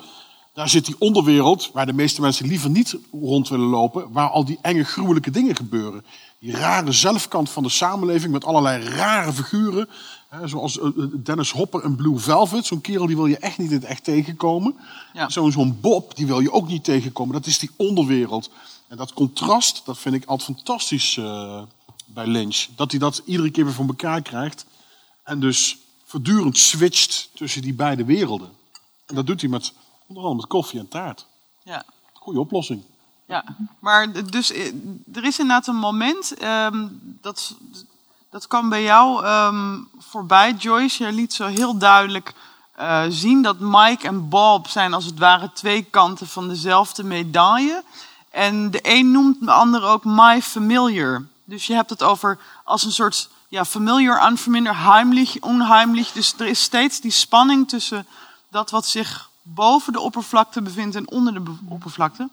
[0.55, 4.45] daar zit die onderwereld, waar de meeste mensen liever niet rond willen lopen, waar al
[4.45, 6.05] die enge, gruwelijke dingen gebeuren.
[6.39, 9.89] Die rare zelfkant van de samenleving met allerlei rare figuren.
[10.29, 12.67] Hè, zoals eh, eh, Dennis Hopper in Blue Velvet.
[12.67, 14.75] Zo'n kerel die wil je echt niet in het echt tegenkomen.
[15.13, 15.29] Ja.
[15.29, 17.35] Zo'n zo'n Bob, die wil je ook niet tegenkomen.
[17.35, 18.51] Dat is die onderwereld.
[18.89, 21.63] En dat contrast, dat vind ik altijd fantastisch eh,
[22.07, 22.67] bij Lynch.
[22.77, 24.67] Dat hij dat iedere keer weer voor elkaar krijgt.
[25.25, 28.49] En dus voortdurend switcht tussen die beide werelden.
[29.07, 29.73] En dat doet hij met,
[30.16, 31.27] andere met koffie en taart.
[31.62, 31.85] Ja.
[32.12, 32.82] Goeie oplossing.
[33.27, 33.45] Ja,
[33.78, 34.73] maar dus eh,
[35.12, 36.86] er is inderdaad een moment, ehm,
[37.20, 37.55] dat,
[38.31, 41.05] dat kwam bij jou ehm, voorbij, Joyce.
[41.05, 42.35] Je liet zo heel duidelijk
[42.74, 47.82] eh, zien dat Mike en Bob zijn als het ware twee kanten van dezelfde medaille.
[48.31, 51.24] En de een noemt de ander ook my familiar.
[51.45, 56.12] Dus je hebt het over als een soort ja, familiar, unfamiliar, heimlich, onheimlich.
[56.12, 58.07] Dus er is steeds die spanning tussen
[58.49, 62.29] dat wat zich boven de oppervlakte bevindt en onder de oppervlakte.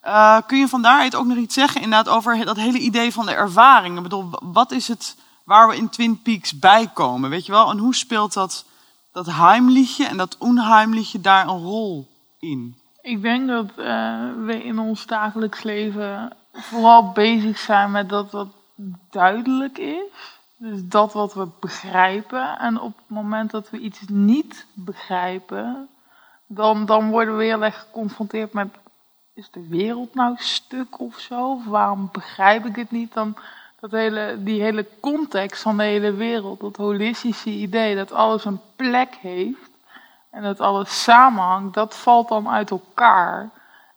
[0.00, 3.26] Eh, kun je van daaruit ook nog iets zeggen inderdaad over dat hele idee van
[3.26, 3.96] de ervaring?
[3.96, 7.70] Ik bedoel, wat is het waar we in Twin Peaks bij komen, weet je wel?
[7.70, 8.64] En hoe speelt dat,
[9.12, 12.08] dat heimliche en dat onheimliche daar een rol
[12.38, 12.76] in?
[13.02, 18.48] Ik denk dat eh, we in ons dagelijks leven vooral bezig zijn met dat wat
[19.10, 20.36] duidelijk is.
[20.56, 22.58] Dus dat wat we begrijpen.
[22.58, 25.88] En op het moment dat we iets niet begrijpen,
[26.48, 28.68] dan, dan worden we heel erg geconfronteerd met:
[29.34, 31.50] is de wereld nou stuk of zo?
[31.50, 33.12] Of waarom begrijp ik het niet?
[33.12, 33.36] Dan
[33.80, 38.60] dat hele, die hele context van de hele wereld, dat holistische idee dat alles een
[38.76, 39.70] plek heeft
[40.30, 43.50] en dat alles samenhangt, dat valt dan uit elkaar.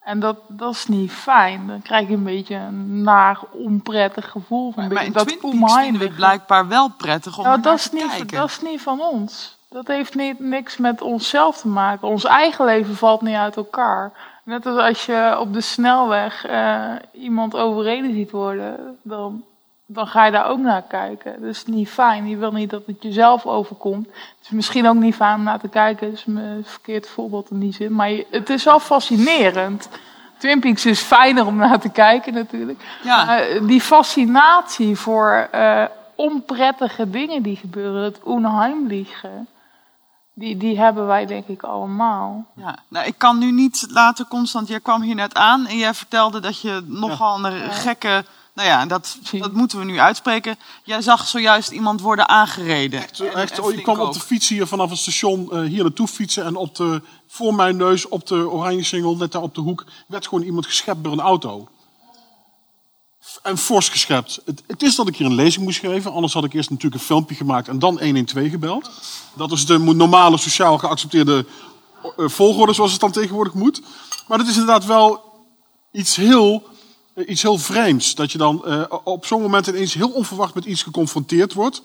[0.04, 1.68] En dat, dat is niet fijn.
[1.68, 4.72] Dan krijg je een beetje een naar, onprettig gevoel.
[4.72, 7.72] Van Maar in beetje Twin Peaks vinden we blijkbaar wel prettig om nou, er dat,
[7.72, 8.38] naar is te niet, kijken.
[8.38, 9.58] dat is niet van ons.
[9.72, 12.08] Dat heeft niet, niks met onszelf te maken.
[12.08, 14.12] Ons eigen leven valt niet uit elkaar.
[14.44, 19.44] Net als als je op de snelweg eh, iemand overreden ziet worden, dan,
[19.86, 21.34] dan ga je daar ook naar kijken.
[21.42, 22.30] Dat is niet fijn.
[22.30, 24.06] Je wil niet dat het jezelf overkomt.
[24.08, 26.08] Het is misschien ook niet fijn om naar te kijken.
[26.08, 27.94] Het is een verkeerd voorbeeld in die zin.
[27.94, 29.90] Maar je- het is wel fascinerend.
[30.38, 32.80] Twin Peaks is fijner om naar te kijken natuurlijk.
[33.04, 33.40] Ja.
[33.62, 35.84] Die fascinatie voor eh,
[36.16, 39.30] onprettige dingen die gebeuren, het onheimliche,
[40.34, 42.46] die, die hebben wij denk ik allemaal.
[42.56, 45.94] Ja, nou, ik kan nu niet laten, Constant, jij kwam hier net aan en jij
[45.94, 48.26] vertelde dat je nogal een gekke...
[48.54, 50.56] Nou ja, dat, dat moeten we nu uitspreken.
[50.84, 53.00] Jij zag zojuist iemand worden aangereden.
[53.00, 53.06] En-
[53.36, 56.08] Echt, en oh, je kwam op de fiets hier vanaf het station eh, hier naartoe
[56.08, 56.46] fietsen.
[56.46, 59.86] En op de, voor mijn neus, op de oranje singel, net daar op de hoek,
[60.08, 61.68] werd gewoon iemand geschept door een auto.
[63.42, 64.42] En fors geschept.
[64.46, 66.12] Het, het is dat ik hier een lezing moest geven.
[66.12, 68.90] Anders had ik eerst natuurlijk een filmpje gemaakt en dan 112 gebeld.
[69.34, 71.46] Dat is de normale sociaal geaccepteerde
[72.02, 73.82] eh, volgorde zoals het dan tegenwoordig moet.
[74.28, 75.24] Maar het is inderdaad wel
[75.92, 76.64] iets heel,
[77.14, 78.16] eh, iets heel vreemds.
[78.16, 81.82] Dat je dan eh, op zo'n moment ineens heel onverwacht met iets geconfronteerd wordt.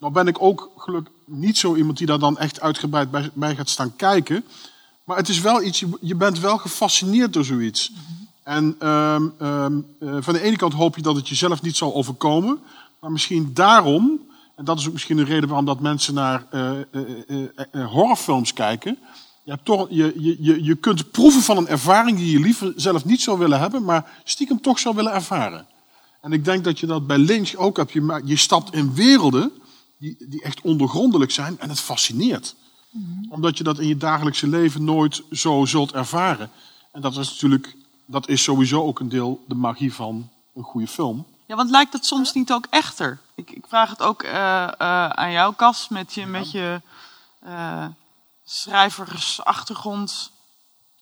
[0.00, 3.68] Nou ben ik ook gelukkig niet zo iemand die daar dan echt uitgebreid bij, gaat
[3.68, 4.44] staan kijken.
[5.04, 7.92] Maar het is wel iets, je, je bent wel gefascineerd door zoiets.
[8.42, 11.94] En ehm, ehm, eh, van de ene kant hoop je dat het jezelf niet zal
[11.94, 12.60] overkomen.
[13.00, 14.20] Maar misschien daarom,
[14.56, 18.98] en dat is ook misschien een reden waarom dat mensen naar eh, eh, horrorfilms kijken.
[19.44, 22.72] Je, hebt toch, je, je, je, je kunt proeven van een ervaring die je liever
[22.76, 25.66] zelf niet zou willen hebben, maar stiekem toch zou willen ervaren.
[26.20, 27.92] En ik denk dat je dat bij Lynch ook hebt.
[27.92, 29.52] Je, je stapt in werelden
[29.98, 32.54] die, die echt ondergrondelijk zijn en het fascineert.
[33.28, 36.50] Omdat je dat in je dagelijkse leven nooit zo zult ervaren.
[36.92, 37.76] En dat is natuurlijk,
[38.10, 41.26] dat is sowieso ook een deel de magie van een goede film.
[41.46, 43.18] Ja, want lijkt het soms niet ook echter?
[43.34, 46.80] Ik, ik vraag het ook eh, eh, aan jou, Cas, met je, met je
[47.40, 47.86] eh,
[48.44, 50.30] schrijversachtergrond.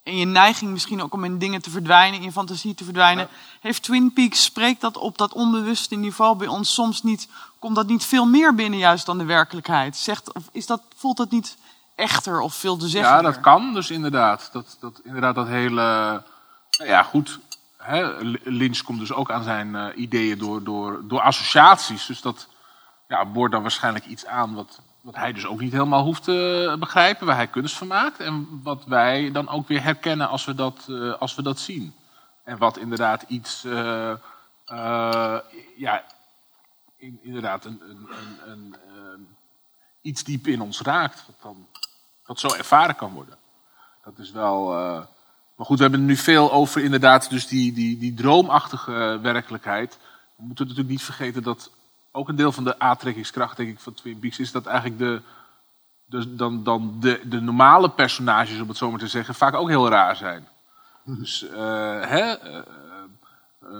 [0.03, 3.29] En je neiging misschien ook om in dingen te verdwijnen, in je fantasie te verdwijnen.
[3.61, 7.29] Heeft Twin Peaks, spreekt dat op dat onbewuste niveau bij ons soms niet,
[7.59, 9.97] komt dat niet veel meer binnen juist dan de werkelijkheid?
[9.97, 11.57] Zegt, of is dat, voelt dat niet
[11.95, 13.13] echter of veel te zeggen?
[13.13, 14.49] Ja, dat kan dus inderdaad.
[14.53, 16.23] Dat, dat, inderdaad dat hele...
[16.79, 17.39] Nou ja, goed.
[17.77, 22.07] Hè, Lynch komt dus ook aan zijn eh, ideeën door, door, door associaties.
[22.07, 22.49] Dus dat
[23.09, 26.77] ja, boort dan waarschijnlijk iets aan wat, wat hij dus ook niet helemaal hoeft te
[26.79, 27.27] begrijpen.
[27.27, 28.21] Waar hij kunst van maakt.
[28.21, 31.95] En wat wij dan ook weer herkennen als we dat, eh, als we dat zien.
[32.45, 33.65] En wat inderdaad iets...
[33.65, 34.13] eh,
[35.77, 36.05] ja,
[36.97, 38.09] in- inderdaad een, een,
[38.47, 39.37] een, een,
[40.01, 41.25] iets diep in ons raakt.
[41.41, 41.55] Wat,
[42.27, 43.37] wat zo ervaren kan worden.
[44.05, 44.75] Dat is wel...
[45.59, 49.19] eh, maar goed, we hebben het nu veel over inderdaad dus die, die, die droomachtige
[49.23, 49.99] werkelijkheid.
[50.37, 51.71] We moeten natuurlijk niet vergeten dat
[52.13, 55.23] ook een deel van de aantrekkingskracht denk ik, van Twin Peaks is dat eigenlijk de,
[56.05, 59.69] de, dan, dan de, de normale personages, om het zo maar te zeggen, vaak ook
[59.69, 60.49] heel raar zijn.
[61.05, 61.59] Dus eh,
[62.01, 62.63] hè, eh, eh,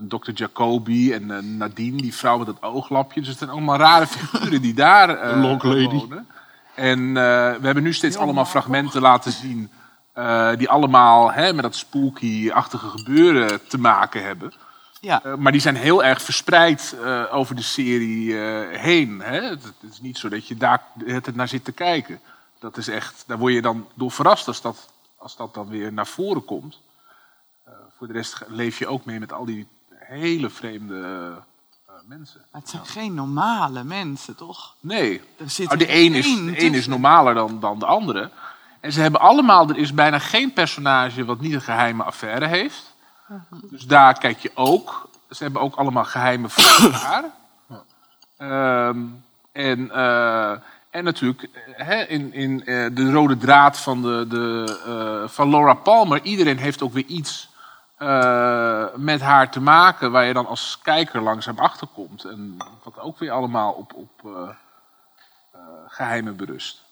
[0.09, 0.31] Dr.
[0.35, 3.21] Jacoby en eh, Nadine, die vrouw met dat ooglapje.
[3.21, 5.87] Dus het zijn allemaal rare figuren die daar eh, lady.
[5.87, 6.27] wonen.
[6.75, 7.15] En eh,
[7.55, 9.71] we hebben nu steeds allemaal fragmenten laten zien.
[10.19, 14.53] Eh, die allemaal hè, met dat spooky-achtige gebeuren te maken hebben.
[15.01, 15.23] Ja.
[15.25, 18.35] Eh, maar die zijn heel erg verspreid eh, over de serie
[18.79, 19.21] heen.
[19.21, 19.41] Hè?
[19.41, 22.21] Het, het is niet zo dat je daar het naar zit te kijken.
[22.59, 25.93] Dat is echt, daar word je dan door verrast als dat, als dat dan weer
[25.93, 26.81] naar voren komt.
[27.97, 31.33] Voor de rest leef je ook mee met al die hele vreemde
[32.07, 32.41] mensen.
[32.53, 34.75] Maar het zijn geen normale mensen, toch?
[34.81, 35.21] Nee.
[35.37, 38.31] Er zit Nou, de een is, de een is normaler dan, dan de andere.
[38.81, 42.95] En ze hebben allemaal, er is bijna geen personage wat niet een geheime affaire heeft.
[43.51, 45.11] Dus daar kijk je ook.
[45.31, 47.25] Ze hebben ook allemaal geheimen voor elkaar.
[48.37, 48.99] Ehm,
[49.53, 50.51] en, eh,
[50.91, 55.75] en natuurlijk eh, hè, in, in eh, de rode draad van, de, de, van Laura
[55.75, 56.23] Palmer.
[56.23, 57.49] Iedereen heeft ook weer iets
[58.95, 62.25] met haar te maken waar je dan als kijker langzaam achterkomt.
[62.25, 64.49] En wat ook weer allemaal op, op eh,
[65.53, 66.83] eh, geheimen berust.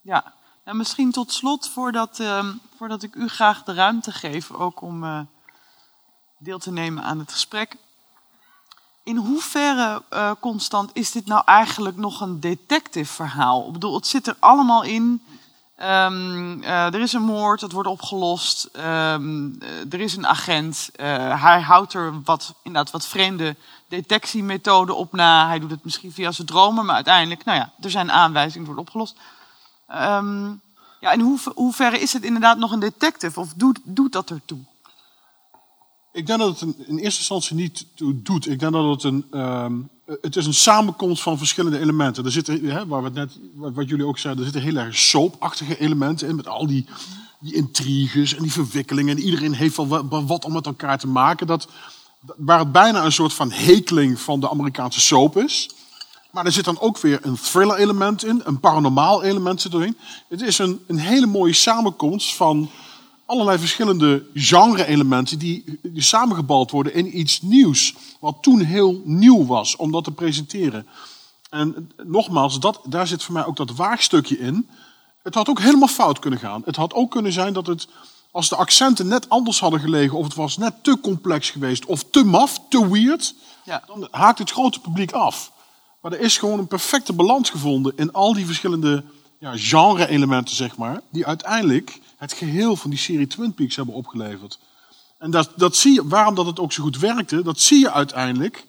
[0.00, 0.32] Ja,
[0.64, 5.04] nou, misschien tot slot, voordat, ehm, voordat ik u graag de ruimte geef, ook om
[5.04, 5.20] eh,
[6.42, 7.76] deel te nemen aan het gesprek.
[9.04, 13.66] in hoeverre, eh, Constant, is dit nou eigenlijk nog een detective verhaal?
[13.66, 15.22] Ik bedoel, het zit er allemaal in.
[15.76, 18.64] Ehm, eh, er is een moord, het wordt opgelost.
[18.72, 20.90] Ehm, eh, er is een agent.
[21.38, 23.56] hij houdt er wat, inderdaad wat vreemde
[23.88, 25.46] detectiemethoden op na.
[25.46, 28.74] Hij doet het misschien via zijn dromen, maar uiteindelijk, nou ja, er zijn aanwijzingen, het
[28.74, 29.16] wordt opgelost.
[29.92, 30.50] Ehm,
[31.00, 33.40] ja, in hoever, hoeverre is het inderdaad nog een detective?
[33.40, 34.58] Of doet, doet dat ertoe?
[36.12, 38.48] Ik denk dat het in, eerste instantie niet doet.
[38.48, 39.80] Ik denk dat het een, ehm,
[40.20, 42.24] het is een samenkomst van verschillende elementen.
[42.24, 45.78] Er zitten, hè, waar we net, wat, jullie ook zeiden, er zitten heel erg soapachtige
[45.78, 46.36] elementen in.
[46.36, 46.86] Met al die,
[47.40, 49.16] die intriges en die verwikkelingen.
[49.16, 51.46] En iedereen heeft wel wat, wat om met elkaar te maken.
[51.46, 51.68] Dat,
[52.36, 55.70] waar het bijna een soort van hekeling van de Amerikaanse soap is.
[56.32, 58.40] Maar er zit dan ook weer een thriller element in.
[58.44, 59.96] Een paranormaal element zit erin.
[60.28, 62.70] Het is een, een hele mooie samenkomst van
[63.26, 67.94] allerlei verschillende genre-elementen die, die samengebald worden in iets nieuws.
[68.20, 70.86] Wat toen heel nieuw was om dat te presenteren.
[71.50, 74.68] En nogmaals, dat, daar zit voor mij ook dat waagstukje in.
[75.22, 76.62] Het had ook helemaal fout kunnen gaan.
[76.64, 77.88] Het had ook kunnen zijn dat het,
[78.30, 82.04] als de accenten net anders hadden gelegen, of het was net te complex geweest, of
[82.10, 83.34] te maf, te weird,
[83.64, 83.82] Ja.
[83.86, 85.52] dan haakt het grote publiek af.
[86.02, 89.04] Maar er is gewoon een perfecte balans gevonden in al die verschillende
[89.38, 94.58] ja, genre-elementen, zeg maar, die uiteindelijk het geheel van die serie Twin Peaks hebben opgeleverd.
[95.18, 97.90] En dat, dat zie je, waarom dat het ook zo goed werkte, dat zie je
[97.90, 98.66] uiteindelijk,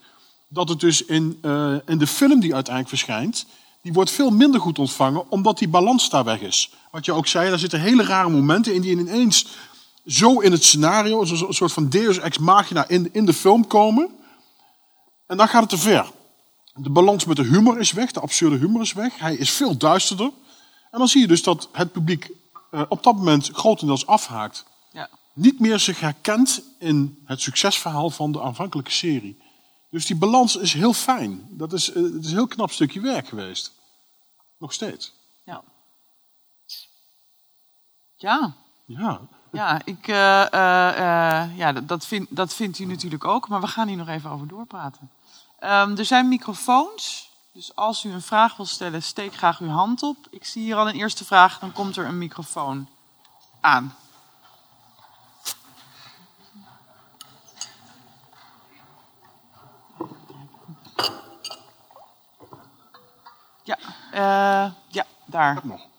[0.47, 3.45] dat het dus in, eh, in de film die uiteindelijk verschijnt,
[3.81, 6.71] die wordt veel minder goed ontvangen, omdat die balans daar weg is.
[6.91, 9.47] Wat je ook zei, daar zitten hele rare momenten in die ineens
[10.05, 14.09] zo in het scenario, een soort van deus ex machina in, in de film komen.
[15.27, 16.11] En dan gaat het te ver.
[16.75, 19.19] De balans met de humor is weg, de absurde humor is weg.
[19.19, 20.31] Hij is veel duisterder.
[20.91, 22.31] En dan zie je dus dat het publiek
[22.71, 24.65] eh, op dat moment grotendeels afhaakt.
[24.91, 25.09] Ja.
[25.33, 29.41] Niet meer zich herkent in het succesverhaal van de aanvankelijke serie.
[29.89, 31.47] Dus die balans is heel fijn.
[31.49, 33.71] Dat is, eh, het is een heel knap stukje werk geweest.
[34.57, 35.13] Nog steeds.
[35.45, 35.63] Ja.
[38.15, 38.53] Ja.
[38.85, 39.21] Ja.
[39.51, 43.87] Ja, ik, eh, ja dat, dat, vind, dat vindt u natuurlijk ook, maar we gaan
[43.87, 45.09] hier nog even over doorpraten.
[45.63, 50.03] Ehm, er zijn microfoons, dus als u een vraag wil stellen, steek graag uw hand
[50.03, 50.17] op.
[50.29, 52.87] Ik zie hier al een eerste vraag, dan komt er een microfoon
[53.61, 53.95] aan.
[63.63, 63.77] Ja,
[64.11, 65.59] eh, ja daar.
[65.63, 65.92] nog.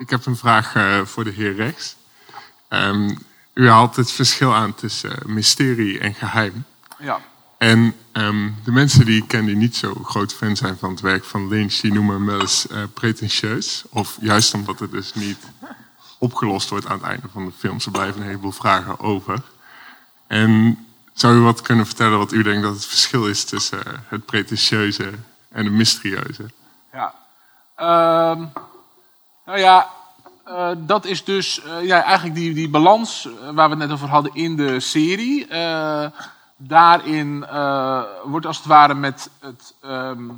[0.00, 1.96] Ik heb een vraag eh, voor de heer Rex.
[2.68, 3.16] Ehm,
[3.54, 6.64] u haalt het verschil aan tussen eh, mysterie en geheim.
[6.98, 7.20] Ja.
[7.58, 11.00] En ehm, de mensen die ik ken die niet zo groot fan zijn van het
[11.00, 13.84] werk van Lynch, die noemen hem wel eens eh, pretentieus.
[13.90, 15.38] Of juist omdat het dus niet
[16.18, 17.80] opgelost wordt aan het einde van de film.
[17.80, 19.42] Ze blijven een heleboel vragen over.
[20.26, 20.78] En
[21.12, 25.12] zou u wat kunnen vertellen wat u denkt dat het verschil is tussen het pretentieuze
[25.48, 26.50] en het mysterieuze?
[26.92, 27.14] Ja.
[27.76, 28.44] Ehm,
[29.44, 29.88] nou ja,
[30.44, 33.92] eh, dat is dus eh, ja, eigenlijk die, die balans eh, waar we het net
[33.92, 35.46] over hadden in de serie.
[36.62, 37.46] Daarin
[38.24, 39.74] wordt als het ware met het.
[39.82, 40.30] ehm,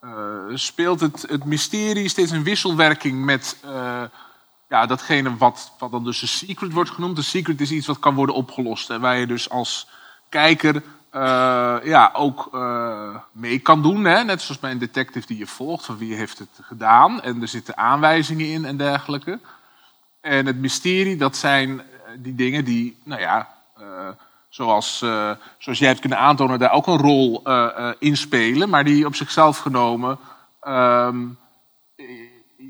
[0.00, 3.56] eh, speelt het, het mysterie steeds een wisselwerking met
[4.68, 7.16] ja, datgene wat, wat dan dus een secret wordt genoemd.
[7.16, 8.90] Een secret is iets wat kan worden opgelost.
[8.90, 9.88] En waar je dus als
[10.28, 10.82] kijker
[11.12, 14.04] eh, ja, ook eh, mee kan doen.
[14.04, 14.24] Hè?
[14.24, 17.22] Net zoals bij een detective die je volgt, van wie heeft het gedaan.
[17.22, 19.38] En er zitten aanwijzingen in en dergelijke.
[20.22, 21.84] En het mysterie, dat zijn eh,
[22.18, 23.48] die dingen die, nou ja,
[23.78, 24.08] eh,
[24.48, 24.98] zoals,
[25.58, 27.42] zoals jij hebt kunnen aantonen, daar ook een rol
[27.98, 28.68] in spelen.
[28.68, 30.18] Maar die op zichzelf genomen
[30.60, 31.26] ehm,
[31.96, 32.06] eh,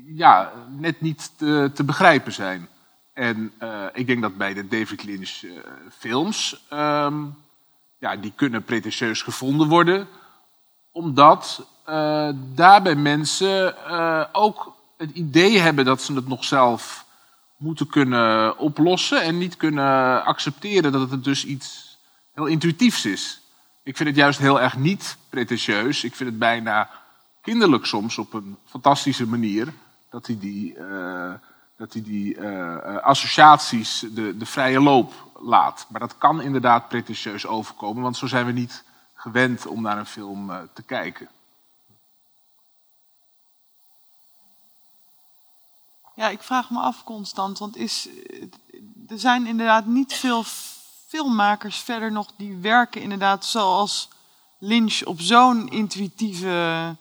[0.07, 2.67] ja, net niet te, te begrijpen zijn.
[3.13, 3.53] En
[3.93, 5.43] ik denk dat bij de David Lynch
[5.97, 7.23] films, ehm,
[8.03, 10.07] ja, die kunnen pretentieus gevonden worden.
[10.91, 17.05] Omdat eh, daarbij mensen eh, ook het idee hebben dat ze het nog zelf
[17.57, 19.21] moeten kunnen oplossen.
[19.21, 21.97] En niet kunnen accepteren dat het dus iets
[22.33, 23.41] heel intuïtiefs is.
[23.83, 26.03] Ik vind het juist heel erg niet pretentieus.
[26.03, 26.89] Ik vind het bijna
[27.41, 29.73] kinderlijk soms op een fantastische manier.
[30.09, 31.33] Dat hij die, eh,
[31.83, 35.85] dat hij die eh, eh, associaties de, de vrije loop laat.
[35.89, 38.83] Maar dat kan inderdaad pretentieus overkomen, want zo zijn we niet
[39.13, 41.29] gewend om naar een film eh, te kijken.
[46.15, 48.09] Ja, ik vraag me af constant, want is,
[49.07, 50.43] er zijn inderdaad niet veel
[51.07, 54.09] filmmakers verder nog die werken inderdaad zoals
[54.57, 56.95] Lynch op zo'n intuïtieve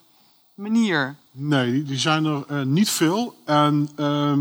[0.54, 1.16] manier.
[1.32, 3.34] Nee, die- zijn er eh, niet veel.
[3.44, 4.40] En ehm,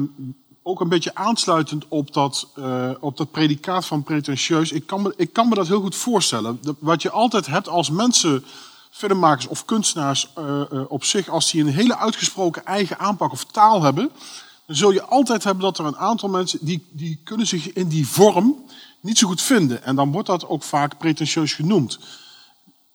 [0.63, 4.72] ook een beetje aansluitend op dat, eh, op dat predicaat van pretentieus.
[4.72, 6.59] Ik kan, me, ik kan me dat heel goed voorstellen.
[6.80, 8.43] Wat je altijd hebt als mensen,
[8.91, 13.81] filmmakers of kunstenaars eh, op zich, als die een hele uitgesproken eigen aanpak of taal
[13.81, 14.09] hebben,
[14.65, 17.88] dan zul je altijd hebben dat er een aantal mensen die, die kunnen zich in
[17.88, 18.55] die vorm
[18.99, 19.84] niet zo goed vinden.
[19.84, 21.99] En dan wordt dat ook vaak pretentieus genoemd.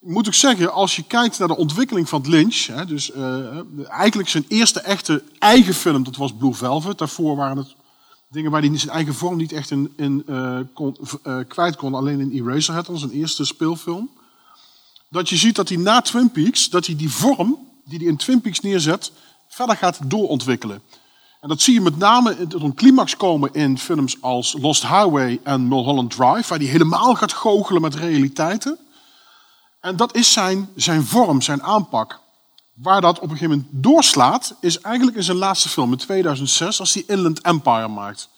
[0.06, 3.58] Ik moet ook zeggen, als je kijkt naar de ontwikkeling van Lynch, hè, dus eh,
[3.88, 6.98] eigenlijk zijn eerste echte eigen film, dat was Blue Velvet.
[6.98, 7.74] Daarvoor waren het
[8.28, 12.30] dingen waar hij zijn eigen vorm niet echt in, eh, eh, kwijt kon, alleen in
[12.30, 14.10] Eraserhead, zijn eerste speelfilm.
[15.08, 18.16] Dat je ziet dat hij na Twin Peaks, dat hij die vorm die hij in
[18.16, 19.12] Twin Peaks neerzet,
[19.48, 20.82] verder gaat doorontwikkelen.
[21.40, 25.40] En dat zie je met name tot een climax komen in films als Lost Highway
[25.42, 28.78] en Mulholland Drive, waar hij helemaal gaat goochelen met realiteiten.
[29.86, 32.20] En dat is zijn, zijn vorm, zijn aanpak.
[32.74, 36.80] Waar dat op een gegeven moment doorslaat, is eigenlijk in zijn laatste film in 2006,
[36.80, 38.28] als hij Inland Empire maakt.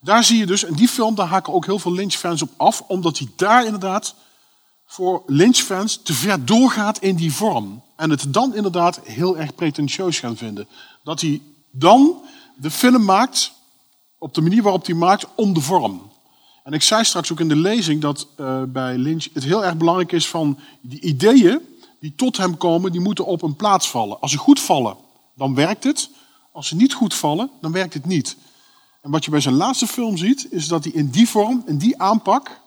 [0.00, 2.80] Daar zie je dus, en die film, daar haken ook heel veel Lynch-fans op af,
[2.80, 4.14] omdat hij daar inderdaad
[4.86, 7.82] voor Lynch-fans te ver doorgaat in die vorm.
[7.96, 10.68] En het dan inderdaad heel erg pretentieus gaan vinden.
[11.04, 12.22] Dat hij dan
[12.56, 13.52] de film maakt
[14.18, 16.07] op de manier waarop hij maakt om de vorm.
[16.68, 19.76] En ik zei straks ook in de lezing dat eh, bij Lynch het heel erg
[19.76, 21.60] belangrijk is van die ideeën
[22.00, 24.20] die tot hem komen, die moeten op een plaats vallen.
[24.20, 24.96] Als ze goed vallen,
[25.34, 26.10] dan werkt het.
[26.52, 28.36] Als ze niet goed vallen, dan werkt het niet.
[29.02, 31.78] En wat je bij zijn laatste film ziet, is dat hij in die vorm, in
[31.78, 32.60] die aanpak,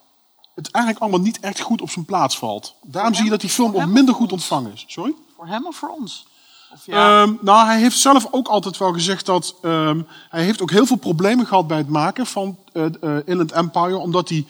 [0.55, 2.75] het eigenlijk allemaal niet echt goed op zijn plaats valt.
[2.83, 4.83] Daarom zie je dat die film ook minder goed ontvangen is.
[4.87, 5.13] Sorry?
[5.35, 6.25] Voor hem of voor ons?
[6.85, 10.85] Ehm, nou, hij heeft zelf ook altijd wel gezegd dat ehm, hij heeft ook heel
[10.85, 14.45] veel problemen gehad bij het maken van eh eh, Inland Empire, omdat hij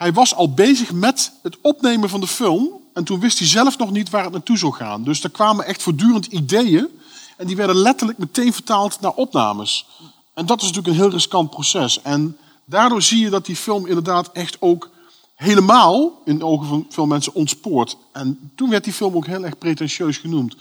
[0.00, 3.78] hij was al bezig met het opnemen van de film en toen wist hij zelf
[3.78, 5.04] nog niet waar het naartoe zou gaan.
[5.04, 6.88] Dus er kwamen echt voortdurend ideeën
[7.36, 9.86] en die werden letterlijk meteen vertaald naar opnames.
[10.34, 12.02] En dat is natuurlijk een heel riskant proces.
[12.02, 14.90] En daardoor zie je dat die film inderdaad echt ook
[15.34, 17.96] helemaal in de ogen van veel mensen ontspoort.
[18.12, 20.56] En toen werd die film ook heel erg pretentieus genoemd.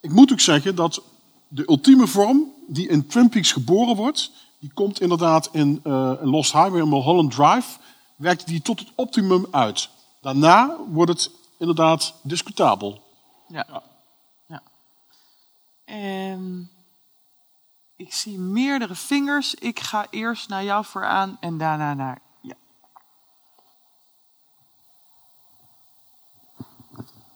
[0.00, 1.02] Ik moet ook zeggen dat
[1.48, 6.28] de ultieme vorm die in Twin Peaks geboren wordt, die komt inderdaad in, eh, in
[6.28, 7.78] Lost Highway en Mulholland Drive,
[8.16, 9.88] werkt die tot het optimum uit.
[10.20, 13.02] Daarna wordt het inderdaad discutabel.
[13.48, 13.82] ja.
[14.46, 14.62] ja.
[15.84, 16.70] En
[17.96, 19.54] ik zie meerdere vingers.
[19.54, 22.20] Ik ga eerst naar jou vooraan en daarna naar.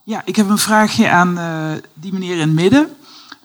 [0.05, 0.23] Ja.
[0.25, 2.89] Ik heb een vraagje aan eh, die meneer in het midden.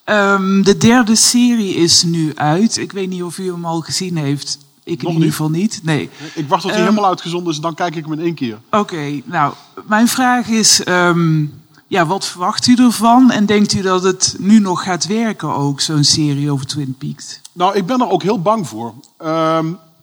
[0.04, 2.78] Ehm, de derde serie is nu uit.
[2.78, 4.58] Ik weet niet of u hem al gezien heeft.
[4.84, 5.80] Ik in ieder geval niet.
[5.84, 6.10] Nee.
[6.36, 8.58] Ik wacht tot hij Ehm, helemaal uitgezonden is, dan kijk ik hem in één keer.
[8.72, 9.54] Oké, nou,
[9.88, 11.46] mijn vraag is, ehm,
[11.88, 13.32] ja, wat verwacht u ervan?
[13.32, 17.40] En denkt u dat het nu nog gaat werken ook, zo'n serie over Twin Peaks?
[17.52, 18.94] Nou, ik ben er ook heel bang voor.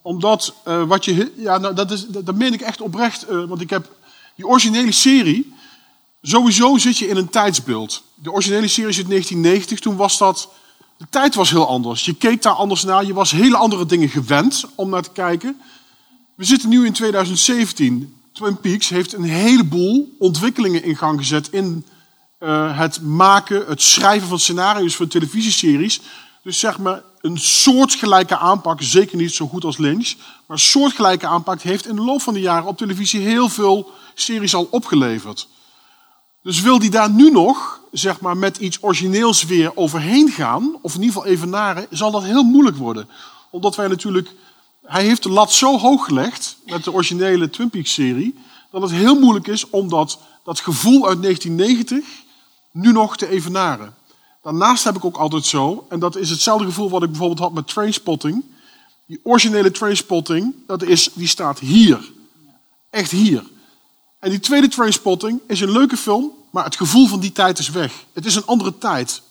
[0.03, 1.33] Omdat eh, wat je.
[1.37, 3.23] Ja, nou, dat, is, dat, dat meen ik echt oprecht.
[3.23, 3.91] eh, want ik heb
[4.35, 5.53] die originele serie.
[6.29, 8.03] Sowieso zit je in een tijdsbeeld.
[8.15, 9.81] De originele serie is uit 1990.
[9.81, 10.49] Toen was dat.
[10.97, 12.05] De tijd was heel anders.
[12.05, 13.05] Je keek daar anders naar.
[13.05, 15.61] Je was hele andere dingen gewend om naar te kijken.
[16.35, 18.15] We zitten nu in 2017.
[18.33, 21.87] Twin Peaks heeft een heleboel ontwikkelingen in gang gezet in
[22.39, 26.01] eh, het maken, het schrijven van scenario's voor televisieseries.
[26.43, 31.27] Dus zeg maar een soortgelijke aanpak, zeker niet zo goed als Lynch, maar een soortgelijke
[31.27, 35.49] aanpak heeft in de loop van de jaren op televisie heel veel series al opgeleverd.
[36.47, 40.95] Dus wil die daar nu nog, zeg maar, met iets origineels weer overheen gaan, of
[40.95, 43.09] in ieder geval evenaren, zal dat heel moeilijk worden.
[43.51, 44.31] Omdat wij natuurlijk,
[44.83, 48.35] hij heeft de lat zo hoog gelegd met de originele Twin Peaks serie,
[48.71, 52.05] dat het heel moeilijk is om dat, dat gevoel uit 1990
[52.73, 53.95] nu nog te evenaren.
[54.43, 57.53] Daarnaast heb ik ook altijd zo, en dat is hetzelfde gevoel wat ik bijvoorbeeld had
[57.53, 58.45] met Trainspotting.
[59.07, 62.13] Die originele Trainspotting, dat is, die staat hier.
[62.91, 63.45] Echt hier.
[64.19, 67.71] En die tweede Trainspotting is een leuke film, maar het gevoel van die tijd is
[67.71, 67.93] weg.
[68.13, 69.23] Het is een andere tijd.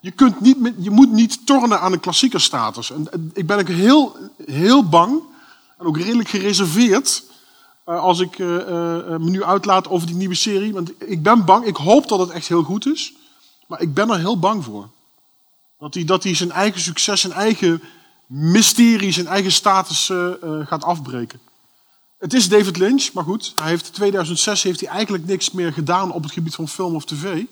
[0.00, 2.90] Je, kunt niet, je moet niet tornen aan een klassiekerstatus.
[2.90, 4.16] En, en ik ben ook heel,
[4.46, 5.22] heel bang,
[5.78, 7.22] en ook redelijk gereserveerd,
[7.84, 10.72] eh, als ik eh, eh, me nu uitlaat over die nieuwe serie.
[10.72, 13.12] Want ik ben bang, ik hoop dat het echt heel goed is,
[13.66, 14.88] maar ik ben er heel bang voor.
[15.78, 17.82] Dat hij, dat hij zijn eigen succes, zijn eigen
[18.26, 20.12] mysterie, zijn eigen status
[20.64, 21.40] gaat afbreken.
[22.22, 26.12] Het is David Lynch, maar goed, hij heeft 2006 heeft hij eigenlijk niks meer gedaan
[26.12, 27.44] op het gebied van film of tv.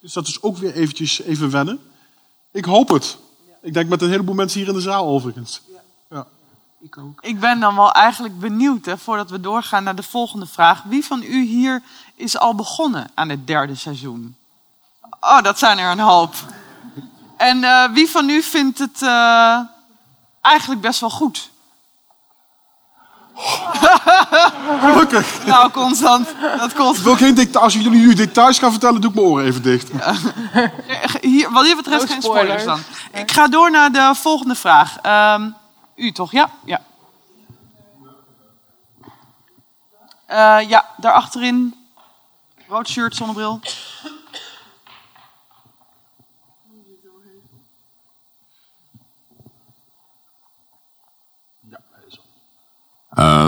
[0.00, 1.80] Dus dat is ook weer eventjes even wennen.
[2.52, 3.18] Ik hoop het.
[3.62, 5.60] Ik denk met een heleboel mensen hier in de zaal overigens.
[6.10, 6.26] Ja.
[6.80, 7.18] Ik ook.
[7.20, 10.82] Ik ben dan wel eigenlijk benieuwd, hè, voordat we doorgaan naar de volgende vraag.
[10.82, 11.82] Wie van u hier
[12.14, 14.36] is al begonnen aan het derde seizoen?
[15.20, 16.34] Oh, dat zijn er een hoop.
[17.36, 19.60] En eh, wie van u vindt het eh,
[20.40, 21.50] eigenlijk best wel goed?
[24.84, 25.46] Gelukkig.
[25.46, 26.28] nou, Constant,
[26.58, 26.98] dat kost.
[26.98, 27.64] Ik wil geen details.
[27.64, 29.90] Als jullie nu details gaan vertellen, doe ik mijn oren even dicht.
[31.20, 32.80] Hier, wat hier betreft No geen spoilers dan.
[33.12, 34.98] Ik ga door naar de volgende vraag.
[35.02, 35.50] Ehm,
[35.96, 36.32] u toch?
[36.32, 36.50] Ja?
[36.64, 36.80] Ja.
[40.26, 41.74] Eh, ja, daar achterin.
[42.68, 43.60] Rood shirt, zonnebril.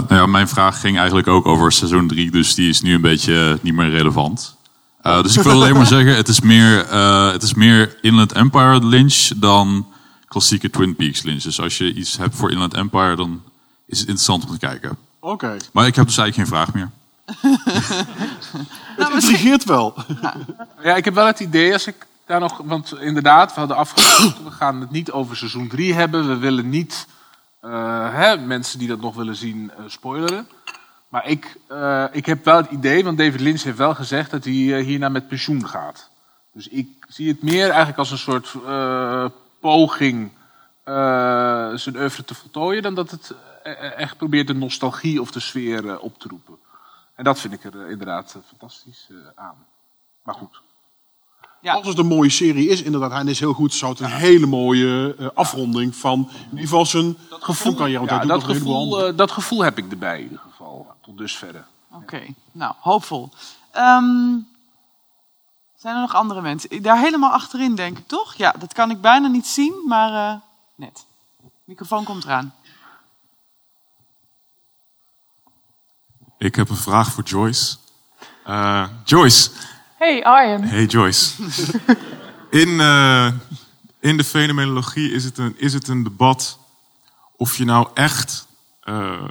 [0.08, 3.00] Nou ja, mijn vraag ging eigenlijk ook over seizoen 3, dus die is nu een
[3.00, 4.56] beetje niet meer relevant.
[5.02, 8.32] Eh, dus ik wil alleen maar zeggen, het is, meer, eh, het is meer Inland
[8.32, 9.86] Empire Lynch dan
[10.28, 11.42] klassieke Twin Peaks Lynch.
[11.42, 13.42] Dus als je iets hebt voor Inland Empire, dan
[13.86, 14.96] is het interessant om te kijken.
[15.20, 15.56] Oké.
[15.72, 16.90] Maar ik heb dus eigenlijk geen vraag meer.
[18.96, 19.94] Het intrigeert wel.
[20.82, 22.60] Ja, ik heb wel het idee als ik daar nog.
[22.64, 24.44] Want inderdaad, we hadden afgesproken.
[24.44, 26.28] we gaan het niet over seizoen 3 hebben.
[26.28, 27.06] We willen niet
[27.60, 30.48] eh, hè, mensen die dat nog willen zien eh, spoileren.
[31.08, 34.44] Maar ik, eh, ik heb wel het idee, want David Lynch heeft wel gezegd dat
[34.44, 36.10] hij hierna met pensioen gaat.
[36.52, 38.54] Dus ik zie het meer eigenlijk als een soort
[39.60, 40.30] poging
[41.74, 43.34] zijn oeuvre te voltooien, dan dat het
[43.96, 46.58] echt probeert de nostalgie of de sfeer op te roepen.
[47.14, 49.66] En dat vind ik er inderdaad fantastisch aan.
[50.22, 50.60] Maar goed.
[51.62, 54.46] Als het een mooie serie is, inderdaad, hij is heel goed, zou het een hele
[54.46, 59.06] mooie eh, afronding van in ieder geval zijn gevoel kan je Ja, dat, heleboel gevoel,
[59.06, 61.62] eh, dat gevoel heb ik erbij in ieder geval, tot dusverre.
[61.92, 62.22] Oké,
[62.52, 63.28] nou, hoopvol.
[63.70, 64.36] Ehm,
[65.76, 66.82] zijn er nog andere mensen?
[66.82, 68.34] Daar helemaal achterin, denk ik, toch?
[68.34, 70.40] Ja, dat kan ik bijna niet zien, maar eh,
[70.74, 71.04] net.
[71.64, 72.54] microfoon komt eraan.
[76.38, 77.76] Ik heb een vraag voor Joyce.
[78.44, 79.50] Eh, Joyce.
[80.00, 80.62] Hey Arjen.
[80.62, 81.34] Hey Joyce.
[82.50, 83.32] In, eh,
[84.00, 86.58] in de fenomenologie is het, een, is het een debat
[87.36, 88.46] of je nou echt
[88.82, 89.24] eh,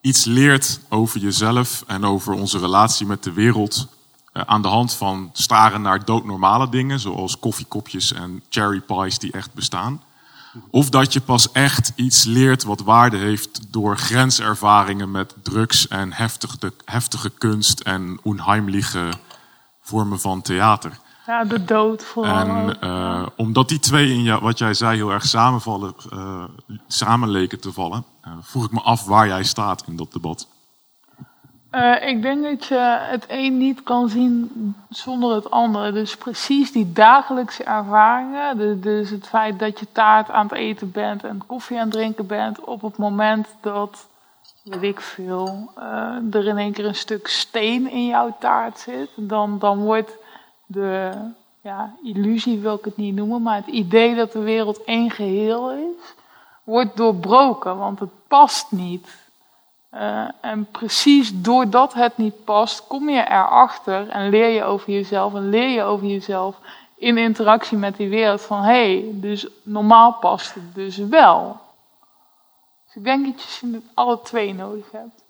[0.00, 3.86] iets leert over jezelf en over onze relatie met de wereld
[4.32, 9.32] eh, aan de hand van staren naar doodnormale dingen, zoals koffiekopjes en cherry pies die
[9.32, 10.02] echt bestaan.
[10.70, 16.12] Of dat je pas echt iets leert wat waarde heeft door grenservaringen met drugs en
[16.12, 19.10] heftige, heftige kunst en onheimliche
[19.90, 20.98] vormen van theater.
[21.26, 22.46] Ja, de dood vooral.
[22.46, 26.44] En eh, omdat die twee in jou, wat jij zei heel erg samenvallen, eh,
[26.86, 30.48] samen leken te vallen, eh, vroeg ik me af waar jij staat in dat debat.
[32.00, 35.92] Ik denk dat je het een niet kan zien zonder het andere.
[35.92, 38.80] Dus precies die dagelijkse ervaringen.
[38.80, 42.26] Dus het feit dat je taart aan het eten bent en koffie aan het drinken
[42.26, 42.60] bent.
[42.64, 44.08] op het moment dat,
[44.70, 49.10] weet ik veel, eh, er in één keer een stuk steen in jouw taart zit.
[49.16, 50.16] Dan, dan wordt
[50.66, 51.12] de
[51.62, 53.42] ja, illusie, wil ik het niet noemen.
[53.42, 56.14] maar het idee dat de wereld één geheel is.
[56.64, 59.28] wordt doorbroken, want het past niet.
[59.90, 65.34] Eh, en precies doordat het niet past, kom je erachter en leer je over jezelf
[65.34, 66.56] en leer je over jezelf
[66.96, 71.60] in interactie met die wereld van hé, hey, dus normaal past het dus wel.
[72.90, 75.22] Dus ik denk dat je ze alle twee nodig hebt.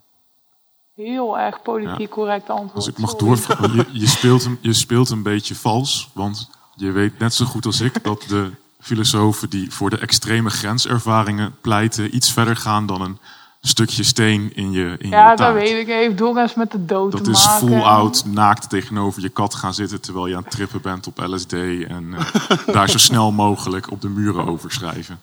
[0.95, 2.75] Heel erg politiek correct antwoord.
[2.75, 3.27] Als ik mag sorry.
[3.27, 7.45] doorvragen, je, je, speelt een, je speelt een beetje vals, want je weet net zo
[7.45, 8.51] goed als ik dat de
[8.81, 13.19] filosofen die voor de extreme grenservaringen pleiten iets verder gaan dan een
[13.61, 15.87] stukje steen in je, in Ja, je dat weet ik.
[15.87, 17.69] Heeft doorgaans met de dood Dat te is maken.
[17.69, 21.19] full out naakt tegenover je kat gaan zitten terwijl je aan het trippen bent op
[21.19, 25.21] LSD en eh, daar zo snel mogelijk op de muren over schrijven.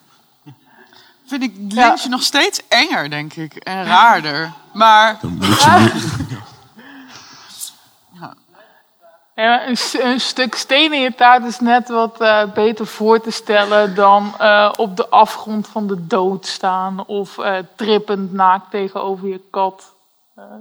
[1.28, 3.56] Vind ik Lynch nog steeds enger, denk ik.
[3.56, 4.52] En raarder.
[4.74, 5.18] Maar...
[5.22, 6.38] Dan moet je
[9.36, 13.32] Ja, een, een stuk steen in je taart is net wat eh, beter voor te
[13.32, 19.28] stellen dan eh, op de afgrond van de dood staan of eh, trippend naakt tegenover
[19.28, 19.94] je kat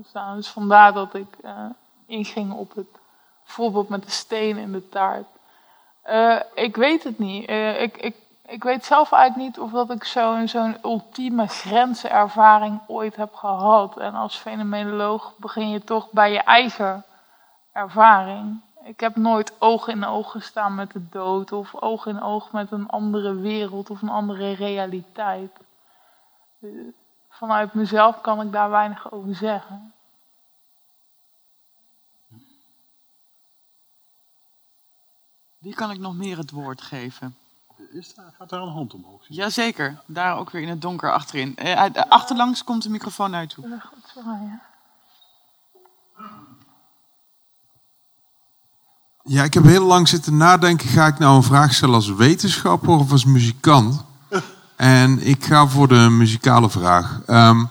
[0.09, 0.36] staan.
[0.36, 1.52] Dus vandaar dat ik eh,
[2.06, 2.86] inging op het
[3.44, 5.26] voorbeeld met de steen in de taart.
[6.02, 7.47] Eh, ik weet het niet.
[7.47, 8.14] Eh, ik, ik,
[8.47, 13.97] ik weet zelf eigenlijk niet of dat ik zo'n zo'n ultieme grenzenervaring ooit heb gehad.
[13.97, 17.05] En als fenomenoloog begin je toch bij je eigen
[17.73, 18.60] ervaring.
[18.85, 22.70] Ik heb nooit oog in oog gestaan met de dood of oog in oog met
[22.70, 25.51] een andere wereld of een andere realiteit.
[27.28, 29.93] Vanuit mezelf kan ik daar weinig over zeggen.
[35.59, 37.36] Wie kan ik nog meer het woord geven?
[37.98, 39.20] Is daar, gaat daar een hand omhoog?
[39.28, 41.56] Jazeker, daar ook weer in het donker achterin.
[41.56, 43.81] Eh, achterlangs komt de microfoon naar je toe.
[49.23, 50.89] Ja, ik heb heel lang zitten nadenken.
[50.89, 54.05] Ga ik nou een vraag stellen als wetenschapper of als muzikant?
[54.77, 57.20] En ik ga voor de muzikale vraag.
[57.27, 57.64] Ehm,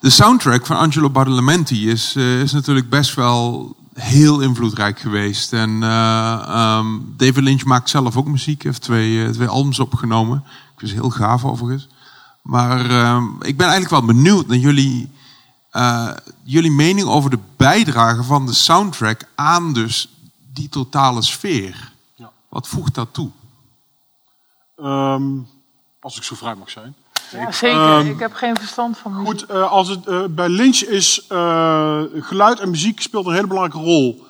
[0.00, 5.52] de soundtrack van Angelo Badalamenti is, eh, is natuurlijk best wel heel invloedrijk geweest.
[5.52, 8.62] En eh, ehm, David Lynch maakt zelf ook muziek.
[8.62, 10.38] Heeft twee, eh, twee albums opgenomen.
[10.46, 11.88] Ik vind ze heel gaaf overigens.
[12.42, 15.10] Maar ehm, ik ben eigenlijk wel benieuwd naar jullie,
[15.70, 16.10] eh,
[16.42, 20.08] jullie mening over de bijdrage van de soundtrack aan dus
[20.52, 21.94] die totale sfeer.
[22.48, 23.30] Wat voegt dat toe?
[24.76, 25.38] Ehm,
[26.00, 26.94] als ik zo vrij mag zijn.
[27.32, 27.98] Ja, zeker.
[27.98, 29.26] Ehm, ik heb geen verstand van muziek.
[29.26, 33.46] Goed, eh, als het, eh, bij Lynch is eh, geluid en muziek speelt een hele
[33.46, 34.26] belangrijke rol.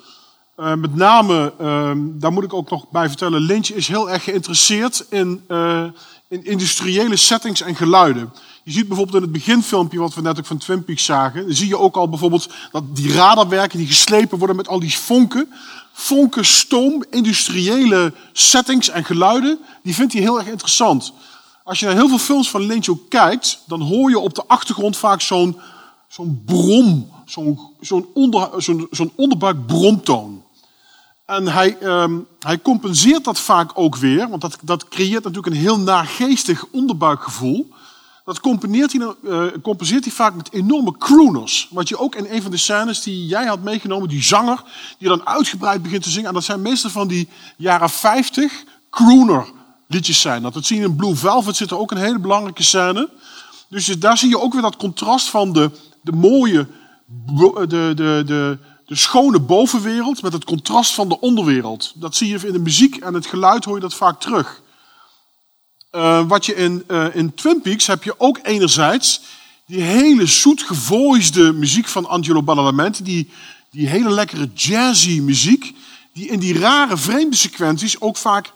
[0.56, 4.24] Eh, met name, ehm, daar moet ik ook nog bij vertellen, Lynch is heel erg
[4.24, 5.84] geïnteresseerd in, eh,
[6.28, 8.32] in industriële settings en geluiden.
[8.62, 11.54] Je ziet bijvoorbeeld in het beginfilmpje, wat we net ook van Twin Peaks zagen, dan
[11.54, 15.52] zie je ook al bijvoorbeeld dat die radarwerken die geslepen worden met al die vonken.
[15.92, 21.12] Vonken, stoom, industriële settings en geluiden, die vindt hij heel erg interessant.
[21.66, 24.96] Als je naar heel veel films van Lynch kijkt, dan hoor je op de achtergrond
[24.96, 25.60] vaak zo'n
[26.08, 30.44] zo'n brom, zo'n zo'n onder, zo'n zo'n onderbuikbromtoon.
[31.24, 35.60] En hij, ehm, hij compenseert dat vaak ook weer, want dat, dat creëert natuurlijk een
[35.62, 37.68] heel naargeestig onderbuikgevoel.
[38.24, 41.68] Dat componeert hij, eh, compenseert hij vaak met enorme crooners.
[41.70, 44.62] Wat je ook in een van de scènes die jij had meegenomen, die zanger,
[44.98, 46.28] die dan uitgebreid begint te zingen.
[46.28, 49.54] En dat zijn meestal van die jaren 50 crooner
[49.86, 50.42] liedjes zijn.
[50.42, 53.10] Dat, zie je in Blue Velvet, zit er ook een hele belangrijke scène.
[53.68, 55.70] Dus daar zie je ook weer dat contrast van de,
[56.02, 56.66] de mooie,
[57.06, 61.92] de, de, de, de schone bovenwereld met het contrast van de onderwereld.
[61.94, 64.62] Dat zie je in de muziek en het geluid hoor je dat vaak terug.
[65.90, 69.20] Eh, wat je in, eh, in Twin Peaks heb je ook enerzijds
[69.66, 70.90] die hele zoet
[71.54, 73.30] muziek van Angelo Badalamenti, die,
[73.70, 75.74] die hele lekkere jazzy muziek,
[76.12, 78.52] die in die rare vreemde sequenties ook vaak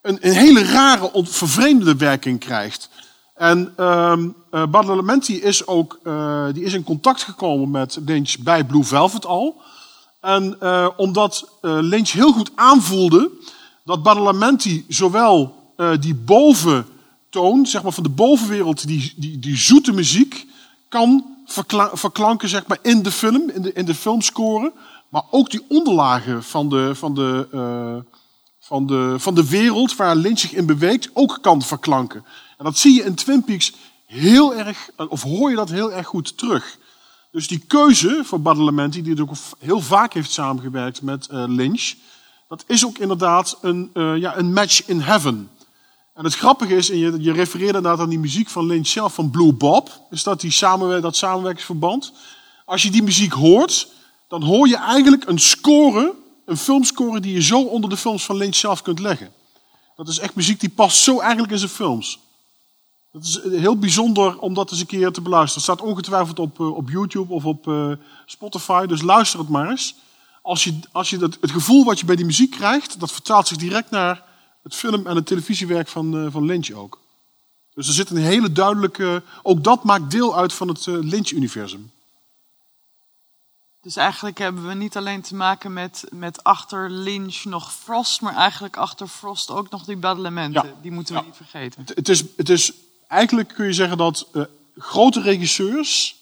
[0.00, 2.88] een, een hele rare, vervreemdende werking krijgt.
[3.34, 8.64] En ehm eh, Badalamenti is ook eh, die is in contact gekomen met Lynch bij
[8.64, 9.60] Blue Velvet al.
[10.20, 13.30] En eh, omdat Lynch heel goed aanvoelde
[13.84, 15.56] dat Badalamenti zowel
[16.00, 20.46] die boventoon, zeg maar van de bovenwereld, die, die, die zoete muziek,
[20.88, 24.72] kan verkla- verklanken zeg maar, in de film, in de, in de filmscore.
[25.08, 27.48] Maar ook die onderlagen van de, van, de,
[28.68, 32.24] van, de, van de wereld waar Lynch zich in beweegt, ook kan verklanken.
[32.58, 33.72] En dat zie je in Twin Peaks
[34.06, 36.78] heel erg, of hoor je dat heel erg goed terug.
[37.30, 41.94] Dus die keuze van Badalamenti, die ook heel vaak heeft samengewerkt met eh, Lynch,
[42.48, 45.50] dat is ook inderdaad een, eh, ja, een match in heaven.
[46.14, 49.14] En het grappige is, en je, je refereerde inderdaad aan die muziek van Lynch zelf,
[49.14, 52.12] van Blue Bob, is dat die samenwer dat samenwerkingsverband.
[52.64, 53.88] Als je die muziek hoort,
[54.28, 56.14] dan hoor je eigenlijk een score,
[56.48, 59.32] een filmscore die je zo onder de films van Lynch zelf kunt leggen.
[59.96, 62.18] Dat is echt muziek die past zo eigenlijk in zijn films.
[63.12, 65.64] Dat is heel bijzonder om dat eens een keer te beluisteren.
[65.64, 67.92] Het staat ongetwijfeld op, eh, op YouTube of op eh,
[68.26, 69.94] Spotify, dus luister het maar eens.
[70.42, 73.48] Als je, als je dat, het gevoel wat je bij die muziek krijgt, dat vertaalt
[73.48, 74.22] zich direct naar
[74.62, 77.00] het film- en het televisiewerk van, eh, van Lynch ook.
[77.74, 79.22] Dus er zit een hele duidelijke...
[79.42, 81.90] Ook dat maakt deel uit van het eh, Lynch-universum.
[83.88, 88.34] Dus eigenlijk hebben we niet alleen te maken met, met achter Lynch nog Frost, maar
[88.36, 90.66] eigenlijk achter Frost ook nog die Badalamenten.
[90.66, 90.74] Ja.
[90.82, 91.80] Die moeten we niet vergeten.
[91.80, 92.72] Het, het is, het is,
[93.06, 94.42] eigenlijk kun je zeggen dat eh,
[94.76, 96.16] grote regisseurs,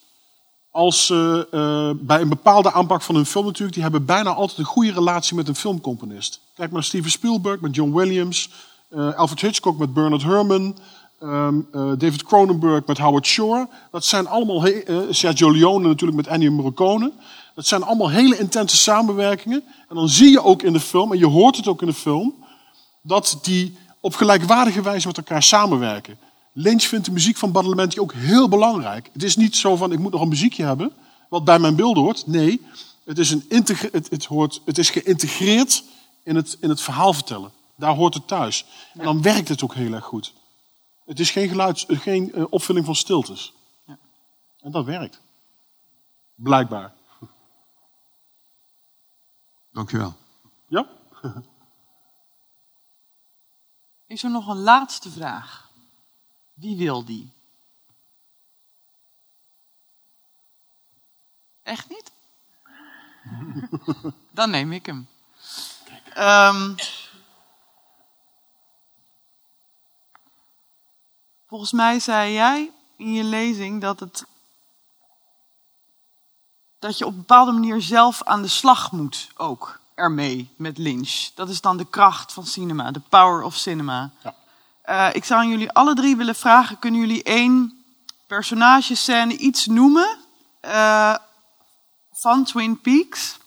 [0.71, 4.59] als ze eh, bij een bepaalde aanpak van hun film natuurlijk, die hebben bijna altijd
[4.59, 6.41] een goede relatie met een filmcomponist.
[6.55, 8.51] Kijk maar Steven Spielberg met John Williams,
[8.89, 10.77] eh, Alfred Hitchcock met Bernard Herrmann,
[11.21, 13.69] ehm, eh, David Cronenberg met Howard Shore.
[13.91, 17.13] Dat zijn allemaal, he- Sergio Leone natuurlijk met Ennio Morricone.
[17.57, 19.65] Dat zijn allemaal hele intense samenwerkingen.
[19.89, 21.95] En dan zie je ook in de film, en je hoort het ook in de
[21.95, 22.35] film,
[23.03, 26.19] dat die op gelijkwaardige wijze met elkaar samenwerken.
[26.53, 29.11] Lynch vindt de muziek van Badalamenti ook heel belangrijk.
[29.12, 30.93] Het is niet zo van, ik moet nog een muziekje hebben,
[31.28, 32.27] wat bij mijn beelden hoort.
[32.27, 32.61] Nee,
[33.05, 35.85] het is, een het, het, hoort, het is geïntegreerd
[36.23, 37.51] in het, in het verhaal vertellen.
[37.77, 38.66] Daar hoort het thuis.
[38.95, 40.33] En dan werkt het ook heel erg goed.
[41.07, 43.53] Het is geen, geluids, eh, geen eh, opvulling van stiltes.
[44.61, 45.20] En dat werkt.
[46.35, 46.95] Blijkbaar.
[49.77, 50.16] Dankjewel.
[50.66, 50.89] Ja?
[54.07, 55.70] Is er nog een laatste vraag?
[56.55, 57.32] Wie wil die?
[61.62, 62.12] Echt niet?
[64.31, 65.09] Dan neem ik hem.
[66.15, 66.74] Ehm,
[71.47, 74.27] volgens mij zei jij in je lezing dat het
[76.78, 79.78] dat je op een bepaalde manier zelf aan de slag moet ook.
[79.94, 81.31] ermee met Lynch.
[81.35, 84.11] Dat is dan de kracht van cinema, de power of cinema.
[84.82, 87.85] Eh, ik zou aan jullie alle drie willen vragen: kunnen jullie één
[88.27, 90.19] personage, scène, iets noemen
[90.61, 91.15] eh,
[92.12, 93.39] van Twin Peaks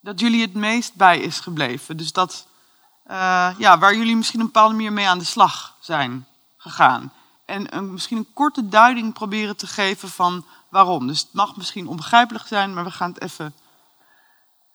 [0.00, 1.96] dat jullie het meest bij is gebleven?
[1.96, 2.46] Dus dat,
[3.04, 6.26] eh, ja, waar jullie misschien een bepaalde manier mee aan de slag zijn
[6.56, 7.12] gegaan.
[7.44, 10.44] En een, misschien een korte duiding proberen te geven van
[10.74, 11.06] waarom.
[11.06, 13.54] Dus het mag misschien onbegrijpelijk zijn, maar we gaan het even.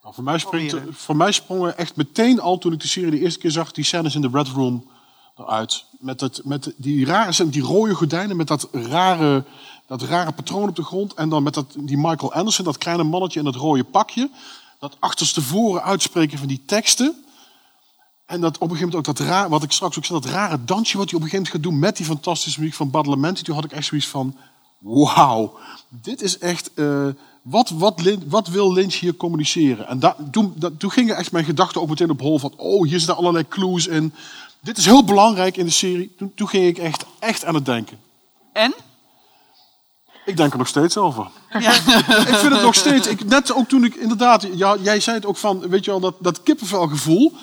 [0.01, 3.19] Nou, voor, mij springt, voor mij sprongen echt meteen al toen ik de serie de
[3.19, 4.89] eerste keer zag, die scènes in de Red Room
[5.35, 5.85] eruit.
[5.99, 9.43] Met, het, met die rare, die rode gordijnen met dat rare,
[9.87, 11.13] dat rare patroon op de grond.
[11.13, 14.29] En dan met dat, die Michael Anderson, dat kleine mannetje in dat rode pakje.
[14.79, 17.23] Dat achterstevoren uitspreken van die teksten.
[18.25, 20.31] En dat op een gegeven moment ook dat raar, wat ik straks ook zei, dat
[20.31, 22.89] rare dansje wat hij op een gegeven moment gaat doen met die fantastische muziek van
[22.89, 23.43] Badalamenti.
[23.43, 24.35] Toen had ik echt zoiets van,
[24.79, 25.57] wauw,
[25.89, 27.07] dit is echt, uh,
[27.41, 29.87] wat, wat, wat, wil Lynch hier communiceren?
[29.87, 32.97] En toen, dat, toen gingen echt mijn gedachten ook meteen op hol van, oh, hier
[32.97, 34.13] zitten allerlei clues in.
[34.61, 36.15] Dit is heel belangrijk in de serie.
[36.17, 37.99] Toen, toen ging ik echt, echt aan het denken.
[38.53, 38.73] En?
[40.25, 41.27] Ik denk er nog steeds over.
[41.59, 41.71] Ja.
[42.31, 43.07] ik vind het nog steeds.
[43.07, 44.47] Ik, net ook toen ik inderdaad.
[44.53, 45.69] Ja, jij zei het ook van.
[45.69, 47.33] Weet je wel, dat, dat kippenvelgevoel.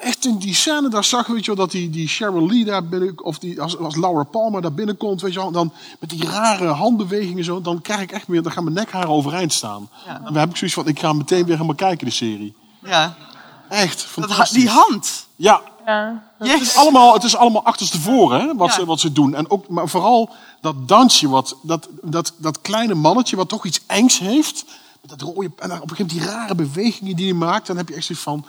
[0.00, 2.84] Echt in die scène, daar zag weet je wel, dat die, die Cheryl Lee daar
[2.84, 3.24] binnen.
[3.24, 5.20] Of die, als, als Laura Palmer daar binnenkomt.
[5.20, 7.60] Weet je wel, dan met die rare handbewegingen zo.
[7.60, 8.42] Dan krijg ik echt meer.
[8.42, 9.88] Dan gaan mijn nekharen overeind staan.
[10.06, 10.16] Ja.
[10.16, 10.86] En dan heb ik zoiets van.
[10.86, 12.54] Ik ga meteen weer helemaal kijken, de serie.
[12.84, 13.14] Ja.
[13.68, 14.06] Echt.
[14.14, 15.26] Dat, die hand.
[15.36, 15.60] Ja.
[15.86, 16.22] Ja.
[16.38, 16.52] Yes.
[16.52, 18.74] Het, is allemaal, het is allemaal achterstevoren hè, wat, ja.
[18.74, 19.34] ze, wat ze doen.
[19.34, 23.80] En ook, maar vooral dat dansje, wat, dat, dat, dat kleine mannetje wat toch iets
[23.86, 24.64] engs heeft.
[25.00, 27.66] Met dat rode, en dan op een gegeven moment die rare bewegingen die hij maakt.
[27.66, 28.44] Dan heb je echt zoiets van,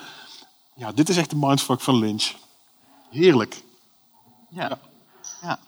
[0.74, 2.34] ja, dit is echt de mindfuck van Lynch.
[3.10, 3.62] Heerlijk.
[4.50, 4.68] Ja.
[4.70, 4.78] ja.
[5.42, 5.60] ja.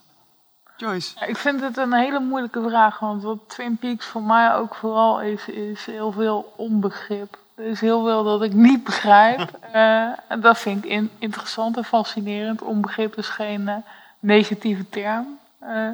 [0.78, 1.12] Joyce?
[1.20, 3.00] Ja, ik vind het een hele moeilijke vraag.
[3.00, 7.38] Want wat Twin Peaks voor mij ook vooral is, is heel veel onbegrip.
[7.56, 9.60] Er is heel veel dat ik niet begrijp.
[9.76, 12.62] Uh, en dat vind ik in, interessant en fascinerend.
[12.62, 13.76] Onbegrip is geen uh,
[14.20, 15.40] negatieve term.
[15.64, 15.90] Uh,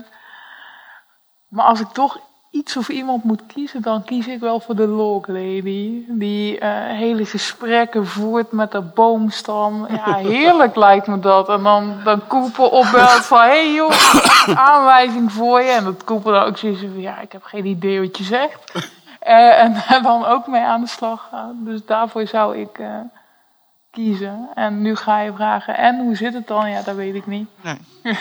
[1.47, 2.19] maar als ik toch
[2.51, 6.03] iets of iemand moet kiezen, dan kies ik wel voor de Log Lady.
[6.07, 9.87] Die hele gesprekken voert met de boomstam.
[9.89, 11.49] Ja, heerlijk lijkt me dat.
[11.49, 13.39] En dan, dan Koepel opbelt van...
[13.39, 13.91] Hé hey joh,
[14.69, 15.69] aanwijzing voor je.
[15.69, 17.01] En dat Koepel dan ook zoiets van...
[17.01, 18.73] Ja, ik heb geen idee wat je zegt.
[19.27, 21.57] Uh, en daar dan ook mee aan de slag gaan.
[21.63, 22.99] Dus daarvoor zou ik uh,
[23.91, 24.49] kiezen.
[24.55, 26.69] En nu ga je vragen, en hoe zit het dan?
[26.69, 27.49] Ja, dat weet ik niet.
[27.61, 27.77] Nee.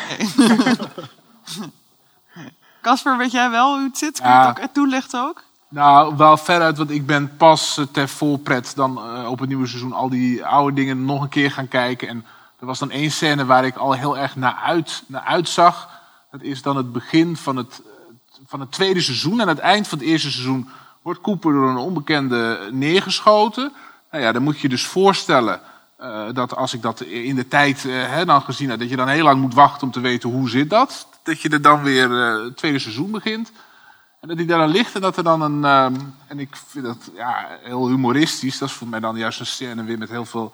[2.82, 4.20] Casper, weet jij wel hoe het zit?
[4.20, 4.48] Kun je Ja.
[4.48, 5.42] het ook toelichten ook?
[5.68, 9.66] Nou, wel veruit, want ik ben pas eh, ter volpret dan eh, op het nieuwe
[9.66, 12.08] seizoen al die oude dingen nog een keer gaan kijken.
[12.08, 12.24] En
[12.60, 15.88] er was dan één scène waar ik al heel erg naar, uit, naar uitzag.
[16.30, 17.82] Dat is dan het begin van het,
[18.46, 19.40] van het tweede seizoen.
[19.40, 20.68] Aan het eind van het eerste seizoen
[21.02, 23.72] wordt Cooper door een onbekende neergeschoten.
[24.10, 25.60] Nou ja, dan moet je dus voorstellen
[25.96, 29.08] eh, dat als ik dat in de tijd hè, dan gezien heb, dat je dan
[29.08, 31.06] heel lang moet wachten om te weten hoe zit dat.
[31.28, 33.52] Dat je er dan weer eh, het tweede seizoen begint.
[34.20, 35.64] En dat hij daar dan ligt en dat er dan een.
[35.64, 35.94] ehm,
[36.26, 38.58] en ik vind dat ja, heel humoristisch.
[38.58, 40.52] Dat is voor mij dan juist een scène weer met heel veel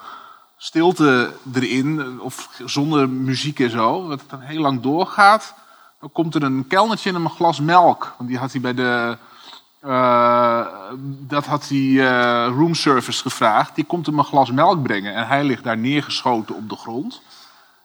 [0.56, 2.20] stilte erin.
[2.20, 4.08] Of zonder muziek en zo.
[4.08, 5.54] Dat het dan heel lang doorgaat.
[6.00, 8.14] Dan komt er een kelnertje hem een glas melk.
[8.18, 9.16] Want die had hij bij de.
[9.80, 10.66] eh,
[11.18, 13.74] dat had hij eh roomservice gevraagd.
[13.74, 15.14] Die komt hem een glas melk brengen.
[15.14, 17.22] En hij ligt daar neergeschoten op de grond.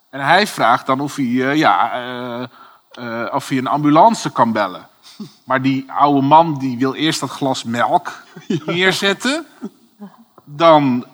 [0.09, 1.91] En hij vraagt dan of hij, ja,
[2.89, 4.87] eh, of hij een ambulance kan bellen.
[5.43, 8.23] Maar die oude man die wil eerst dat glas melk
[8.65, 9.45] neerzetten.
[10.43, 11.05] Dan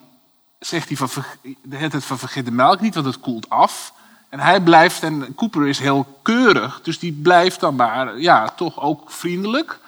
[0.60, 1.23] zegt hij van,
[1.69, 3.93] hele tijd van vergeet de melk niet, want het koelt af.
[4.30, 8.81] En hij blijft, en Cooper is heel keurig, dus die blijft dan maar, ja, toch
[8.81, 9.80] ook vriendelijk.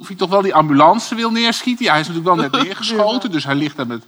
[0.00, 1.84] Of hij toch wel die ambulance wil neerschieten.
[1.84, 4.04] Ja, hij is natuurlijk wel net neergeschoten, dus hij ligt daar met...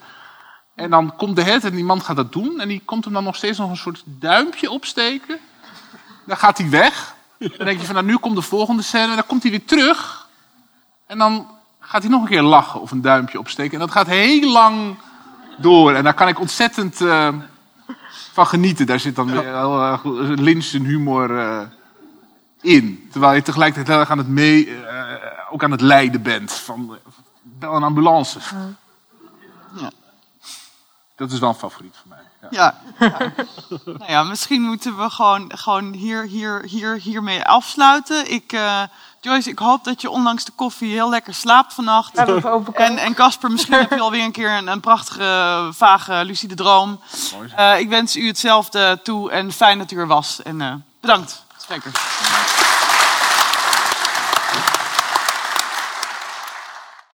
[0.75, 3.13] En dan komt de tijd, en die man gaat dat doen, en die komt hem
[3.13, 5.39] dan nog steeds nog een soort duimpje opsteken.
[6.27, 7.16] Dan gaat hij weg.
[7.39, 9.65] Dan denk je van, nou, nu komt de volgende scène, en dan komt hij weer
[9.65, 10.29] terug.
[11.07, 11.47] En dan
[11.81, 13.73] gaat hij nog een keer lachen of een duimpje opsteken.
[13.73, 14.97] En dat gaat heel lang
[15.59, 15.95] door.
[15.95, 17.29] En daar kan ik ontzettend eh,
[18.33, 18.87] van genieten.
[18.87, 21.61] Daar zit dan weer heel humor eh,
[22.61, 23.09] in.
[23.11, 25.15] Terwijl je tegelijkertijd heel erg aan het mee, eh,
[25.51, 26.53] ook aan het lijden bent.
[26.53, 26.99] Van,
[27.43, 28.39] bel een ambulance.
[29.73, 29.91] Ja.
[31.17, 32.26] Dat is wel een favoriet van mij.
[32.51, 32.75] Ja.
[32.99, 33.17] Ja.
[33.19, 33.33] ja.
[33.85, 38.31] nou ja, misschien moeten we gewoon, gewoon hier, hier, hier, hiermee afsluiten.
[38.33, 38.83] Ik, eh,
[39.21, 42.15] Joyce, ik hoop dat je ondanks de koffie heel lekker slaapt vannacht.
[42.73, 47.01] En, en Casper, misschien heb je alweer een keer een, een prachtige, vage, lucide droom.
[47.57, 50.43] Eh, ik wens u hetzelfde toe en fijn dat u er was.
[50.43, 51.95] En eh, bedankt, sprekers.